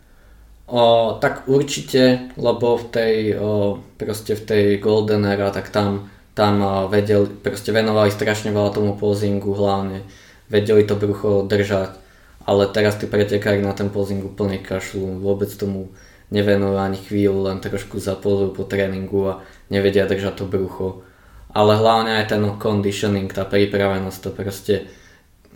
O, 0.66 1.18
tak 1.22 1.44
určite, 1.46 2.20
lebo 2.38 2.78
v 2.78 2.84
tej, 2.84 3.40
o, 3.40 3.84
proste 3.98 4.36
v 4.36 4.42
tej 4.42 4.78
Golden 4.78 5.26
Era, 5.26 5.52
tak 5.52 5.70
tam 5.70 6.10
tam 6.38 6.62
vedeli, 6.94 7.26
proste 7.42 7.74
venovali 7.74 8.14
strašne 8.14 8.54
veľa 8.54 8.70
tomu 8.70 8.94
pozingu 8.94 9.58
hlavne, 9.58 10.06
vedeli 10.54 10.86
to 10.86 10.94
brucho 10.94 11.50
držať, 11.50 11.98
ale 12.46 12.70
teraz 12.70 13.02
tí 13.02 13.10
pretekári 13.10 13.58
na 13.58 13.74
ten 13.74 13.90
posing 13.90 14.22
úplne 14.22 14.62
kašľú, 14.62 15.18
vôbec 15.18 15.50
tomu 15.58 15.90
nevenujú 16.34 16.76
ani 16.76 17.00
chvíľu, 17.00 17.48
len 17.48 17.64
trošku 17.64 18.00
zapozujú 18.04 18.52
po 18.52 18.68
tréningu 18.68 19.22
a 19.28 19.34
nevedia 19.72 20.04
držať 20.04 20.44
to 20.44 20.46
brucho. 20.46 21.08
Ale 21.56 21.80
hlavne 21.80 22.20
aj 22.22 22.36
ten 22.36 22.44
conditioning, 22.60 23.32
tá 23.32 23.48
pripravenosť, 23.48 24.20
to 24.20 24.30
proste 24.36 24.76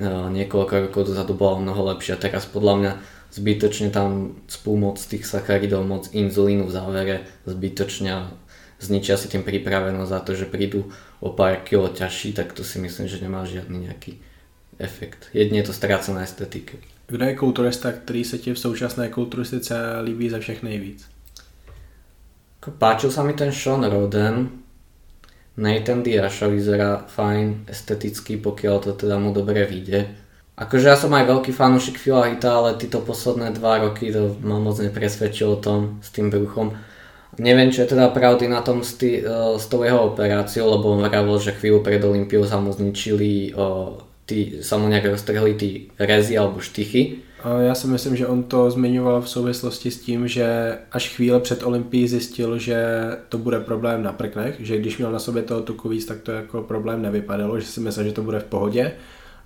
niekoľko 0.01 0.89
rokov 0.89 1.11
dozadu 1.13 1.35
bolo 1.35 1.61
mnoho 1.61 1.93
lepšie. 1.93 2.17
Teraz 2.17 2.47
podľa 2.49 2.73
mňa 2.79 2.91
zbytočne 3.31 3.93
tam 3.93 4.39
spú 4.47 4.79
moc 4.79 4.97
tých 4.97 5.27
sacharidov, 5.27 5.85
moc 5.85 6.09
inzulínu 6.09 6.65
v 6.67 6.73
závere, 6.73 7.15
zbytočne 7.45 8.31
zničia 8.81 9.13
si 9.15 9.29
tým 9.29 9.45
pripravenosť 9.45 10.09
za 10.09 10.19
to, 10.25 10.31
že 10.33 10.49
prídu 10.49 10.89
o 11.21 11.29
pár 11.29 11.61
kilo 11.61 11.85
ťažší, 11.91 12.33
tak 12.33 12.57
to 12.57 12.65
si 12.65 12.81
myslím, 12.81 13.05
že 13.05 13.21
nemá 13.21 13.45
žiadny 13.45 13.91
nejaký 13.91 14.17
efekt. 14.81 15.29
Jedne 15.37 15.61
je 15.61 15.69
to 15.69 15.77
strácená 15.77 16.25
estetika. 16.25 16.81
Kdo 17.11 17.25
je 17.25 17.35
kulturista, 17.35 17.91
který 17.91 18.23
se 18.23 18.37
ti 18.37 18.53
v 18.53 18.59
současné 18.59 19.09
kulturistice 19.09 19.75
líbí 20.03 20.29
za 20.29 20.39
všech 20.39 20.63
nejvíc? 20.63 21.03
Páčil 22.77 23.11
sa 23.11 23.25
mi 23.25 23.33
ten 23.33 23.51
Sean 23.51 23.83
Roden, 23.83 24.49
Nathan 25.57 26.05
Diasha 26.05 26.47
vyzerá 26.47 27.03
fajn, 27.09 27.67
esteticky, 27.67 28.37
pokiaľ 28.37 28.79
to 28.79 28.91
teda 28.93 29.19
mu 29.19 29.33
dobre 29.33 29.65
vyjde. 29.65 30.07
Akože 30.55 30.87
ja 30.87 30.95
som 30.95 31.11
aj 31.11 31.25
veľký 31.27 31.51
fanúšik 31.51 31.99
Phila 31.99 32.31
Hita, 32.31 32.53
ale 32.53 32.79
títo 32.79 33.03
posledné 33.03 33.51
dva 33.59 33.81
roky 33.81 34.13
to 34.13 34.37
ma 34.45 34.61
moc 34.61 34.79
nepresvedčil 34.79 35.57
o 35.57 35.59
tom 35.59 35.99
s 35.99 36.15
tým 36.15 36.31
bruchom. 36.31 36.77
Neviem, 37.41 37.73
čo 37.75 37.83
je 37.83 37.97
teda 37.97 38.13
pravdy 38.13 38.47
na 38.47 38.61
tom 38.61 38.85
s, 38.85 38.95
tý, 38.95 39.25
uh, 39.25 39.59
s 39.59 39.67
tou 39.67 39.83
jeho 39.83 40.15
operáciou, 40.15 40.69
lebo 40.69 40.95
on 40.95 41.03
vravil, 41.03 41.35
že 41.41 41.57
chvíľu 41.57 41.83
pred 41.83 41.99
Olympiou 41.99 42.47
sa 42.47 42.61
mu 42.61 42.71
zničili, 42.71 43.57
uh, 43.57 44.10
tí, 44.31 44.63
sa 44.63 44.79
mu 44.79 44.87
nejak 44.87 45.11
roztrhli 45.11 45.53
tí 45.59 45.91
rezy 45.99 46.39
alebo 46.39 46.63
štychy. 46.63 47.19
Já 47.59 47.75
si 47.75 47.87
myslím, 47.87 48.15
že 48.15 48.27
on 48.27 48.43
to 48.43 48.71
zmiňoval 48.71 49.21
v 49.21 49.29
souvislosti 49.29 49.91
s 49.91 50.01
tím, 50.01 50.27
že 50.27 50.77
až 50.91 51.09
chvíle 51.09 51.39
před 51.39 51.63
Olympií 51.63 52.07
zjistil, 52.07 52.57
že 52.57 52.77
to 53.29 53.37
bude 53.37 53.59
problém 53.59 54.03
na 54.03 54.13
prknech, 54.13 54.55
že 54.59 54.77
když 54.77 54.97
měl 54.97 55.11
na 55.11 55.19
sobě 55.19 55.43
toho 55.43 55.61
tuku 55.61 55.89
víc, 55.89 56.05
tak 56.05 56.21
to 56.21 56.31
jako 56.31 56.61
problém 56.61 57.01
nevypadalo, 57.01 57.59
že 57.59 57.65
si 57.65 57.79
myslel, 57.79 58.05
že 58.05 58.11
to 58.11 58.21
bude 58.21 58.39
v 58.39 58.43
pohodě, 58.43 58.91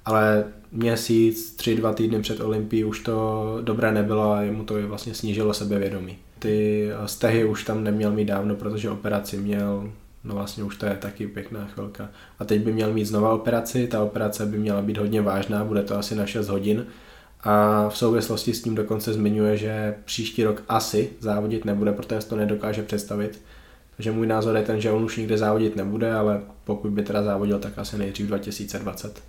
ale 0.05 0.43
měsíc, 0.71 1.55
tři, 1.55 1.75
dva 1.75 1.93
týdny 1.93 2.21
před 2.21 2.41
Olympií 2.41 2.83
už 2.83 2.99
to 2.99 3.57
dobré 3.61 3.91
nebylo 3.91 4.31
a 4.31 4.41
jemu 4.41 4.63
to 4.63 4.88
vlastně 4.88 5.13
snížilo 5.13 5.53
sebevědomí 5.53 6.17
ty 6.45 6.89
stehy 7.05 7.45
už 7.45 7.63
tam 7.63 7.83
neměl 7.83 8.11
mít 8.11 8.25
dávno, 8.25 8.55
protože 8.55 8.89
operaci 8.89 9.38
měl, 9.38 9.91
no 10.26 10.36
vlastně 10.36 10.63
už 10.63 10.76
to 10.76 10.86
je 10.86 10.95
taky 10.95 11.28
pěkná 11.28 11.67
chvilka. 11.67 12.09
A 12.39 12.45
teď 12.45 12.61
by 12.61 12.73
měl 12.73 12.93
mít 12.93 13.05
znova 13.05 13.34
operaci, 13.34 13.88
ta 13.88 14.03
operace 14.03 14.45
by 14.45 14.57
měla 14.57 14.82
být 14.82 14.97
hodně 14.97 15.21
vážná, 15.21 15.65
bude 15.65 15.84
to 15.84 15.97
asi 15.97 16.15
na 16.15 16.26
6 16.26 16.47
hodin. 16.47 16.86
A 17.43 17.89
v 17.89 17.97
souvislosti 17.97 18.53
s 18.53 18.61
tím 18.61 18.76
dokonce 18.76 19.13
zmiňuje, 19.13 19.57
že 19.57 19.95
příští 20.05 20.43
rok 20.43 20.63
asi 20.69 21.09
závodit 21.19 21.65
nebude, 21.65 21.91
protože 21.91 22.19
to 22.19 22.36
nedokáže 22.36 22.84
představit. 22.84 23.41
Takže 23.95 24.11
můj 24.11 24.28
názor 24.28 24.57
je 24.57 24.63
ten, 24.63 24.82
že 24.82 24.91
on 24.91 25.03
už 25.03 25.17
nikde 25.17 25.38
závodit 25.38 25.76
nebude, 25.76 26.13
ale 26.13 26.41
pokud 26.63 26.91
by 26.91 27.03
teda 27.03 27.23
závodil, 27.23 27.59
tak 27.59 27.73
asi 27.78 27.97
nejdřív 27.97 28.28
2020. 28.28 29.21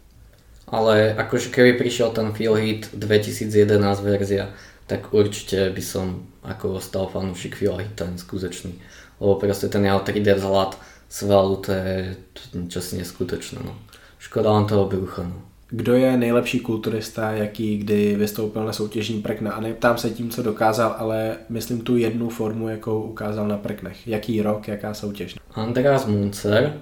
Ale 0.69 1.15
akože 1.15 1.49
keby 1.49 1.73
prišiel 1.73 2.11
ten 2.11 2.33
Feel 2.33 2.55
Hit 2.55 2.91
2011 2.95 4.03
verzia, 4.03 4.51
tak 4.87 5.15
určite 5.15 5.71
by 5.71 5.83
som 5.83 6.27
ako 6.43 6.79
ostal 6.79 7.07
fanúšik 7.07 7.59
Phila 7.59 7.83
Hita 7.83 8.07
neskutočný. 8.07 8.75
Lebo 9.21 9.35
proste 9.35 9.69
ten 9.69 9.85
jeho 9.85 9.99
3D 9.99 10.35
vzhľad 10.35 10.77
svalu, 11.09 11.57
to 11.57 11.73
je 11.73 12.17
čosi 12.69 12.99
neskutočné. 12.99 13.59
No. 13.65 13.75
Škoda 14.19 14.53
len 14.53 14.67
toho 14.67 14.85
brucha. 14.87 15.23
No. 15.23 15.43
Kdo 15.69 15.95
je 15.95 16.17
nejlepší 16.17 16.61
kulturista, 16.61 17.31
jaký 17.31 17.77
kdy 17.77 18.17
vystoupil 18.17 18.65
na 18.65 18.73
soutěžní 18.73 19.23
prkna? 19.23 19.53
A 19.53 19.61
neptám 19.61 19.99
se 19.99 20.11
tím, 20.11 20.31
co 20.31 20.43
dokázal, 20.43 20.95
ale 20.99 21.37
myslím 21.49 21.81
tu 21.81 21.97
jednu 21.97 22.29
formu, 22.29 22.69
jakou 22.69 23.03
ukázal 23.03 23.49
na 23.49 23.59
prknech. 23.59 24.07
Jaký 24.07 24.43
rok, 24.43 24.69
jaká 24.69 24.95
soutěž? 24.95 25.35
Andreas 25.55 26.07
Muncer, 26.07 26.81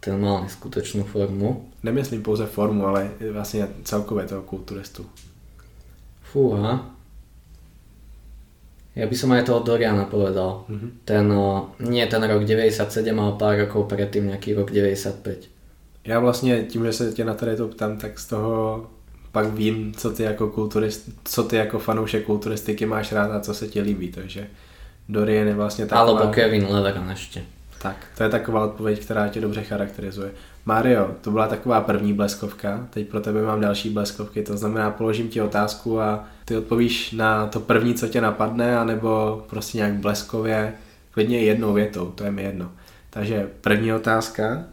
ten 0.00 0.20
mal 0.20 0.46
neskutečnú 0.46 1.02
formu. 1.02 1.68
Nemyslím 1.82 2.22
pouze 2.22 2.46
formu, 2.46 2.86
ale 2.86 3.10
vlastně 3.32 3.68
celkově 3.84 4.26
toho 4.26 4.42
kulturistu. 4.42 5.06
Fúha. 6.22 6.97
Ja 8.96 9.06
by 9.06 9.16
som 9.16 9.30
aj 9.32 9.46
toho 9.46 9.60
Doriana 9.62 10.04
povedal. 10.04 10.64
Mm-hmm. 10.66 10.90
Ten, 11.04 11.26
nie 11.86 12.06
ten 12.06 12.22
rok 12.24 12.44
97, 12.44 13.14
ale 13.14 13.32
pár 13.38 13.54
rokov 13.58 13.86
predtým, 13.86 14.26
nejaký 14.26 14.54
rok 14.54 14.70
95. 14.70 15.48
Já 16.04 16.20
vlastně 16.20 16.62
tím, 16.62 16.84
že 16.84 16.92
se 16.92 17.12
tě 17.12 17.24
na 17.24 17.34
tady 17.34 17.56
to 17.56 17.68
ptám, 17.68 17.96
tak 17.96 18.18
z 18.18 18.26
toho 18.26 18.86
pak 19.32 19.46
vím, 19.46 19.94
co 19.94 20.10
ty 20.10 20.22
jako 20.22 20.48
kulturist, 20.48 21.10
co 21.24 21.42
ty 21.42 21.56
jako 21.56 21.78
fanoušek 21.78 22.24
kulturistiky 22.24 22.86
máš 22.86 23.12
rád 23.12 23.30
a 23.30 23.40
co 23.40 23.54
se 23.54 23.68
ti 23.68 23.80
líbí, 23.80 24.08
takže 24.08 24.46
Dorian 25.08 25.46
je 25.48 25.54
vlastně 25.54 25.86
taková... 25.86 26.00
Alebo 26.00 26.32
Kevin 26.32 26.66
Leveran 26.66 27.10
ještě. 27.10 27.42
Tak, 27.82 27.96
to 28.16 28.22
je 28.22 28.28
taková 28.28 28.64
odpověď, 28.64 29.00
která 29.00 29.28
tě 29.28 29.40
dobře 29.40 29.62
charakterizuje. 29.62 30.30
Mario, 30.68 31.14
to 31.20 31.30
byla 31.30 31.48
taková 31.48 31.80
první 31.80 32.12
bleskovka, 32.12 32.86
teď 32.90 33.08
pro 33.08 33.20
tebe 33.20 33.42
mám 33.42 33.60
další 33.60 33.90
bleskovky, 33.90 34.42
to 34.42 34.56
znamená 34.56 34.90
položím 34.90 35.28
ti 35.28 35.40
otázku 35.40 36.00
a 36.00 36.24
ty 36.44 36.56
odpovíš 36.56 37.12
na 37.12 37.46
to 37.46 37.60
první, 37.60 37.94
co 37.94 38.08
tě 38.08 38.20
napadne, 38.20 38.78
anebo 38.78 39.42
prostě 39.50 39.78
nějak 39.78 39.92
bleskově, 39.92 40.74
klidně 41.10 41.40
jednou 41.40 41.72
větou, 41.72 42.06
to 42.06 42.24
je 42.24 42.30
mi 42.30 42.42
jedno. 42.42 42.72
Takže 43.10 43.48
první 43.60 43.92
otázka, 43.92 44.64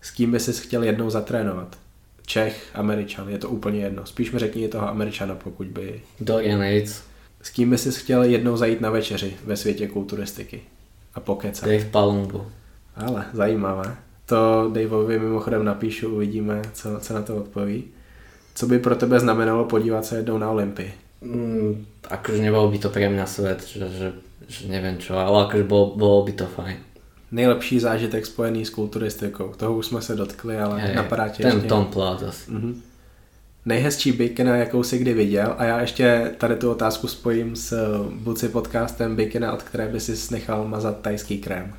s 0.00 0.10
kým 0.10 0.30
by 0.32 0.40
si 0.40 0.52
chtěl 0.52 0.82
jednou 0.82 1.10
zatrénovat? 1.10 1.78
Čech, 2.26 2.70
Američan, 2.74 3.28
je 3.28 3.38
to 3.38 3.48
úplně 3.48 3.80
jedno. 3.80 4.06
Spíš 4.06 4.32
mi 4.32 4.38
řekni 4.38 4.68
toho 4.68 4.88
Američana, 4.88 5.34
pokud 5.34 5.66
by... 5.66 6.00
Dorian 6.20 6.62
Yates. 6.62 7.02
S 7.42 7.50
kým 7.50 7.70
by 7.70 7.78
si 7.78 7.92
chtěl 7.92 8.22
jednou 8.22 8.56
zajít 8.56 8.80
na 8.80 8.90
večeři 8.90 9.36
ve 9.44 9.56
světě 9.56 9.88
kulturistiky? 9.88 10.60
A 11.14 11.20
pokecat. 11.20 11.68
Dave 11.68 11.84
Palumbo. 11.84 12.46
Ale, 12.96 13.24
zajímavé. 13.32 13.96
To 14.26 14.70
Daveovi 14.72 15.18
mimochodem 15.18 15.64
napíšu, 15.64 16.14
uvidíme, 16.14 16.62
co, 16.72 17.00
co 17.00 17.14
na 17.14 17.22
to 17.22 17.36
odpoví. 17.36 17.84
Co 18.54 18.66
by 18.66 18.78
pro 18.78 18.96
tebe 18.96 19.20
znamenalo 19.20 19.64
podívat 19.64 20.04
se 20.04 20.16
jednou 20.16 20.38
na 20.38 20.50
Olympii? 20.50 20.94
Mm, 21.22 21.86
akože 22.10 22.42
nebol 22.42 22.66
by 22.70 22.78
to 22.82 22.90
pre 22.90 23.06
mňa 23.06 23.26
svet, 23.30 23.62
že, 23.62 23.86
že, 23.88 24.08
že 24.50 24.66
neviem 24.66 24.98
čo, 24.98 25.14
ale 25.14 25.46
akože 25.46 25.64
bol, 25.64 25.94
bolo 25.94 26.26
by 26.26 26.32
to 26.34 26.46
fajn. 26.50 26.76
Nejlepší 27.32 27.80
zážitek 27.80 28.26
spojený 28.26 28.66
s 28.66 28.70
kulturistikou, 28.70 29.54
toho 29.56 29.78
už 29.78 29.86
jsme 29.86 30.02
se 30.02 30.14
dotkli, 30.14 30.58
ale 30.58 30.80
Hej, 30.80 30.94
napadá 30.94 31.28
tě 31.28 31.42
Ten 31.42 31.52
ještě... 31.52 31.68
Tom 31.68 31.84
Plaza. 31.84 32.30
Mhm. 32.48 32.82
Nejhezčí 33.66 34.12
bikina, 34.12 34.56
jakou 34.56 34.82
jsi 34.82 34.98
kdy 34.98 35.14
viděl 35.14 35.54
a 35.58 35.64
já 35.64 35.80
ještě 35.80 36.34
tady 36.38 36.56
tu 36.56 36.70
otázku 36.70 37.08
spojím 37.08 37.56
s 37.56 37.98
Buci 38.10 38.48
podcastem 38.48 39.16
bikina, 39.16 39.52
od 39.52 39.62
které 39.62 39.88
by 39.88 40.00
si 40.00 40.34
nechal 40.34 40.68
mazat 40.68 41.00
tajský 41.00 41.38
krém. 41.38 41.74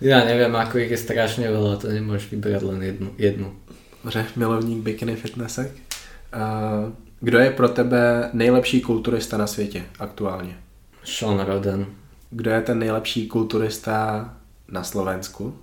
Ja 0.00 0.24
neviem, 0.24 0.52
ako 0.52 0.78
ich 0.78 0.92
je 0.92 1.00
strašne 1.00 1.48
veľa, 1.48 1.80
to 1.80 1.88
nemôžeš 1.88 2.28
vybrať 2.28 2.62
len 2.62 2.82
jednu. 2.82 3.08
jednu. 3.18 3.48
Dobře, 4.04 4.26
milovník 4.36 4.84
bikiny 4.84 5.16
fitnessek. 5.16 5.72
A 6.32 6.44
kdo 7.20 7.38
je 7.38 7.50
pro 7.50 7.68
tebe 7.68 8.30
nejlepší 8.32 8.80
kulturista 8.80 9.36
na 9.36 9.46
světě 9.46 9.82
aktuálně? 9.98 10.56
Sean 11.04 11.40
Roden, 11.40 11.86
Kdo 12.30 12.50
je 12.50 12.62
ten 12.62 12.78
nejlepší 12.78 13.28
kulturista 13.28 14.34
na 14.68 14.82
Slovensku? 14.82 15.54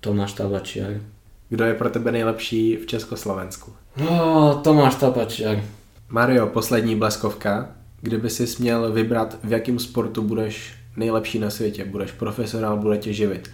Tomáš 0.00 0.32
Tabačiar. 0.32 1.00
Kdo 1.48 1.64
je 1.64 1.74
pro 1.74 1.90
tebe 1.90 2.12
nejlepší 2.12 2.76
v 2.76 2.86
Československu? 2.86 3.72
Oh, 4.08 4.62
Tomáš 4.62 4.94
Tabačiar. 4.94 5.62
Mario, 6.08 6.46
poslední 6.46 6.96
bleskovka. 6.96 7.68
Kdyby 8.00 8.30
si 8.30 8.62
měl 8.62 8.92
vybrat, 8.92 9.36
v 9.44 9.52
jakém 9.52 9.78
sportu 9.78 10.22
budeš 10.22 10.79
nejlepší 10.96 11.38
na 11.38 11.50
světě, 11.50 11.84
budeš 11.84 12.12
profesionál, 12.12 12.76
bude 12.76 12.98
tě 12.98 13.12
živit. 13.12 13.50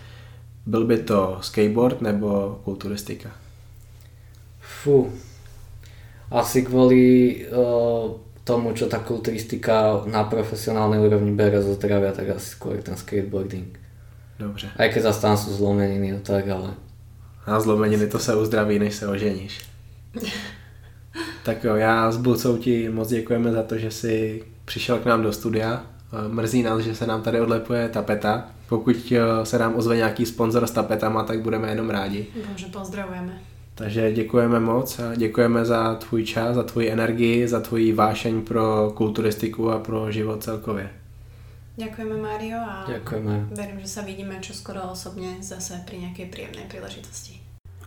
Byl 0.66 0.86
by 0.86 0.98
to 0.98 1.38
skateboard 1.40 2.00
nebo 2.00 2.60
kulturistika? 2.64 3.30
Fú. 4.60 5.10
Asi 6.30 6.66
kvôli 6.66 7.46
uh, 7.54 8.18
tomu, 8.42 8.74
čo 8.74 8.90
tá 8.90 8.98
kulturistika 8.98 10.02
na 10.10 10.26
profesionálnej 10.26 10.98
úrovni 10.98 11.34
bere 11.34 11.62
zo 11.62 11.74
zdravia, 11.78 12.10
tak 12.10 12.34
asi 12.34 12.54
skôr 12.54 12.82
ten 12.82 12.98
skateboarding. 12.98 13.78
Dobře. 14.38 14.70
Aj 14.76 14.88
keď 14.90 15.02
zase 15.02 15.20
tam 15.22 15.36
sú 15.36 15.50
zlomeniny, 15.54 16.12
no 16.12 16.20
tak 16.20 16.48
ale... 16.48 16.74
A 17.46 17.60
zlomeniny 17.60 18.06
to 18.06 18.18
se 18.18 18.34
uzdraví, 18.34 18.78
než 18.78 18.94
se 18.94 19.06
oženíš. 19.06 19.62
tak 21.44 21.64
jo, 21.64 21.76
já 21.76 22.10
s 22.12 22.16
Bulcou 22.16 22.56
ti 22.56 22.88
moc 22.88 23.08
děkujeme 23.08 23.52
za 23.52 23.62
to, 23.62 23.78
že 23.78 23.90
jsi 23.90 24.44
přišel 24.64 24.98
k 24.98 25.04
nám 25.04 25.22
do 25.22 25.32
studia. 25.32 25.86
Eh, 26.12 26.28
Mrzí 26.28 26.62
nás, 26.62 26.80
že 26.80 26.94
se 26.94 27.06
nám 27.06 27.22
tady 27.22 27.40
odlepuje 27.40 27.88
tapeta. 27.88 28.44
Pokud 28.68 29.12
eh, 29.12 29.46
se 29.46 29.58
nám 29.58 29.74
ozve 29.74 29.96
nějaký 29.96 30.26
sponzor 30.26 30.66
s 30.66 30.70
tapetama, 30.70 31.24
tak 31.24 31.40
budeme 31.40 31.68
jenom 31.68 31.90
rádi. 31.90 32.26
Bože, 32.52 32.66
pozdravujeme. 32.66 33.40
Takže 33.74 34.12
děkujeme 34.12 34.60
moc 34.60 34.98
a 34.98 35.14
děkujeme 35.14 35.64
za 35.64 35.94
tvůj 35.94 36.24
čas, 36.24 36.54
za 36.54 36.62
tvoji 36.62 36.90
energii, 36.90 37.48
za 37.48 37.60
tvoji 37.60 37.92
vášeň 37.92 38.42
pro 38.42 38.92
kulturistiku 38.94 39.70
a 39.70 39.78
pro 39.78 40.12
život 40.12 40.42
celkově. 40.42 40.90
Ďakujeme 41.76 42.16
Mário 42.16 42.56
a 42.56 42.84
Ďakujeme. 42.88 43.52
verím, 43.52 43.80
že 43.84 43.88
sa 43.88 44.00
vidíme 44.00 44.40
čoskoro 44.40 44.80
osobne 44.88 45.44
zase 45.44 45.76
pri 45.84 46.08
nejakej 46.08 46.32
príjemnej 46.32 46.64
príležitosti. 46.72 47.36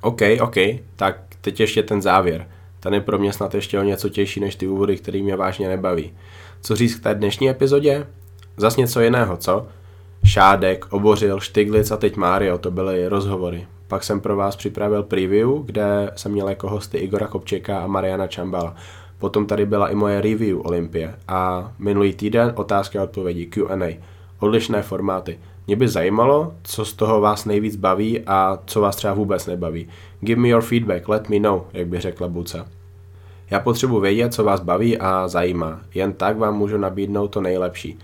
OK, 0.02 0.22
OK, 0.42 0.56
tak 0.96 1.16
teď 1.42 1.60
ještě 1.60 1.84
ten 1.84 2.02
závěr. 2.02 2.48
Ten 2.80 2.94
je 2.94 3.02
pro 3.02 3.20
mě 3.20 3.34
snad 3.34 3.56
ještě 3.56 3.80
o 3.80 3.84
něco 3.84 4.10
těžší 4.10 4.40
než 4.40 4.56
ty 4.56 4.68
úvody, 4.68 4.98
který 4.98 5.24
mě 5.24 5.36
vážně 5.36 5.68
nebaví. 5.68 6.14
Co 6.62 6.76
říct 6.76 6.96
k 6.96 7.04
té 7.04 7.16
dnešní 7.16 7.50
epizodě? 7.50 8.08
Zas 8.58 8.78
něco 8.78 9.02
jiného, 9.02 9.38
co? 9.38 9.68
Šádek, 10.24 10.86
Obořil, 10.94 11.40
Štiglic 11.40 11.92
a 11.92 11.98
teď 11.98 12.16
Mário, 12.16 12.58
to 12.58 12.72
byly 12.72 13.08
rozhovory. 13.08 13.68
Pak 13.88 14.04
jsem 14.04 14.20
pro 14.20 14.36
vás 14.36 14.56
připravil 14.56 15.04
preview, 15.04 15.50
kde 15.66 16.12
jsem 16.16 16.32
měl 16.32 16.50
jako 16.50 16.70
hosty 16.70 16.98
Igora 16.98 17.28
Kopčeka 17.28 17.80
a 17.80 17.88
Mariana 17.88 18.28
Čambala. 18.28 18.76
Potom 19.20 19.46
tady 19.46 19.66
byla 19.66 19.90
i 19.90 19.96
moje 19.96 20.22
review 20.22 20.62
Olympie 20.66 21.16
a 21.28 21.72
minulý 21.80 22.14
týden 22.14 22.54
otázky 22.56 22.98
a 22.98 23.04
odpovědi 23.04 23.46
Q&A. 23.46 24.00
Odlišné 24.40 24.82
formáty. 24.82 25.40
Mě 25.68 25.76
by 25.76 25.88
zajímalo, 25.88 26.54
co 26.64 26.86
z 26.86 26.94
toho 26.94 27.22
vás 27.22 27.46
nejvíc 27.46 27.76
baví 27.76 28.20
a 28.28 28.60
co 28.66 28.82
vás 28.82 28.96
třeba 28.96 29.14
vůbec 29.14 29.46
nebaví. 29.46 29.88
Give 30.22 30.42
me 30.42 30.48
your 30.48 30.62
feedback, 30.62 31.08
let 31.08 31.30
me 31.30 31.40
know, 31.40 31.62
jak 31.74 31.88
by 31.88 32.00
řekla 32.00 32.28
Buca. 32.28 32.66
Já 33.52 33.60
potřebuji 33.60 34.00
vědět, 34.00 34.34
co 34.34 34.44
vás 34.44 34.60
baví 34.60 34.98
a 34.98 35.28
zajímá. 35.28 35.82
Jen 35.94 36.14
tak 36.14 36.38
vám 36.38 36.58
můžu 36.58 36.78
nabídnout 36.78 37.28
to 37.28 37.42
nejlepší. 37.42 38.00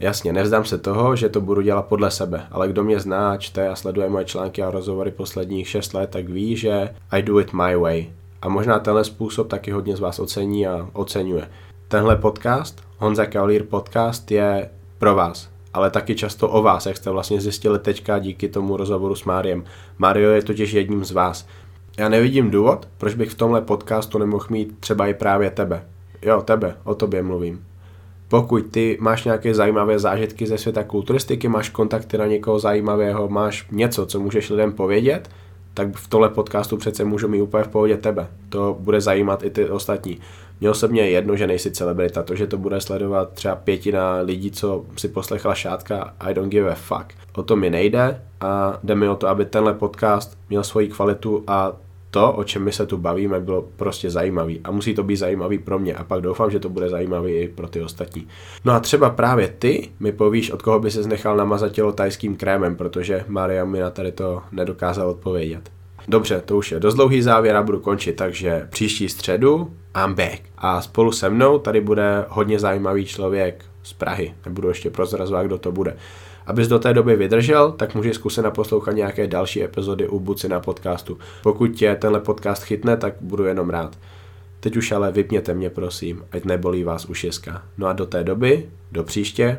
Jasně, 0.00 0.32
nevzdám 0.32 0.64
se 0.64 0.78
toho, 0.78 1.16
že 1.16 1.28
to 1.28 1.40
budu 1.40 1.60
dělat 1.60 1.86
podle 1.86 2.10
sebe, 2.10 2.46
ale 2.50 2.68
kdo 2.68 2.84
mě 2.84 3.00
zná, 3.00 3.36
čte 3.36 3.68
a 3.68 3.74
sleduje 3.74 4.08
moje 4.08 4.24
články 4.24 4.62
a 4.62 4.70
rozhovory 4.70 5.10
posledních 5.10 5.68
6 5.68 5.94
let, 5.94 6.10
tak 6.10 6.28
ví, 6.28 6.56
že 6.56 6.94
I 7.10 7.22
do 7.22 7.40
it 7.40 7.52
my 7.52 7.76
way. 7.76 8.06
A 8.42 8.48
možná 8.48 8.78
tenhle 8.78 9.04
způsob 9.04 9.48
taky 9.48 9.70
hodně 9.70 9.96
z 9.96 10.00
vás 10.00 10.18
ocení 10.18 10.66
a 10.66 10.88
oceňuje. 10.92 11.48
Tenhle 11.88 12.16
podcast, 12.16 12.82
Honza 12.98 13.26
Kaolír 13.26 13.64
podcast, 13.64 14.30
je 14.30 14.70
pro 14.98 15.14
vás, 15.14 15.48
ale 15.74 15.90
taky 15.90 16.14
často 16.14 16.48
o 16.48 16.62
vás, 16.62 16.86
jak 16.86 16.96
jste 16.96 17.10
vlastně 17.10 17.40
zjistili 17.40 17.78
teďka 17.78 18.18
díky 18.18 18.48
tomu 18.48 18.76
rozhovoru 18.76 19.14
s 19.14 19.24
Máriem. 19.24 19.64
Mario 19.98 20.30
je 20.30 20.42
totiž 20.42 20.72
jedním 20.72 21.04
z 21.04 21.10
vás. 21.10 21.46
Já 21.98 22.08
nevidím 22.08 22.50
důvod, 22.50 22.88
proč 22.98 23.14
bych 23.14 23.30
v 23.30 23.34
tomhle 23.34 23.60
podcastu 23.60 24.18
nemohl 24.18 24.46
mít 24.50 24.78
třeba 24.80 25.06
i 25.06 25.14
právě 25.14 25.50
tebe. 25.50 25.84
Jo, 26.22 26.42
tebe, 26.42 26.76
o 26.84 26.94
tobě 26.94 27.22
mluvím. 27.22 27.64
Pokud 28.28 28.66
ty 28.70 28.98
máš 29.00 29.24
nějaké 29.24 29.54
zajímavé 29.54 29.98
zážitky 29.98 30.46
ze 30.46 30.58
světa 30.58 30.82
kulturistiky, 30.84 31.48
máš 31.48 31.68
kontakty 31.68 32.18
na 32.18 32.26
někoho 32.26 32.58
zajímavého, 32.58 33.28
máš 33.28 33.66
něco, 33.70 34.06
co 34.06 34.20
můžeš 34.20 34.50
lidem 34.50 34.72
povědět, 34.72 35.30
tak 35.74 35.96
v 35.96 36.08
tomhle 36.08 36.28
podcastu 36.28 36.76
přece 36.76 37.04
můžu 37.04 37.28
mít 37.28 37.42
úplně 37.42 37.64
v 37.64 37.68
pohodě 37.68 37.96
tebe. 37.96 38.26
To 38.48 38.76
bude 38.80 39.00
zajímat 39.00 39.42
i 39.42 39.50
ty 39.50 39.70
ostatní. 39.70 40.18
Mně 40.60 40.70
osobně 40.70 41.02
je 41.02 41.10
jedno, 41.10 41.36
že 41.36 41.46
nejsi 41.46 41.70
celebrita. 41.70 42.22
To, 42.22 42.34
že 42.34 42.46
to 42.46 42.58
bude 42.58 42.80
sledovat 42.80 43.32
třeba 43.32 43.56
pětina 43.56 44.20
lidí, 44.20 44.50
co 44.50 44.84
si 44.96 45.08
poslechla 45.08 45.54
šátka, 45.54 46.14
I 46.20 46.34
don't 46.34 46.50
give 46.50 46.70
a 46.70 46.74
fuck. 46.74 47.14
O 47.36 47.42
to 47.42 47.56
mi 47.56 47.70
nejde 47.70 48.22
a 48.40 48.78
jde 48.82 48.94
mi 48.94 49.08
o 49.08 49.16
to, 49.16 49.28
aby 49.28 49.44
tenhle 49.44 49.74
podcast 49.74 50.38
měl 50.48 50.64
svoji 50.64 50.88
kvalitu 50.88 51.44
a 51.46 51.76
to, 52.10 52.32
o 52.32 52.44
čem 52.44 52.64
my 52.64 52.72
se 52.72 52.86
tu 52.86 52.96
bavíme, 52.96 53.40
bylo 53.40 53.62
prostě 53.76 54.10
zajímavý. 54.10 54.60
A 54.64 54.70
musí 54.70 54.94
to 54.94 55.02
být 55.02 55.16
zajímavý 55.16 55.58
pro 55.58 55.78
mě. 55.78 55.94
A 55.94 56.04
pak 56.04 56.20
doufám, 56.20 56.50
že 56.50 56.60
to 56.60 56.68
bude 56.68 56.88
zajímavý 56.88 57.32
i 57.32 57.48
pro 57.48 57.68
ty 57.68 57.82
ostatní. 57.82 58.28
No 58.64 58.72
a 58.72 58.80
třeba 58.80 59.10
právě 59.10 59.48
ty 59.58 59.88
mi 60.00 60.12
povíš, 60.12 60.50
od 60.50 60.62
koho 60.62 60.80
by 60.80 60.90
se 60.90 61.08
nechal 61.08 61.36
namazat 61.36 61.72
tělo 61.72 61.92
tajským 61.92 62.36
krémem, 62.36 62.76
protože 62.76 63.24
Maria 63.28 63.64
mi 63.64 63.80
na 63.80 63.90
tady 63.90 64.12
to 64.12 64.42
nedokázal 64.52 65.10
odpovědět. 65.10 65.70
Dobře, 66.08 66.42
to 66.44 66.56
už 66.56 66.72
je 66.72 66.80
dost 66.80 66.94
dlouhý 66.94 67.22
závěr 67.22 67.56
a 67.56 67.62
budu 67.62 67.80
končit, 67.80 68.16
takže 68.16 68.66
příští 68.70 69.08
středu 69.08 69.70
I'm 70.04 70.14
back. 70.14 70.42
A 70.58 70.80
spolu 70.80 71.12
se 71.12 71.30
mnou 71.30 71.58
tady 71.58 71.80
bude 71.80 72.24
hodně 72.28 72.58
zajímavý 72.58 73.06
člověk 73.06 73.64
z 73.82 73.92
Prahy. 73.92 74.34
Nebudu 74.46 74.68
ještě 74.68 74.90
prozrazovat, 74.90 75.46
kdo 75.46 75.58
to 75.58 75.72
bude. 75.72 75.96
Abys 76.48 76.68
do 76.68 76.78
té 76.78 76.94
doby 76.94 77.16
vydržel, 77.16 77.72
tak 77.72 77.94
můžeš 77.94 78.14
zkusit 78.14 78.42
naposlouchat 78.42 78.94
nějaké 78.94 79.26
další 79.26 79.64
epizody 79.64 80.08
u 80.08 80.20
Buci 80.20 80.48
na 80.48 80.60
podcastu. 80.60 81.18
Pokud 81.42 81.68
tě 81.68 81.96
tenhle 82.00 82.20
podcast 82.20 82.62
chytne, 82.62 82.96
tak 82.96 83.14
budu 83.20 83.44
jenom 83.44 83.70
rád. 83.70 83.98
Teď 84.60 84.76
už 84.76 84.92
ale 84.92 85.12
vypněte 85.12 85.54
mě 85.54 85.70
prosím, 85.70 86.24
ať 86.32 86.44
nebolí 86.44 86.84
vás 86.84 87.04
ušeska. 87.04 87.62
No 87.78 87.86
a 87.86 87.92
do 87.92 88.06
té 88.06 88.24
doby, 88.24 88.68
do 88.92 89.04
příště, 89.04 89.58